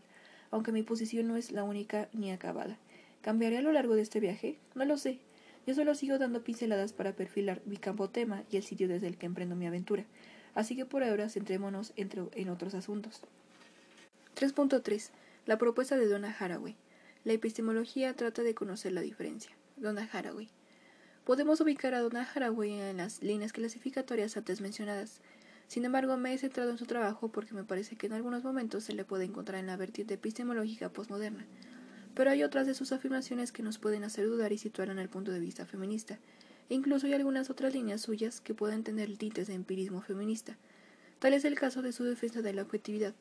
aunque 0.52 0.72
mi 0.72 0.84
posición 0.84 1.28
no 1.28 1.38
es 1.38 1.52
la 1.52 1.64
única 1.64 2.08
ni 2.14 2.32
acabada. 2.32 2.78
¿Cambiaré 3.22 3.58
a 3.58 3.62
lo 3.64 3.72
largo 3.72 3.96
de 3.96 4.04
este 4.04 4.20
viaje? 4.20 4.60
No 4.76 4.86
lo 4.86 5.00
sé. 5.00 5.22
Yo 5.68 5.76
solo 5.76 5.96
sigo 5.96 6.18
dando 6.18 6.46
pinceladas 6.46 6.94
para 6.94 7.12
perfilar 7.12 7.62
mi 7.66 7.76
campo 7.76 8.10
tema 8.10 8.46
y 8.50 8.56
el 8.56 8.64
sitio 8.64 8.88
desde 8.88 9.08
el 9.08 9.18
que 9.18 9.26
emprendo 9.26 9.58
mi 9.58 9.68
aventura. 9.68 10.06
Así 10.56 10.78
que 10.78 10.86
por 10.86 11.04
ahora 11.04 11.28
centrémonos 11.28 11.92
en 11.98 12.50
otros 12.50 12.74
asuntos. 12.74 13.22
3.3. 14.38 15.10
La 15.46 15.58
propuesta 15.58 15.98
de 15.98 16.08
Donna 16.08 16.34
Haraway. 16.40 16.78
La 17.26 17.34
epistemología 17.34 18.16
trata 18.16 18.44
de 18.44 18.56
conocer 18.56 18.94
la 18.94 19.02
diferencia. 19.02 19.52
Donna 19.76 20.10
Haraway. 20.10 20.48
Podemos 21.26 21.60
ubicar 21.60 21.94
a 21.94 22.00
Donna 22.00 22.26
Haraway 22.34 22.72
en 22.72 22.96
las 22.96 23.22
líneas 23.22 23.52
clasificatorias 23.52 24.38
antes 24.38 24.62
mencionadas. 24.62 25.20
Sin 25.68 25.84
embargo, 25.84 26.16
me 26.16 26.34
he 26.34 26.38
centrado 26.38 26.72
en 26.72 26.78
su 26.78 26.86
trabajo 26.86 27.28
porque 27.28 27.54
me 27.54 27.66
parece 27.66 27.98
que 27.98 28.08
en 28.08 28.14
algunos 28.14 28.42
momentos 28.46 28.86
se 28.86 28.94
le 28.94 29.04
puede 29.04 29.26
encontrar 29.26 29.60
en 29.60 29.68
la 29.68 29.76
vertiente 29.76 30.14
epistemológica 30.14 30.88
postmoderna. 30.94 31.46
Pero 32.18 32.32
hay 32.32 32.42
otras 32.42 32.66
de 32.66 32.74
sus 32.74 32.94
afirmaciones 32.94 33.52
que 33.52 33.62
nos 33.62 33.78
pueden 33.78 34.04
hacer 34.04 34.26
dudar 34.26 34.52
y 34.52 34.58
situar 34.58 34.90
en 34.90 34.98
el 34.98 35.08
punto 35.08 35.32
de 35.32 35.40
vista 35.40 35.68
feminista. 35.68 36.18
Incluso 36.68 37.06
hay 37.06 37.14
algunas 37.14 37.52
otras 37.52 37.76
líneas 37.76 38.02
suyas 38.02 38.42
que 38.42 38.56
pueden 38.56 38.84
tener 38.84 39.16
tintes 39.18 39.46
de 39.46 39.54
empirismo 39.54 40.02
feminista. 40.02 40.58
Tal 41.20 41.34
es 41.34 41.46
el 41.46 41.54
caso 41.54 41.84
de 41.84 41.92
su 41.92 42.04
defensa 42.06 42.42
de 42.42 42.54
la 42.54 42.64
objetividad. 42.64 43.14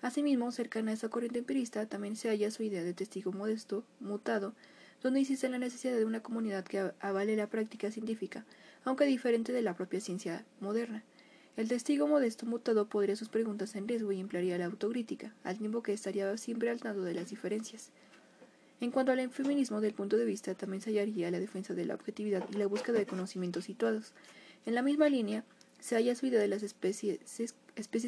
Asimismo, 0.00 0.50
cercana 0.52 0.92
a 0.92 0.94
esa 0.94 1.10
corriente 1.10 1.40
empirista 1.40 1.84
también 1.84 2.16
se 2.16 2.30
halla 2.30 2.50
su 2.50 2.62
idea 2.62 2.82
de 2.82 2.94
testigo 2.94 3.30
modesto, 3.30 3.84
mutado, 4.00 4.54
donde 5.02 5.20
insiste 5.20 5.44
en 5.44 5.52
la 5.52 5.58
necesidad 5.58 5.98
de 5.98 6.06
una 6.06 6.22
comunidad 6.22 6.64
que 6.64 6.92
avale 7.00 7.36
la 7.36 7.50
práctica 7.50 7.90
científica, 7.90 8.46
aunque 8.84 9.04
diferente 9.04 9.52
de 9.52 9.60
la 9.60 9.76
propia 9.76 10.00
ciencia 10.00 10.46
moderna. 10.60 11.04
El 11.58 11.68
testigo 11.68 12.08
modesto 12.08 12.46
mutado 12.46 12.88
podría 12.88 13.16
sus 13.16 13.28
preguntas 13.28 13.76
en 13.76 13.86
riesgo 13.86 14.12
y 14.12 14.20
emplearía 14.20 14.56
la 14.56 14.64
autocrítica, 14.64 15.34
al 15.44 15.58
tiempo 15.58 15.82
que 15.82 15.92
estaría 15.92 16.34
siempre 16.38 16.70
al 16.70 16.80
tanto 16.80 17.02
de 17.02 17.12
las 17.12 17.28
diferencias. 17.28 17.92
En 18.80 18.90
cuanto 18.90 19.12
al 19.12 19.30
feminismo, 19.30 19.80
del 19.80 19.94
punto 19.94 20.16
de 20.16 20.24
vista, 20.24 20.54
también 20.54 20.82
se 20.82 20.90
hallaría 20.90 21.30
la 21.30 21.38
defensa 21.38 21.74
de 21.74 21.84
la 21.84 21.94
objetividad 21.94 22.44
y 22.52 22.56
la 22.56 22.66
búsqueda 22.66 22.98
de 22.98 23.06
conocimientos 23.06 23.64
situados. 23.64 24.12
En 24.66 24.74
la 24.74 24.82
misma 24.82 25.08
línea, 25.08 25.44
se 25.78 25.94
halla 25.94 26.14
su 26.14 26.26
idea 26.26 26.40
de 26.40 26.48
las 26.48 26.62
especies, 26.62 27.54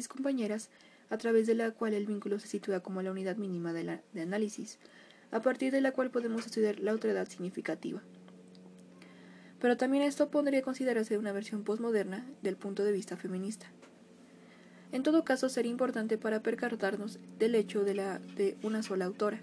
compañeras, 0.07 0.69
a 1.09 1.17
través 1.17 1.47
de 1.47 1.55
la 1.55 1.71
cual 1.71 1.93
el 1.93 2.05
vínculo 2.05 2.37
se 2.39 2.47
sitúa 2.47 2.81
como 2.81 3.01
la 3.01 3.11
unidad 3.11 3.37
mínima 3.37 3.71
de, 3.71 4.01
análisis, 4.21 4.77
a 5.31 5.41
partir 5.41 5.71
de 5.71 5.81
la 5.81 5.93
cual 5.93 6.11
podemos 6.11 6.45
estudiar 6.45 6.79
la 6.79 6.93
otredad 6.93 7.27
significativa. 7.29 8.01
Pero 9.59 9.77
también 9.77 10.03
esto 10.03 10.29
podría 10.29 10.61
considerarse 10.61 11.17
una 11.17 11.31
versión 11.31 11.63
postmoderna 11.63 12.25
del 12.41 12.57
punto 12.57 12.83
de 12.83 12.91
vista 12.91 13.15
feminista. 13.15 13.67
En 14.91 15.03
todo 15.03 15.23
caso, 15.23 15.49
sería 15.49 15.71
importante 15.71 16.17
para 16.17 16.43
percatarnos 16.43 17.19
del 17.39 17.55
hecho 17.55 17.83
de 17.83 18.57
una 18.63 18.83
sola 18.83 19.05
autora 19.05 19.41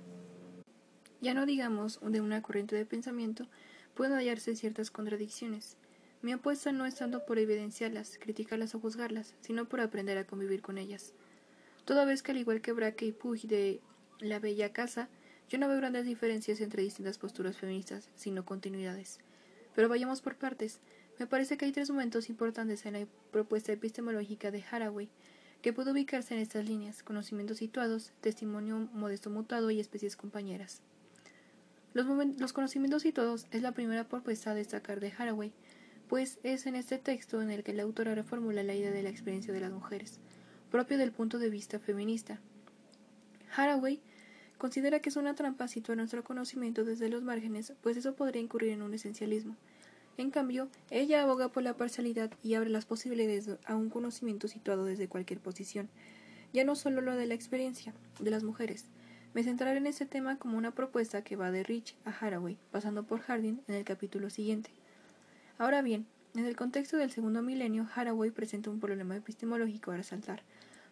ya 1.24 1.32
no 1.32 1.46
digamos 1.46 1.98
de 2.02 2.20
una 2.20 2.42
corriente 2.42 2.76
de 2.76 2.84
pensamiento, 2.84 3.48
pueden 3.94 4.16
hallarse 4.16 4.54
ciertas 4.54 4.90
contradicciones. 4.90 5.78
Mi 6.20 6.32
apuesta 6.32 6.70
no 6.70 6.84
es 6.84 6.96
tanto 6.96 7.24
por 7.24 7.38
evidenciarlas, 7.38 8.18
criticarlas 8.18 8.74
o 8.74 8.80
juzgarlas, 8.80 9.34
sino 9.40 9.64
por 9.64 9.80
aprender 9.80 10.18
a 10.18 10.26
convivir 10.26 10.60
con 10.60 10.76
ellas. 10.76 11.14
Toda 11.86 12.04
vez 12.04 12.22
que 12.22 12.32
al 12.32 12.38
igual 12.38 12.60
que 12.60 12.72
Braque 12.72 13.06
y 13.06 13.12
Puig 13.12 13.48
de 13.48 13.80
La 14.20 14.38
Bella 14.38 14.72
Casa, 14.72 15.08
yo 15.48 15.58
no 15.58 15.66
veo 15.66 15.78
grandes 15.78 16.04
diferencias 16.04 16.60
entre 16.60 16.82
distintas 16.82 17.16
posturas 17.16 17.56
feministas, 17.56 18.10
sino 18.14 18.44
continuidades. 18.44 19.18
Pero 19.74 19.88
vayamos 19.88 20.20
por 20.20 20.36
partes. 20.36 20.80
Me 21.18 21.26
parece 21.26 21.56
que 21.56 21.64
hay 21.64 21.72
tres 21.72 21.88
momentos 21.88 22.28
importantes 22.28 22.84
en 22.84 22.94
la 22.94 23.06
propuesta 23.30 23.72
epistemológica 23.72 24.50
de 24.50 24.62
Haraway, 24.70 25.08
que 25.62 25.72
puede 25.72 25.92
ubicarse 25.92 26.34
en 26.34 26.40
estas 26.40 26.66
líneas, 26.66 27.02
conocimientos 27.02 27.58
situados, 27.58 28.12
testimonio 28.20 28.90
modesto 28.92 29.30
mutado 29.30 29.70
y 29.70 29.80
especies 29.80 30.16
compañeras. 30.16 30.82
Los, 31.94 32.52
conocimientos 32.52 33.04
y 33.04 33.12
todos 33.12 33.46
es 33.52 33.62
la 33.62 33.70
primera 33.70 34.08
propuesta 34.08 34.50
a 34.50 34.54
destacar 34.54 34.98
de 34.98 35.12
Haraway, 35.16 35.52
pues 36.08 36.40
es 36.42 36.66
en 36.66 36.74
este 36.74 36.98
texto 36.98 37.40
en 37.40 37.52
el 37.52 37.62
que 37.62 37.72
la 37.72 37.84
autora 37.84 38.16
reformula 38.16 38.64
la 38.64 38.74
idea 38.74 38.90
de 38.90 39.04
la 39.04 39.10
experiencia 39.10 39.54
de 39.54 39.60
las 39.60 39.70
mujeres. 39.70 40.18
propio 40.72 40.98
del 40.98 41.12
punto 41.12 41.38
de 41.38 41.50
vista 41.50 41.78
feminista. 41.78 42.40
Haraway 43.56 44.00
considera 44.58 44.98
que 44.98 45.08
es 45.08 45.14
una 45.14 45.36
trampa 45.36 45.68
situar 45.68 45.96
nuestro 45.96 46.24
conocimiento 46.24 46.84
desde 46.84 47.08
los 47.08 47.22
márgenes, 47.22 47.74
pues 47.80 47.96
eso 47.96 48.16
podría 48.16 48.42
incurrir 48.42 48.70
en 48.70 48.82
un 48.82 48.92
esencialismo. 48.92 49.54
En 50.16 50.32
cambio, 50.32 50.68
ella 50.90 51.22
aboga 51.22 51.50
por 51.50 51.62
la 51.62 51.76
parcialidad 51.76 52.32
y 52.42 52.54
abre 52.54 52.70
las 52.70 52.86
posibilidades 52.86 53.50
a 53.66 53.76
un 53.76 53.88
conocimiento 53.88 54.48
situado 54.48 54.84
desde 54.84 55.06
cualquier 55.06 55.38
posición, 55.38 55.88
ya 56.52 56.64
no 56.64 56.74
solo 56.74 57.02
lo 57.02 57.14
de 57.14 57.26
la 57.26 57.34
experiencia 57.34 57.94
de 58.18 58.30
las 58.32 58.42
mujeres. 58.42 58.86
Me 59.34 59.42
centraré 59.42 59.78
en 59.78 59.88
este 59.88 60.06
tema 60.06 60.38
como 60.38 60.56
una 60.56 60.70
propuesta 60.70 61.24
que 61.24 61.34
va 61.34 61.50
de 61.50 61.64
Rich 61.64 61.96
a 62.04 62.10
Haraway, 62.10 62.56
pasando 62.70 63.02
por 63.02 63.18
Harding 63.18 63.60
en 63.66 63.74
el 63.74 63.84
capítulo 63.84 64.30
siguiente. 64.30 64.70
Ahora 65.58 65.82
bien, 65.82 66.06
en 66.36 66.46
el 66.46 66.54
contexto 66.54 66.96
del 66.96 67.10
segundo 67.10 67.42
milenio, 67.42 67.88
Haraway 67.92 68.30
presenta 68.30 68.70
un 68.70 68.78
problema 68.78 69.16
epistemológico 69.16 69.90
a 69.90 69.96
resaltar. 69.96 70.42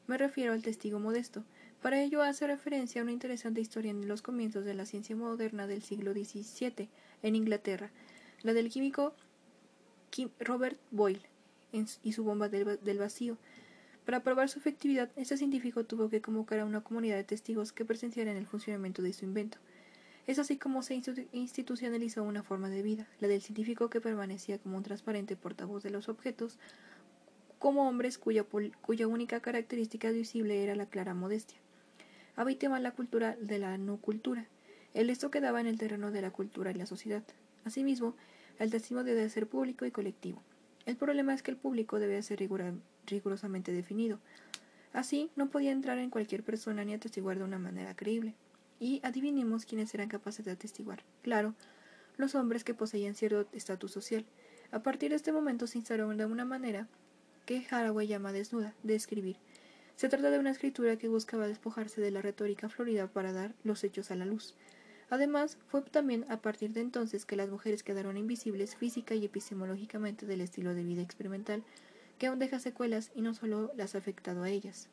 Me 0.09 0.19
refiero 0.19 0.53
al 0.53 0.63
testigo 0.63 0.99
modesto. 0.99 1.45
Para 1.83 2.03
ello 2.03 2.21
hace 2.21 2.49
referencia 2.49 3.01
a 3.01 3.05
una 3.05 3.13
interesante 3.13 3.61
historia 3.61 3.93
en 3.93 4.09
los 4.09 4.23
comienzos 4.23 4.65
de 4.65 4.75
la 4.75 4.87
ciencia 4.87 5.15
moderna 5.15 5.69
del 5.69 5.83
siglo 5.83 6.13
XVII 6.13 6.89
en 7.23 7.37
Inglaterra, 7.37 7.91
la 8.43 8.55
del 8.55 8.71
químico 8.71 9.15
Robert 10.41 10.79
Boyle 10.91 11.23
y 12.03 12.13
su 12.13 12.25
bomba 12.25 12.49
del 12.49 12.99
vacío. 12.99 13.39
Para 14.05 14.25
probar 14.25 14.49
su 14.49 14.59
efectividad, 14.59 15.11
este 15.15 15.37
científico 15.37 15.85
tuvo 15.85 16.09
que 16.09 16.21
convocar 16.21 16.59
a 16.59 16.65
una 16.65 16.81
comunidad 16.81 17.17
de 17.17 17.25
testigos 17.25 17.73
que 17.73 17.85
presenciaran 17.85 18.37
el 18.37 18.47
funcionamiento 18.47 19.01
de 19.01 19.13
su 19.13 19.25
invento. 19.25 19.59
Es 20.27 20.39
así 20.39 20.57
como 20.57 20.83
se 20.83 21.01
institucionalizó 21.33 22.23
una 22.25 22.43
forma 22.43 22.69
de 22.69 22.83
vida, 22.83 23.07
la 23.21 23.29
del 23.29 23.43
científico 23.43 23.91
que 23.91 24.01
permanecía 24.01 24.59
como 24.59 24.77
un 24.77 24.83
transparente 24.83 25.37
portavoz 25.37 25.83
de 25.83 25.91
los 25.91 26.09
objetos, 26.09 26.59
como 27.61 27.89
hombres 27.89 28.19
cuya, 28.19 28.45
única 29.07 29.41
característica 29.41 30.11
visible 30.11 30.65
era 30.65 30.75
la 30.75 30.87
clara 30.87 31.15
modestia. 31.15 31.59
Habitaba 32.35 32.81
la 32.81 32.91
cultura 32.91 33.37
de 33.41 33.59
la 33.61 33.79
no 33.79 33.99
cultura. 33.99 34.47
El 34.95 35.11
esto 35.11 35.31
quedaba 35.31 35.61
en 35.61 35.69
el 35.69 35.79
terreno 35.79 36.11
de 36.11 36.23
la 36.23 36.33
cultura 36.33 36.73
y 36.73 36.75
la 36.75 36.87
sociedad. 36.87 37.23
Asimismo, 37.65 38.17
el 38.59 38.71
testimonio 38.71 39.15
debe 39.15 39.29
ser 39.29 39.47
público 39.47 39.87
y 39.87 39.93
colectivo. 39.93 40.43
El 40.87 40.97
problema 40.97 41.35
es 41.35 41.43
que 41.43 41.53
el 41.53 41.57
público 41.57 42.01
debe 42.01 42.21
ser 42.23 42.43
rigurosamente 43.07 43.73
definido. 43.73 44.19
Así, 44.93 45.31
no 45.37 45.49
podía 45.49 45.73
entrar 45.73 45.99
en 45.99 46.11
cualquier 46.11 46.43
persona 46.43 46.85
ni 46.85 46.95
atestiguar 46.95 47.39
de 47.39 47.45
una 47.45 47.59
manera 47.59 47.95
creíble 47.97 48.35
y 48.79 49.01
adivinemos 49.05 49.65
quiénes 49.65 49.95
eran 49.95 50.09
capaces 50.09 50.45
de 50.45 50.51
atestiguar. 50.51 51.03
Claro, 51.23 51.55
los 52.17 52.35
hombres 52.35 52.65
que 52.65 52.75
poseían 52.75 53.15
cierto 53.15 53.49
estatus 53.53 53.93
social. 53.93 54.25
A 54.71 54.83
partir 54.83 55.11
de 55.11 55.17
este 55.17 55.33
momento 55.33 55.67
se 55.67 55.79
instaló 55.79 56.09
de 56.09 56.27
una 56.27 56.45
manera 56.45 56.89
que 57.47 57.67
Haraway 57.71 58.07
llama 58.07 58.33
desnuda, 58.33 58.75
de 58.83 58.95
escribir. 58.95 59.37
Se 59.97 60.09
trata 60.09 60.31
de 60.31 60.39
una 60.39 60.51
escritura 60.51 60.97
que 60.97 61.09
buscaba 61.09 61.47
despojarse 61.47 62.01
de 62.01 62.11
la 62.11 62.23
retórica 62.23 62.69
florida 62.69 63.07
para 63.07 63.33
dar 63.33 63.55
los 63.63 63.85
hechos 63.85 64.11
a 64.11 64.17
la 64.17 64.25
luz. 64.25 64.55
Además, 65.11 65.59
fue 65.69 65.83
también 65.83 66.25
a 66.29 66.39
partir 66.39 66.73
de 66.73 66.81
entonces 66.81 67.27
que 67.27 67.37
las 67.37 67.51
mujeres 67.51 67.83
quedaron 67.83 68.17
invisibles 68.17 68.77
física 68.77 69.15
y 69.15 69.25
epistemológicamente 69.25 70.27
del 70.27 70.41
estilo 70.41 70.75
de 70.75 70.85
vida 70.85 71.03
experimental, 71.03 71.63
que 72.23 72.29
aún 72.29 72.39
deja 72.39 72.61
secuelas 72.61 73.11
y 73.17 73.21
no 73.21 73.35
solo 73.35 73.73
las 73.77 73.97
ha 73.97 73.99
afectado 73.99 74.45
a 74.45 74.49
ellas. 74.49 74.89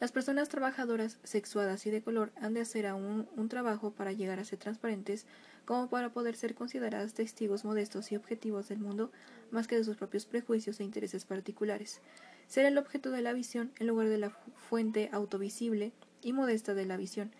Las 0.00 0.10
personas 0.10 0.48
trabajadoras, 0.48 1.18
sexuadas 1.22 1.84
y 1.84 1.90
de 1.90 2.00
color 2.00 2.32
han 2.40 2.54
de 2.54 2.62
hacer 2.62 2.86
aún 2.86 3.28
un 3.36 3.50
trabajo 3.50 3.90
para 3.90 4.10
llegar 4.10 4.38
a 4.38 4.44
ser 4.46 4.58
transparentes 4.58 5.26
como 5.66 5.90
para 5.90 6.08
poder 6.08 6.34
ser 6.34 6.54
consideradas 6.54 7.12
testigos 7.12 7.66
modestos 7.66 8.10
y 8.10 8.16
objetivos 8.16 8.70
del 8.70 8.78
mundo 8.78 9.12
más 9.50 9.66
que 9.66 9.76
de 9.76 9.84
sus 9.84 9.98
propios 9.98 10.24
prejuicios 10.24 10.80
e 10.80 10.84
intereses 10.84 11.26
particulares. 11.26 12.00
Ser 12.46 12.64
el 12.64 12.78
objeto 12.78 13.10
de 13.10 13.20
la 13.20 13.34
visión 13.34 13.70
en 13.78 13.88
lugar 13.88 14.08
de 14.08 14.16
la 14.16 14.30
fuente 14.30 15.10
autovisible 15.12 15.92
y 16.22 16.32
modesta 16.32 16.72
de 16.72 16.86
la 16.86 16.96
visión 16.96 17.32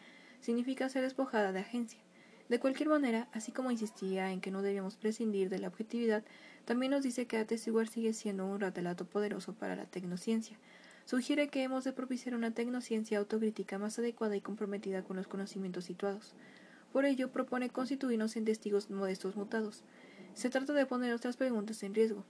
significa 0.42 0.90
ser 0.90 1.04
despojada 1.04 1.52
de 1.52 1.60
agencia. 1.60 2.00
De 2.50 2.60
cualquier 2.60 2.90
manera, 2.90 3.28
así 3.32 3.50
como 3.50 3.70
insistía 3.70 4.30
en 4.30 4.42
que 4.42 4.50
no 4.50 4.60
debíamos 4.60 4.96
prescindir 4.96 5.48
de 5.48 5.58
la 5.58 5.68
objetividad, 5.68 6.22
también 6.64 6.92
nos 6.92 7.02
dice 7.02 7.26
que 7.26 7.36
atestiguar 7.36 7.88
sigue 7.88 8.12
siendo 8.12 8.46
un 8.46 8.60
relato 8.60 9.04
poderoso 9.04 9.52
para 9.54 9.76
la 9.76 9.86
tecnociencia, 9.86 10.58
sugiere 11.04 11.48
que 11.48 11.62
hemos 11.62 11.84
de 11.84 11.92
propiciar 11.92 12.34
una 12.34 12.52
tecnociencia 12.52 13.18
autocrítica 13.18 13.78
más 13.78 13.98
adecuada 13.98 14.36
y 14.36 14.40
comprometida 14.40 15.02
con 15.02 15.16
los 15.16 15.26
conocimientos 15.26 15.84
situados. 15.84 16.34
Por 16.92 17.04
ello, 17.04 17.30
propone 17.30 17.70
constituirnos 17.70 18.36
en 18.36 18.44
testigos 18.44 18.90
modestos 18.90 19.34
mutados. 19.34 19.82
Se 20.34 20.50
trata 20.50 20.72
de 20.72 20.86
poner 20.86 21.14
otras 21.14 21.36
preguntas 21.36 21.82
en 21.82 21.94
riesgo. 21.94 22.24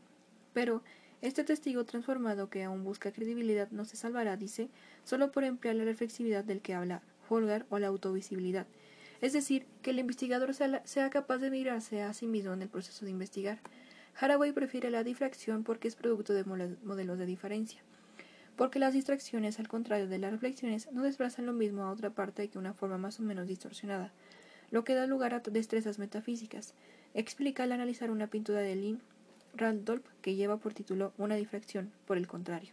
Pero, 0.52 0.82
este 1.20 1.44
testigo 1.44 1.84
transformado 1.84 2.50
que 2.50 2.64
aún 2.64 2.82
busca 2.82 3.12
credibilidad 3.12 3.70
no 3.70 3.84
se 3.84 3.96
salvará, 3.96 4.36
dice, 4.36 4.68
solo 5.04 5.30
por 5.30 5.44
emplear 5.44 5.76
la 5.76 5.84
reflexividad 5.84 6.44
del 6.44 6.60
que 6.60 6.74
habla 6.74 7.02
Holgar 7.28 7.64
o 7.70 7.78
la 7.78 7.88
autovisibilidad. 7.88 8.66
Es 9.20 9.32
decir, 9.32 9.66
que 9.82 9.90
el 9.90 10.00
investigador 10.00 10.52
sea, 10.52 11.10
capaz 11.10 11.38
de 11.38 11.50
mirarse 11.50 12.02
a 12.02 12.12
sí 12.12 12.26
mismo 12.26 12.52
en 12.52 12.62
el 12.62 12.68
proceso 12.68 13.04
de 13.04 13.12
investigar. 13.12 13.60
Haraway 14.18 14.52
prefiere 14.52 14.90
la 14.90 15.04
difracción 15.04 15.64
porque 15.64 15.88
es 15.88 15.96
producto 15.96 16.32
de 16.32 16.44
modelos 16.44 17.18
de 17.18 17.26
diferencia 17.26 17.82
porque 18.56 18.78
las 18.78 18.94
distracciones, 18.94 19.58
al 19.58 19.68
contrario 19.68 20.08
de 20.08 20.18
las 20.18 20.32
reflexiones, 20.32 20.90
no 20.92 21.02
desplazan 21.02 21.46
lo 21.46 21.52
mismo 21.52 21.84
a 21.84 21.90
otra 21.90 22.10
parte 22.10 22.48
que 22.48 22.58
una 22.58 22.74
forma 22.74 22.98
más 22.98 23.18
o 23.18 23.22
menos 23.22 23.48
distorsionada, 23.48 24.12
lo 24.70 24.84
que 24.84 24.94
da 24.94 25.06
lugar 25.06 25.34
a 25.34 25.40
destrezas 25.40 25.98
metafísicas. 25.98 26.74
Explica 27.14 27.62
al 27.62 27.72
analizar 27.72 28.10
una 28.10 28.26
pintura 28.26 28.60
de 28.60 28.76
Lynn 28.76 29.00
Randolph 29.54 30.06
que 30.20 30.34
lleva 30.34 30.56
por 30.58 30.74
título 30.74 31.12
Una 31.18 31.36
difracción, 31.36 31.92
por 32.06 32.16
el 32.16 32.26
contrario. 32.26 32.72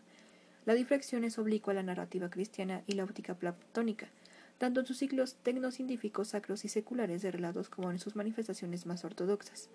La 0.65 0.73
difracción 0.75 1.23
es 1.23 1.39
oblicua 1.39 1.71
a 1.71 1.75
la 1.75 1.83
narrativa 1.83 2.29
cristiana 2.29 2.83
y 2.85 2.93
la 2.93 3.03
óptica 3.03 3.33
platónica, 3.33 4.09
tanto 4.57 4.81
en 4.81 4.85
sus 4.85 4.97
ciclos 4.97 5.35
tecnocientíficos 5.43 6.29
sacros 6.29 6.65
y 6.65 6.67
seculares 6.67 7.21
de 7.21 7.31
relatos 7.31 7.69
como 7.69 7.91
en 7.91 7.99
sus 7.99 8.15
manifestaciones 8.15 8.85
más 8.85 9.03
ortodoxas. 9.05 9.69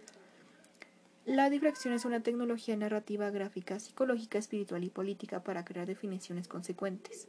La 1.26 1.48
difracción 1.48 1.94
es 1.94 2.04
una 2.04 2.20
tecnología 2.20 2.76
narrativa, 2.76 3.30
gráfica, 3.30 3.80
psicológica, 3.80 4.36
espiritual 4.36 4.84
y 4.84 4.90
política 4.90 5.42
para 5.42 5.64
crear 5.64 5.86
definiciones 5.86 6.48
consecuentes. 6.48 7.28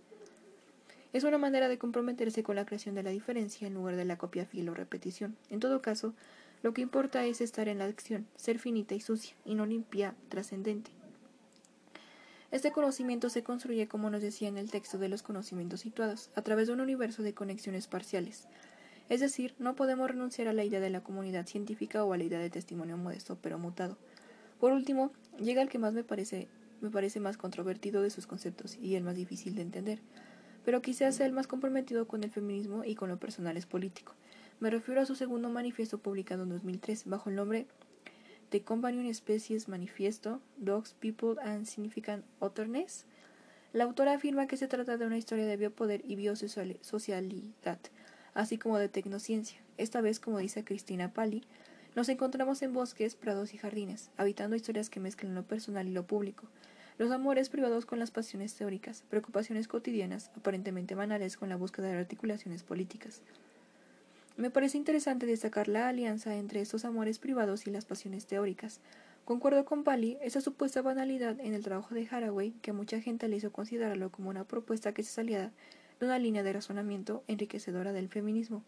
Es 1.13 1.23
una 1.23 1.37
manera 1.37 1.69
de 1.69 1.77
comprometerse 1.77 2.43
con 2.43 2.57
la 2.57 2.65
creación 2.65 2.93
de 2.95 3.03
la 3.03 3.11
diferencia 3.11 3.65
en 3.65 3.73
lugar 3.73 3.95
de 3.95 4.03
la 4.03 4.17
copia 4.17 4.45
fiel 4.45 4.67
o 4.67 4.73
repetición. 4.73 5.37
En 5.49 5.61
todo 5.61 5.81
caso, 5.81 6.13
lo 6.61 6.73
que 6.73 6.81
importa 6.81 7.25
es 7.25 7.39
estar 7.39 7.69
en 7.69 7.77
la 7.77 7.85
acción, 7.85 8.27
ser 8.35 8.59
finita 8.59 8.95
y 8.95 8.99
sucia, 8.99 9.33
y 9.45 9.55
no 9.55 9.65
limpia, 9.65 10.13
trascendente. 10.27 10.91
Este 12.51 12.73
conocimiento 12.73 13.29
se 13.29 13.43
construye, 13.43 13.87
como 13.87 14.09
nos 14.09 14.21
decía 14.21 14.49
en 14.49 14.57
el 14.57 14.71
texto 14.71 14.97
de 14.97 15.07
los 15.07 15.23
conocimientos 15.23 15.79
situados, 15.79 16.31
a 16.35 16.41
través 16.41 16.67
de 16.67 16.73
un 16.73 16.81
universo 16.81 17.23
de 17.23 17.33
conexiones 17.33 17.87
parciales, 17.87 18.49
es 19.09 19.19
decir, 19.19 19.53
no 19.59 19.75
podemos 19.75 20.09
renunciar 20.09 20.47
a 20.47 20.53
la 20.53 20.63
idea 20.63 20.79
de 20.79 20.89
la 20.89 21.03
comunidad 21.03 21.45
científica 21.45 22.03
o 22.03 22.13
a 22.13 22.17
la 22.17 22.23
idea 22.23 22.39
de 22.39 22.49
testimonio 22.49 22.97
modesto 22.97 23.37
pero 23.41 23.59
mutado. 23.59 23.97
Por 24.59 24.71
último, 24.71 25.11
llega 25.39 25.61
el 25.61 25.69
que 25.69 25.77
más 25.77 25.93
me 25.93 26.03
parece, 26.03 26.47
me 26.81 26.89
parece 26.89 27.19
más 27.19 27.37
controvertido 27.37 28.01
de 28.01 28.09
sus 28.09 28.25
conceptos 28.25 28.77
y 28.77 28.95
el 28.95 29.03
más 29.03 29.15
difícil 29.15 29.55
de 29.55 29.61
entender, 29.61 29.99
pero 30.63 30.81
quizás 30.81 31.15
sea 31.15 31.27
el 31.27 31.33
más 31.33 31.47
comprometido 31.47 32.07
con 32.07 32.23
el 32.23 32.31
feminismo 32.31 32.83
y 32.83 32.95
con 32.95 33.09
lo 33.09 33.19
personal 33.19 33.57
es 33.57 33.65
político. 33.65 34.13
Me 34.59 34.69
refiero 34.69 35.01
a 35.01 35.05
su 35.05 35.15
segundo 35.15 35.49
manifiesto 35.49 35.97
publicado 35.97 36.43
en 36.43 36.49
2003 36.49 37.05
bajo 37.05 37.29
el 37.29 37.35
nombre 37.35 37.67
The 38.49 38.61
Companion 38.61 39.13
Species 39.13 39.67
Manifesto, 39.67 40.41
Dogs, 40.57 40.93
People 40.93 41.35
and 41.43 41.65
Significant 41.65 42.23
Otherness. 42.39 43.05
La 43.73 43.83
autora 43.83 44.13
afirma 44.13 44.47
que 44.47 44.55
se 44.55 44.67
trata 44.67 44.97
de 44.97 45.05
una 45.05 45.17
historia 45.17 45.45
de 45.45 45.57
biopoder 45.57 46.01
y 46.05 46.15
biosocialidad, 46.15 47.79
así 48.35 48.59
como 48.59 48.77
de 48.77 48.89
tecnociencia. 48.89 49.59
Esta 49.77 50.01
vez, 50.01 50.19
como 50.19 50.37
dice 50.37 50.63
Cristina 50.63 51.11
Pali, 51.11 51.43
nos 51.95 52.09
encontramos 52.09 52.61
en 52.61 52.73
bosques, 52.73 53.15
prados 53.15 53.53
y 53.53 53.57
jardines, 53.57 54.11
habitando 54.17 54.55
historias 54.55 54.91
que 54.91 54.99
mezclan 54.99 55.33
lo 55.33 55.43
personal 55.43 55.87
y 55.87 55.91
lo 55.91 56.05
público, 56.05 56.45
los 56.97 57.11
amores 57.11 57.49
privados 57.49 57.85
con 57.85 57.99
las 57.99 58.11
pasiones 58.11 58.53
teóricas, 58.53 59.03
preocupaciones 59.09 59.67
cotidianas, 59.67 60.31
aparentemente 60.35 60.93
banales 60.93 61.37
con 61.37 61.49
la 61.49 61.55
búsqueda 61.55 61.87
de 61.87 61.97
articulaciones 61.97 62.63
políticas. 62.63 63.21
Me 64.37 64.49
parece 64.49 64.77
interesante 64.77 65.25
destacar 65.25 65.69
la 65.69 65.87
alianza 65.87 66.35
entre 66.35 66.59
estos 66.59 66.83
amores 66.83 67.19
privados 67.19 67.67
y 67.67 67.71
las 67.71 67.85
pasiones 67.85 68.25
teóricas. 68.25 68.81
Concuerdo 69.23 69.63
con 69.63 69.85
Pali 69.85 70.17
esa 70.21 70.41
supuesta 70.41 70.81
banalidad 70.81 71.39
en 71.39 71.53
el 71.53 71.63
trabajo 71.63 71.95
de 71.95 72.07
Haraway, 72.11 72.51
que 72.61 72.73
mucha 72.73 72.99
gente 72.99 73.29
le 73.29 73.37
hizo 73.37 73.53
considerarlo 73.53 74.11
como 74.11 74.29
una 74.29 74.43
propuesta 74.43 74.93
que 74.93 75.03
se 75.03 75.11
salía 75.11 75.53
una 76.05 76.19
línea 76.19 76.43
de 76.43 76.53
razonamiento 76.53 77.23
enriquecedora 77.27 77.93
del 77.93 78.09
feminismo 78.09 78.63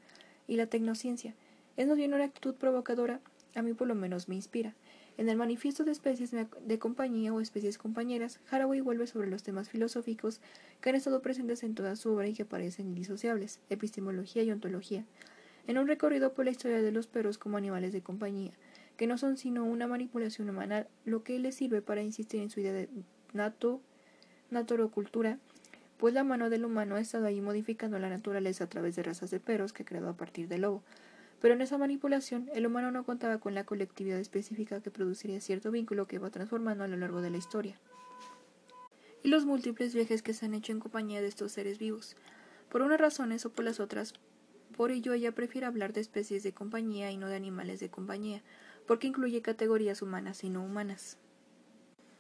y 0.47 0.57
la 0.57 0.67
tecnociencia. 0.67 1.35
Es 1.75 1.88
más 1.88 1.97
bien 1.97 2.13
una 2.13 2.25
actitud 2.25 2.55
provocadora, 2.55 3.19
a 3.55 3.61
mí 3.61 3.73
por 3.73 3.88
lo 3.88 3.95
menos 3.95 4.27
me 4.27 4.35
inspira. 4.35 4.73
En 5.17 5.29
el 5.29 5.38
manifiesto 5.38 5.83
de 5.83 5.91
especies 5.91 6.31
de 6.31 6.79
compañía 6.79 7.33
o 7.33 7.41
especies 7.41 7.79
compañeras, 7.79 8.39
Haraway 8.51 8.81
vuelve 8.81 9.07
sobre 9.07 9.29
los 9.29 9.41
temas 9.41 9.67
filosóficos 9.67 10.41
que 10.79 10.89
han 10.89 10.95
estado 10.95 11.21
presentes 11.23 11.63
en 11.63 11.73
toda 11.73 11.95
su 11.95 12.11
obra 12.11 12.27
y 12.27 12.33
que 12.33 12.45
parecen 12.45 12.88
indisociables, 12.88 13.59
epistemología 13.69 14.43
y 14.43 14.51
ontología, 14.51 15.05
en 15.65 15.79
un 15.79 15.88
recorrido 15.88 16.33
por 16.33 16.45
la 16.45 16.51
historia 16.51 16.81
de 16.81 16.91
los 16.91 17.07
perros 17.07 17.39
como 17.39 17.57
animales 17.57 17.93
de 17.93 18.01
compañía, 18.01 18.51
que 18.95 19.07
no 19.07 19.17
son 19.17 19.38
sino 19.38 19.65
una 19.65 19.88
manipulación 19.88 20.49
humana, 20.49 20.85
lo 21.03 21.23
que 21.23 21.39
le 21.39 21.51
sirve 21.51 21.81
para 21.81 22.03
insistir 22.03 22.41
en 22.41 22.51
su 22.51 22.59
idea 22.59 22.73
de 22.73 22.89
nato 23.33 23.81
natorocultura, 24.49 25.39
pues 25.97 26.13
la 26.13 26.23
mano 26.23 26.49
del 26.49 26.65
humano 26.65 26.95
ha 26.95 26.99
estado 26.99 27.25
ahí 27.25 27.41
modificando 27.41 27.97
la 27.99 28.09
naturaleza 28.09 28.65
a 28.65 28.69
través 28.69 28.95
de 28.95 29.03
razas 29.03 29.31
de 29.31 29.39
perros 29.39 29.73
que 29.73 29.85
creado 29.85 30.09
a 30.09 30.17
partir 30.17 30.47
del 30.47 30.61
lobo. 30.61 30.83
Pero 31.41 31.53
en 31.53 31.61
esa 31.61 31.77
manipulación, 31.77 32.49
el 32.53 32.65
humano 32.65 32.91
no 32.91 33.03
contaba 33.03 33.39
con 33.39 33.53
la 33.53 33.63
colectividad 33.63 34.19
específica 34.19 34.81
que 34.81 34.91
produciría 34.91 35.41
cierto 35.41 35.71
vínculo 35.71 36.07
que 36.07 36.19
va 36.19 36.29
transformando 36.29 36.83
a 36.83 36.87
lo 36.87 36.97
largo 36.97 37.21
de 37.21 37.29
la 37.29 37.37
historia. 37.37 37.79
Y 39.23 39.29
los 39.29 39.45
múltiples 39.45 39.93
viajes 39.93 40.21
que 40.21 40.33
se 40.33 40.45
han 40.45 40.53
hecho 40.53 40.71
en 40.71 40.79
compañía 40.79 41.21
de 41.21 41.27
estos 41.27 41.51
seres 41.51 41.79
vivos. 41.79 42.15
Por 42.69 42.81
unas 42.81 42.99
razones 42.99 43.45
o 43.45 43.51
por 43.51 43.65
las 43.65 43.79
otras, 43.79 44.13
por 44.75 44.91
ello 44.91 45.13
ella 45.13 45.31
prefiere 45.31 45.67
hablar 45.67 45.93
de 45.93 46.01
especies 46.01 46.43
de 46.43 46.53
compañía 46.53 47.11
y 47.11 47.17
no 47.17 47.27
de 47.27 47.35
animales 47.35 47.79
de 47.79 47.89
compañía, 47.89 48.41
porque 48.85 49.07
incluye 49.07 49.41
categorías 49.41 50.01
humanas 50.01 50.43
y 50.43 50.49
no 50.49 50.63
humanas. 50.63 51.17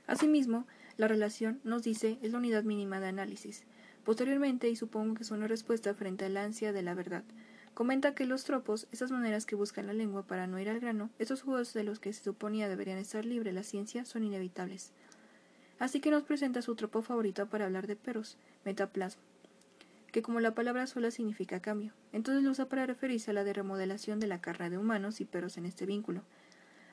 Asimismo, 0.07 0.65
la 0.97 1.07
relación, 1.07 1.59
nos 1.63 1.83
dice, 1.83 2.17
es 2.21 2.31
la 2.31 2.39
unidad 2.39 2.63
mínima 2.63 2.99
de 2.99 3.07
análisis. 3.07 3.63
Posteriormente, 4.03 4.69
y 4.69 4.75
supongo 4.75 5.15
que 5.15 5.23
es 5.23 5.31
una 5.31 5.47
respuesta 5.47 5.93
frente 5.93 6.25
a 6.25 6.29
la 6.29 6.43
ansia 6.43 6.73
de 6.73 6.81
la 6.81 6.93
verdad, 6.93 7.23
comenta 7.73 8.15
que 8.15 8.25
los 8.25 8.43
tropos, 8.43 8.87
esas 8.91 9.11
maneras 9.11 9.45
que 9.45 9.55
buscan 9.55 9.85
la 9.85 9.93
lengua 9.93 10.23
para 10.23 10.47
no 10.47 10.59
ir 10.59 10.69
al 10.69 10.79
grano, 10.79 11.11
esos 11.19 11.43
juegos 11.43 11.73
de 11.73 11.83
los 11.83 11.99
que 11.99 12.11
se 12.11 12.23
suponía 12.23 12.67
deberían 12.67 12.97
estar 12.97 13.25
libre 13.25 13.51
la 13.51 13.63
ciencia, 13.63 14.05
son 14.05 14.23
inevitables. 14.23 14.93
Así 15.77 15.99
que 15.99 16.09
nos 16.09 16.23
presenta 16.23 16.63
su 16.63 16.75
tropo 16.75 17.03
favorito 17.03 17.45
para 17.45 17.65
hablar 17.65 17.85
de 17.85 17.95
perros, 17.95 18.37
metaplasma, 18.65 19.21
que 20.11 20.23
como 20.23 20.39
la 20.39 20.55
palabra 20.55 20.87
sola 20.87 21.11
significa 21.11 21.59
cambio, 21.59 21.93
entonces 22.13 22.43
lo 22.43 22.49
usa 22.49 22.67
para 22.67 22.87
referirse 22.87 23.29
a 23.29 23.35
la 23.35 23.43
de 23.43 23.53
remodelación 23.53 24.19
de 24.19 24.25
la 24.25 24.41
carne 24.41 24.71
de 24.71 24.79
humanos 24.79 25.21
y 25.21 25.25
perros 25.25 25.57
en 25.57 25.67
este 25.67 25.85
vínculo. 25.85 26.23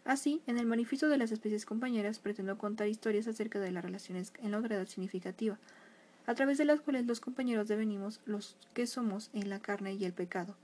Así, 0.05 0.43
en 0.47 0.59
el 0.59 0.67
manifiesto 0.67 1.09
de 1.09 1.17
las 1.17 1.33
especies 1.33 1.65
compañeras 1.65 2.19
pretendo 2.19 2.59
contar 2.59 2.89
historias 2.89 3.27
acerca 3.27 3.59
de 3.59 3.73
las 3.73 3.83
relaciones 3.83 4.35
en 4.43 4.51
la 4.51 4.59
otra 4.59 4.77
edad 4.77 4.87
significativa, 4.87 5.59
a 6.27 6.35
través 6.35 6.59
de 6.59 6.67
las 6.67 6.83
cuales 6.83 7.07
los 7.07 7.21
compañeros 7.21 7.69
devenimos 7.69 8.21
los 8.27 8.57
que 8.75 8.87
somos 8.87 9.31
en 9.33 9.49
la 9.49 9.61
carne 9.61 9.95
y 9.95 10.05
el 10.05 10.13
pecado. 10.13 10.57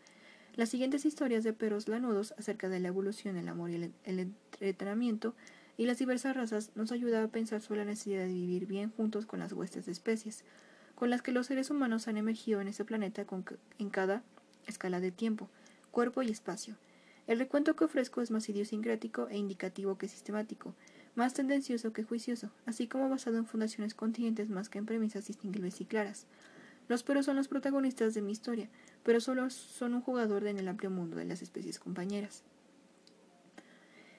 Las 0.56 0.68
siguientes 0.68 1.06
historias 1.06 1.42
de 1.42 1.54
perros 1.54 1.88
lanudos 1.88 2.34
acerca 2.36 2.68
de 2.68 2.80
la 2.80 2.88
evolución, 2.88 3.36
el 3.36 3.48
amor 3.48 3.70
y 3.70 3.92
el, 4.04 4.34
entrenamiento 4.60 5.34
y 5.78 5.86
las 5.86 5.98
diversas 5.98 6.36
razas 6.36 6.70
nos 6.74 6.92
ayudan 6.92 7.24
a 7.24 7.28
pensar 7.28 7.62
sobre 7.62 7.80
la 7.80 7.86
necesidad 7.86 8.26
de 8.26 8.34
vivir 8.34 8.66
bien 8.66 8.90
juntos 8.90 9.24
con 9.24 9.40
las 9.40 9.54
huestes 9.54 9.86
de 9.86 9.92
especies, 9.92 10.44
con 10.94 11.08
las 11.08 11.22
que 11.22 11.32
los 11.32 11.46
seres 11.46 11.70
humanos 11.70 12.08
han 12.08 12.18
emergido 12.18 12.60
en 12.60 12.68
este 12.68 12.84
planeta 12.84 13.24
en 13.78 13.88
cada 13.88 14.22
escala 14.66 15.00
de 15.00 15.12
tiempo, 15.12 15.48
cuerpo 15.92 16.22
y 16.22 16.30
espacio. 16.30 16.76
El 17.26 17.38
recuento 17.38 17.76
que 17.76 17.84
ofrezco 17.84 18.20
es 18.20 18.30
más 18.30 18.48
idiosincrático 18.48 19.28
e 19.28 19.36
indicativo 19.36 19.98
que 19.98 20.08
sistemático, 20.08 20.74
más 21.14 21.34
tendencioso 21.34 21.92
que 21.92 22.04
juicioso, 22.04 22.50
así 22.66 22.86
como 22.86 23.08
basado 23.08 23.38
en 23.38 23.46
fundaciones 23.46 23.94
contingentes 23.94 24.50
más 24.50 24.68
que 24.68 24.78
en 24.78 24.86
premisas 24.86 25.26
distinguibles 25.26 25.80
y 25.80 25.84
claras. 25.84 26.26
Los 26.88 27.02
perros 27.02 27.26
son 27.26 27.36
los 27.36 27.48
protagonistas 27.48 28.14
de 28.14 28.22
mi 28.22 28.32
historia, 28.32 28.68
pero 29.04 29.20
solo 29.20 29.48
son 29.50 29.94
un 29.94 30.00
jugador 30.00 30.46
en 30.46 30.58
el 30.58 30.66
amplio 30.66 30.90
mundo 30.90 31.16
de 31.16 31.24
las 31.24 31.40
especies 31.40 31.78
compañeras. 31.78 32.42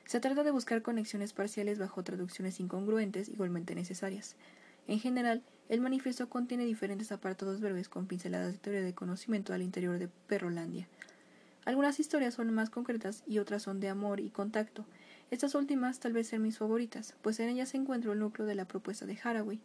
Se 0.06 0.20
trata 0.20 0.44
de 0.44 0.52
buscar 0.52 0.82
conexiones 0.82 1.34
parciales 1.34 1.80
bajo 1.80 2.04
traducciones 2.04 2.60
incongruentes 2.60 3.30
igualmente 3.30 3.76
necesarias. 3.76 4.36
En 4.88 5.00
general, 5.00 5.42
el 5.70 5.80
manifiesto 5.80 6.30
contiene 6.30 6.66
diferentes 6.66 7.12
apartados 7.12 7.62
breves 7.62 7.88
con 7.88 8.08
pinceladas 8.08 8.52
de 8.52 8.60
teoría 8.60 8.82
de 8.82 8.94
conocimiento 8.94 9.54
al 9.54 9.62
interior 9.62 10.00
de 10.00 10.10
Perrolandia. 10.28 10.88
Algunas 11.66 12.00
historias 12.00 12.34
son 12.34 12.54
más 12.54 12.70
concretas 12.70 13.24
y 13.28 13.40
otras 13.40 13.64
son 13.64 13.80
de 13.80 13.90
amor 13.90 14.20
y 14.20 14.30
contacto. 14.30 14.86
Estas 15.30 15.56
últimas 15.56 16.00
tal 16.00 16.14
vez 16.14 16.28
sean 16.28 16.42
mis 16.42 16.58
favoritas, 16.58 17.16
pues 17.22 17.40
en 17.40 17.50
ellas 17.50 17.70
se 17.70 17.78
encuentra 17.78 18.12
el 18.12 18.20
núcleo 18.20 18.48
de 18.48 18.56
la 18.56 18.66
propuesta 18.66 19.06
de 19.06 19.18
Haraway, 19.24 19.62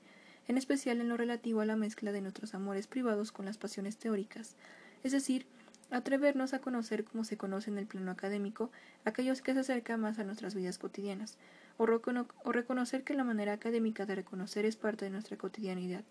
en 0.46 0.58
especial 0.58 1.00
en 1.00 1.08
lo 1.08 1.16
relativo 1.16 1.60
a 1.60 1.66
la 1.66 1.76
mezcla 1.76 2.12
de 2.12 2.20
nuestros 2.20 2.54
amores 2.54 2.86
privados 2.86 3.32
con 3.32 3.46
las 3.46 3.58
pasiones 3.58 3.96
teóricas, 3.96 4.56
es 5.02 5.12
decir, 5.12 5.46
atrevernos 5.90 6.52
a 6.52 6.60
conocer 6.60 7.04
como 7.04 7.24
se 7.24 7.36
conoce 7.36 7.70
en 7.70 7.78
el 7.78 7.86
plano 7.86 8.10
académico 8.10 8.70
aquellos 9.04 9.42
que 9.42 9.54
se 9.54 9.60
acercan 9.60 10.00
más 10.00 10.18
a 10.18 10.24
nuestras 10.24 10.54
vidas 10.54 10.78
cotidianas, 10.78 11.38
o, 11.78 11.86
reconocer 11.86 13.04
que 13.04 13.14
la 13.14 13.24
manera 13.24 13.52
académica 13.52 14.06
de 14.06 14.14
reconocer 14.14 14.64
es 14.64 14.76
parte 14.76 15.04
de 15.04 15.10
nuestra 15.10 15.36
cotidianidad. 15.36 16.04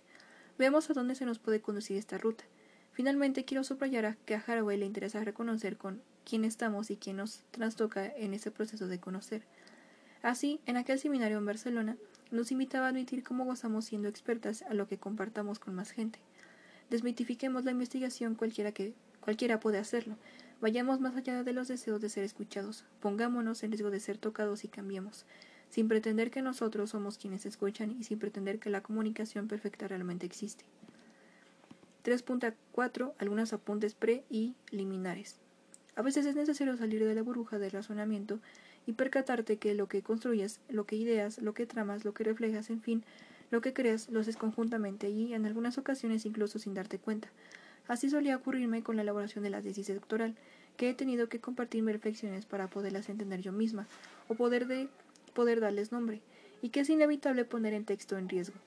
Veamos 0.58 0.90
a 0.90 0.94
dónde 0.94 1.16
se 1.16 1.26
nos 1.26 1.40
puede 1.40 1.62
conducir 1.62 1.98
esta 1.98 2.18
ruta. 2.18 2.44
Finalmente, 2.96 3.44
quiero 3.44 3.66
subrayar 3.66 4.16
que 4.26 4.36
a 4.36 4.44
Haraway 4.48 4.78
le 4.78 4.86
interesa 4.86 5.22
reconocer 5.22 5.76
con 5.76 6.02
quién 6.24 6.46
estamos 6.46 6.90
y 6.90 6.96
quién 6.96 7.18
nos 7.18 7.44
trastoca 7.52 8.06
en 8.06 8.34
ese 8.34 8.52
proceso 8.52 8.88
de 8.88 9.00
conocer. 9.00 9.44
Así, 10.22 10.62
en 10.66 10.78
aquel 10.78 10.98
seminario 10.98 11.38
en 11.38 11.46
Barcelona, 11.46 11.98
nos 12.32 12.54
invitaba 12.54 12.86
a 12.86 12.90
admitir 12.90 13.22
cómo 13.22 13.44
gozamos 13.44 13.84
siendo 13.84 14.08
expertas 14.08 14.62
a 14.62 14.74
lo 14.74 14.88
que 14.88 14.98
compartamos 14.98 15.60
con 15.60 15.76
más 15.76 15.92
gente. 15.92 16.20
Desmitifiquemos 16.90 17.66
la 17.66 17.72
investigación 17.72 18.34
cualquiera 18.34 18.72
que 18.72 18.94
cualquiera 19.20 19.60
puede 19.60 19.78
hacerlo. 19.78 20.16
Vayamos 20.62 21.02
más 21.02 21.18
allá 21.18 21.44
de 21.44 21.52
los 21.52 21.68
deseos 21.68 22.00
de 22.00 22.08
ser 22.08 22.24
escuchados. 22.24 22.86
Pongámonos 23.02 23.62
en 23.64 23.72
riesgo 23.72 23.92
de 23.92 24.00
ser 24.00 24.18
tocados 24.18 24.64
y 24.64 24.70
cambiemos 24.70 25.26
sin 25.70 25.90
pretender 25.90 26.32
que 26.32 26.42
nosotros 26.42 26.92
somos 26.92 27.18
quienes 27.18 27.46
escuchan 27.46 27.92
y 28.00 28.06
sin 28.06 28.20
pretender 28.20 28.60
que 28.60 28.70
la 28.70 28.82
comunicación 28.82 29.50
perfecta 29.50 29.90
realmente 29.90 30.26
existe. 30.26 30.64
3.4. 32.06 33.14
Algunos 33.18 33.52
apuntes 33.52 33.96
pre 33.96 34.24
y 34.30 34.54
liminares. 34.70 35.40
A 35.96 36.04
veces 36.04 36.26
es 36.28 36.36
necesario 36.36 36.78
salir 36.78 37.04
de 37.04 37.16
la 37.16 37.24
burbuja 37.24 37.58
del 37.58 37.72
razonamiento 37.72 38.40
y 38.86 38.94
percatarte 38.94 39.58
que 39.58 39.74
lo 39.74 39.88
que 39.88 40.04
construyes, 40.04 40.60
lo 40.70 40.86
que 40.86 40.98
ideas, 40.98 41.42
lo 41.42 41.56
que 41.56 41.66
tramas, 41.66 42.06
lo 42.06 42.14
que 42.14 42.24
reflejas, 42.24 42.70
en 42.70 42.82
fin, 42.82 43.04
lo 43.50 43.62
que 43.62 43.74
creas, 43.74 44.10
lo 44.10 44.20
haces 44.20 44.38
conjuntamente 44.38 45.10
y, 45.10 45.34
en 45.34 45.48
algunas 45.48 45.80
ocasiones, 45.80 46.26
incluso 46.28 46.60
sin 46.60 46.76
darte 46.76 47.00
cuenta. 47.00 47.30
Así 47.88 48.10
solía 48.10 48.36
ocurrirme 48.36 48.84
con 48.84 48.96
la 48.98 49.02
elaboración 49.02 49.44
de 49.44 49.50
la 49.50 49.62
tesis 49.62 49.88
doctoral, 49.88 50.36
que 50.78 50.90
he 50.90 50.94
tenido 50.94 51.28
que 51.30 51.40
compartir 51.40 51.82
mis 51.82 51.94
reflexiones 51.94 52.46
para 52.46 52.68
poderlas 52.68 53.10
entender 53.10 53.42
yo 53.42 53.52
misma, 53.52 53.88
o 54.28 54.36
poder 54.36 54.68
de 54.68 54.90
poder 55.34 55.60
darles 55.60 55.92
nombre, 55.92 56.22
y 56.62 56.70
que 56.70 56.82
es 56.82 56.90
inevitable 56.90 57.46
poner 57.46 57.74
en 57.74 57.86
texto 57.86 58.18
en 58.18 58.30
riesgo. 58.30 58.60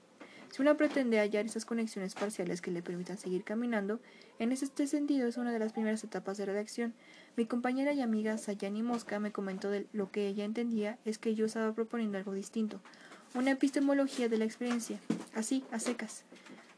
Si 0.51 0.63
uno 0.63 0.77
pretende 0.77 1.19
hallar 1.19 1.47
esas 1.47 1.65
conexiones 1.65 2.15
parciales 2.15 2.61
que 2.61 2.71
le 2.71 2.83
permitan 2.83 3.19
seguir 3.19 3.45
caminando, 3.45 4.01
en 4.39 4.53
este 4.53 4.87
sentido 4.87 5.29
es 5.29 5.37
una 5.37 5.53
de 5.53 5.59
las 5.59 5.73
primeras 5.73 6.03
etapas 6.05 6.39
de 6.39 6.47
redacción. 6.47 6.95
Mi 7.37 7.47
compañera 7.47 7.93
y 7.93 8.01
amiga 8.01 8.39
Sayani 8.39 8.83
Mosca 8.83 9.21
me 9.21 9.33
comentó 9.33 9.71
de 9.71 9.87
lo 9.93 10.11
que 10.11 10.27
ella 10.27 10.45
entendía 10.45 10.99
es 11.05 11.19
que 11.19 11.35
yo 11.35 11.47
estaba 11.47 11.73
proponiendo 11.73 12.19
algo 12.19 12.33
distinto, 12.33 12.81
una 13.35 13.51
epistemología 13.51 14.29
de 14.29 14.39
la 14.39 14.45
experiencia, 14.45 14.99
así, 15.35 15.65
a 15.71 15.79
secas. 15.79 16.25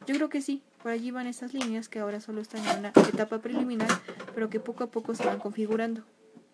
Yo 0.07 0.15
creo 0.15 0.29
que 0.29 0.43
sí, 0.43 0.63
por 0.83 0.91
allí 0.93 1.11
van 1.11 1.27
esas 1.27 1.55
líneas 1.55 1.89
que 1.89 2.01
ahora 2.01 2.21
solo 2.21 2.41
están 2.41 2.67
en 2.67 2.79
una 2.81 2.89
etapa 2.89 3.39
preliminar, 3.39 3.89
pero 4.35 4.51
que 4.51 4.59
poco 4.59 4.85
a 4.85 4.91
poco 4.91 5.15
se 5.15 5.25
van 5.25 5.39
configurando. 5.39 6.03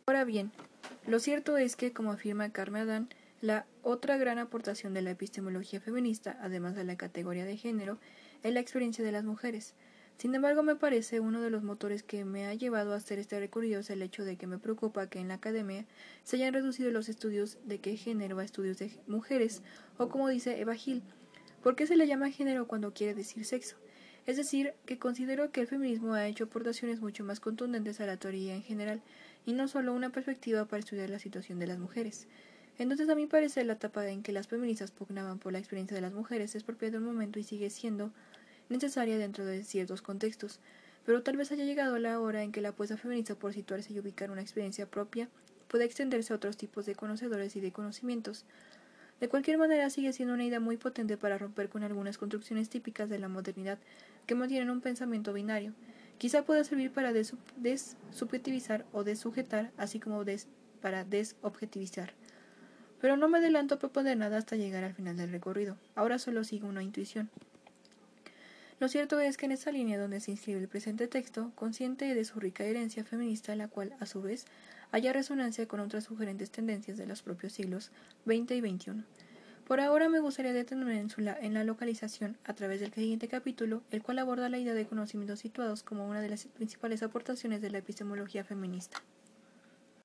Ahora 0.06 0.24
bien, 0.24 0.52
lo 1.06 1.18
cierto 1.18 1.56
es 1.56 1.76
que, 1.76 1.92
como 1.92 2.12
afirma 2.12 2.50
Carmen 2.50 2.82
Adán, 2.82 3.08
la 3.47 3.64
otra 3.82 4.16
gran 4.16 4.38
aportación 4.38 4.92
de 4.92 5.03
la 5.03 5.12
epistemología 5.12 5.80
feminista, 5.80 6.36
además 6.40 6.74
de 6.74 6.82
la 6.82 6.97
categoría 6.97 7.44
de 7.44 7.57
género, 7.57 7.99
es 8.42 8.53
la 8.53 8.59
experiencia 8.59 9.05
de 9.05 9.12
las 9.12 9.22
mujeres. 9.22 9.74
Sin 10.18 10.34
embargo, 10.34 10.64
me 10.64 10.74
parece 10.74 11.20
uno 11.20 11.40
de 11.40 11.51
los 11.51 11.62
motores 11.62 12.03
que 12.03 12.24
me 12.24 12.47
ha 12.47 12.55
llevado 12.55 12.92
a 12.92 12.97
hacer 12.97 13.20
este 13.20 13.38
recorrido 13.38 13.80
es 13.80 13.90
el 13.90 14.03
hecho 14.03 14.24
de 14.24 14.36
que 14.36 14.49
me 14.49 14.59
preocupa 14.59 15.09
que 15.09 15.20
en 15.20 15.28
la 15.28 15.34
academia 15.34 15.84
se 16.24 16.36
hayan 16.36 16.55
reducido 16.55 16.90
los 16.90 17.09
estudios 17.09 17.59
de 17.64 17.78
qué 17.78 17.97
género 17.97 18.38
a 18.40 18.44
estudios 18.44 18.78
de 18.78 18.90
mujeres, 19.07 19.62
o 19.97 20.09
como 20.09 20.28
dice 20.28 20.59
Eva 20.61 20.74
Gil, 20.74 21.03
¿por 21.62 21.76
qué 21.76 21.86
se 21.86 21.97
le 21.97 22.09
llama 22.09 22.30
género 22.30 22.66
cuando 22.66 22.94
quiere 22.94 23.14
decir 23.14 23.44
sexo? 23.44 23.76
Es 24.26 24.36
decir, 24.36 24.74
que 24.86 24.99
considero 24.99 25.53
que 25.53 25.61
el 25.61 25.68
feminismo 25.68 26.14
ha 26.14 26.26
hecho 26.26 26.44
aportaciones 26.44 27.01
mucho 27.01 27.22
más 27.22 27.38
contundentes 27.38 28.01
a 28.01 28.07
la 28.07 28.16
teoría 28.16 28.57
en 28.57 28.64
general, 28.64 29.03
y 29.44 29.53
no 29.53 29.68
solo 29.68 29.94
una 29.94 30.11
perspectiva 30.11 30.64
para 30.64 30.80
estudiar 30.80 31.11
la 31.11 31.20
situación 31.20 31.61
de 31.61 31.68
las 31.68 31.78
mujeres. 31.78 32.26
Entonces, 32.78 33.08
a 33.08 33.14
mi 33.14 33.26
parecer, 33.26 33.66
la 33.66 33.74
etapa 33.74 34.06
en 34.08 34.22
que 34.22 34.32
las 34.32 34.48
feministas 34.48 34.90
pugnaban 34.90 35.38
por 35.38 35.52
la 35.52 35.58
experiencia 35.58 35.94
de 35.94 36.02
las 36.02 36.12
mujeres 36.12 36.54
es 36.54 36.62
propia 36.62 36.90
de 36.90 36.98
un 36.98 37.04
momento 37.04 37.38
y 37.38 37.42
sigue 37.42 37.70
siendo 37.70 38.12
necesaria 38.68 39.16
dentro 39.16 39.46
de 39.46 39.64
ciertos 39.64 40.02
contextos, 40.02 40.60
pero 41.06 41.22
tal 41.22 41.36
vez 41.36 41.52
haya 41.52 41.64
llegado 41.64 41.98
la 41.98 42.20
hora 42.20 42.42
en 42.42 42.52
que 42.52 42.60
la 42.60 42.70
apuesta 42.70 42.96
feminista 42.96 43.34
por 43.34 43.54
situarse 43.54 43.92
y 43.92 44.00
ubicar 44.00 44.30
una 44.30 44.42
experiencia 44.42 44.86
propia 44.86 45.28
pueda 45.68 45.84
extenderse 45.84 46.32
a 46.32 46.36
otros 46.36 46.56
tipos 46.56 46.84
de 46.84 46.94
conocedores 46.94 47.56
y 47.56 47.60
de 47.60 47.72
conocimientos. 47.72 48.44
De 49.20 49.28
cualquier 49.28 49.56
manera, 49.56 49.88
sigue 49.88 50.12
siendo 50.12 50.34
una 50.34 50.44
idea 50.44 50.60
muy 50.60 50.76
potente 50.76 51.16
para 51.16 51.38
romper 51.38 51.70
con 51.70 51.82
algunas 51.82 52.18
construcciones 52.18 52.68
típicas 52.68 53.08
de 53.08 53.18
la 53.18 53.28
modernidad 53.28 53.78
que 54.26 54.34
mantienen 54.34 54.68
un 54.68 54.82
pensamiento 54.82 55.32
binario. 55.32 55.72
Quizá 56.18 56.44
pueda 56.44 56.64
servir 56.64 56.90
para 56.90 57.12
desubjetivizar 57.12 58.84
o 58.92 59.04
desujetar, 59.04 59.70
así 59.78 60.00
como 60.00 60.22
para 60.82 61.04
desobjetivizar. 61.04 62.12
Pero 63.01 63.16
no 63.16 63.28
me 63.28 63.38
adelanto 63.38 63.74
a 63.74 63.78
proponer 63.78 64.16
nada 64.16 64.38
hasta 64.38 64.57
llegar 64.57 64.84
al 64.84 64.94
final 64.94 65.16
del 65.16 65.30
recorrido. 65.30 65.76
Ahora 65.94 66.18
solo 66.18 66.44
sigo 66.44 66.68
una 66.68 66.82
intuición. 66.82 67.30
Lo 68.78 68.88
cierto 68.88 69.20
es 69.20 69.38
que 69.38 69.47
en 69.47 69.53
esa 69.53 69.72
línea 69.72 69.99
donde 69.99 70.20
se 70.20 70.30
inscribe 70.30 70.61
el 70.61 70.68
presente 70.68 71.09
texto, 71.09 71.51
consciente 71.55 72.14
de 72.14 72.24
su 72.26 72.38
rica 72.40 72.64
herencia 72.64 73.05
feminista, 73.05 73.57
la 73.57 73.68
cual, 73.68 73.94
a 74.01 74.07
su 74.07 74.20
vez, 74.20 74.44
haya 74.92 75.14
resonancia 75.14 75.66
con 75.66 75.80
otras 75.80 76.05
sugerentes 76.05 76.51
tendencias 76.51 76.99
de 76.99 77.07
los 77.07 77.22
propios 77.22 77.55
siglos 77.55 77.90
XX 78.26 78.53
y 78.53 78.61
XXI, 78.61 79.05
Por 79.66 79.80
ahora 79.80 80.11
me 80.11 80.20
gustaría 80.20 80.53
detenerme 80.53 81.01
en, 81.01 81.11
la, 81.24 81.38
en 81.40 81.55
la 81.55 81.64
localización 81.64 82.36
a 82.44 82.53
través 82.53 82.80
del 82.80 82.92
siguiente 82.92 83.28
capítulo, 83.28 83.82
el 83.90 84.03
cual 84.03 84.18
aborda 84.18 84.51
la 84.51 84.59
idea 84.59 84.74
de 84.74 84.86
conocimientos 84.86 85.40
situados 85.40 85.82
como 85.82 86.07
una 86.07 86.20
de 86.20 86.28
las 86.28 86.44
principales 86.44 87.03
aportaciones 87.03 87.62
de 87.62 87.70
la 87.70 87.78
epistemología 87.78 88.44
feminista. 88.44 89.03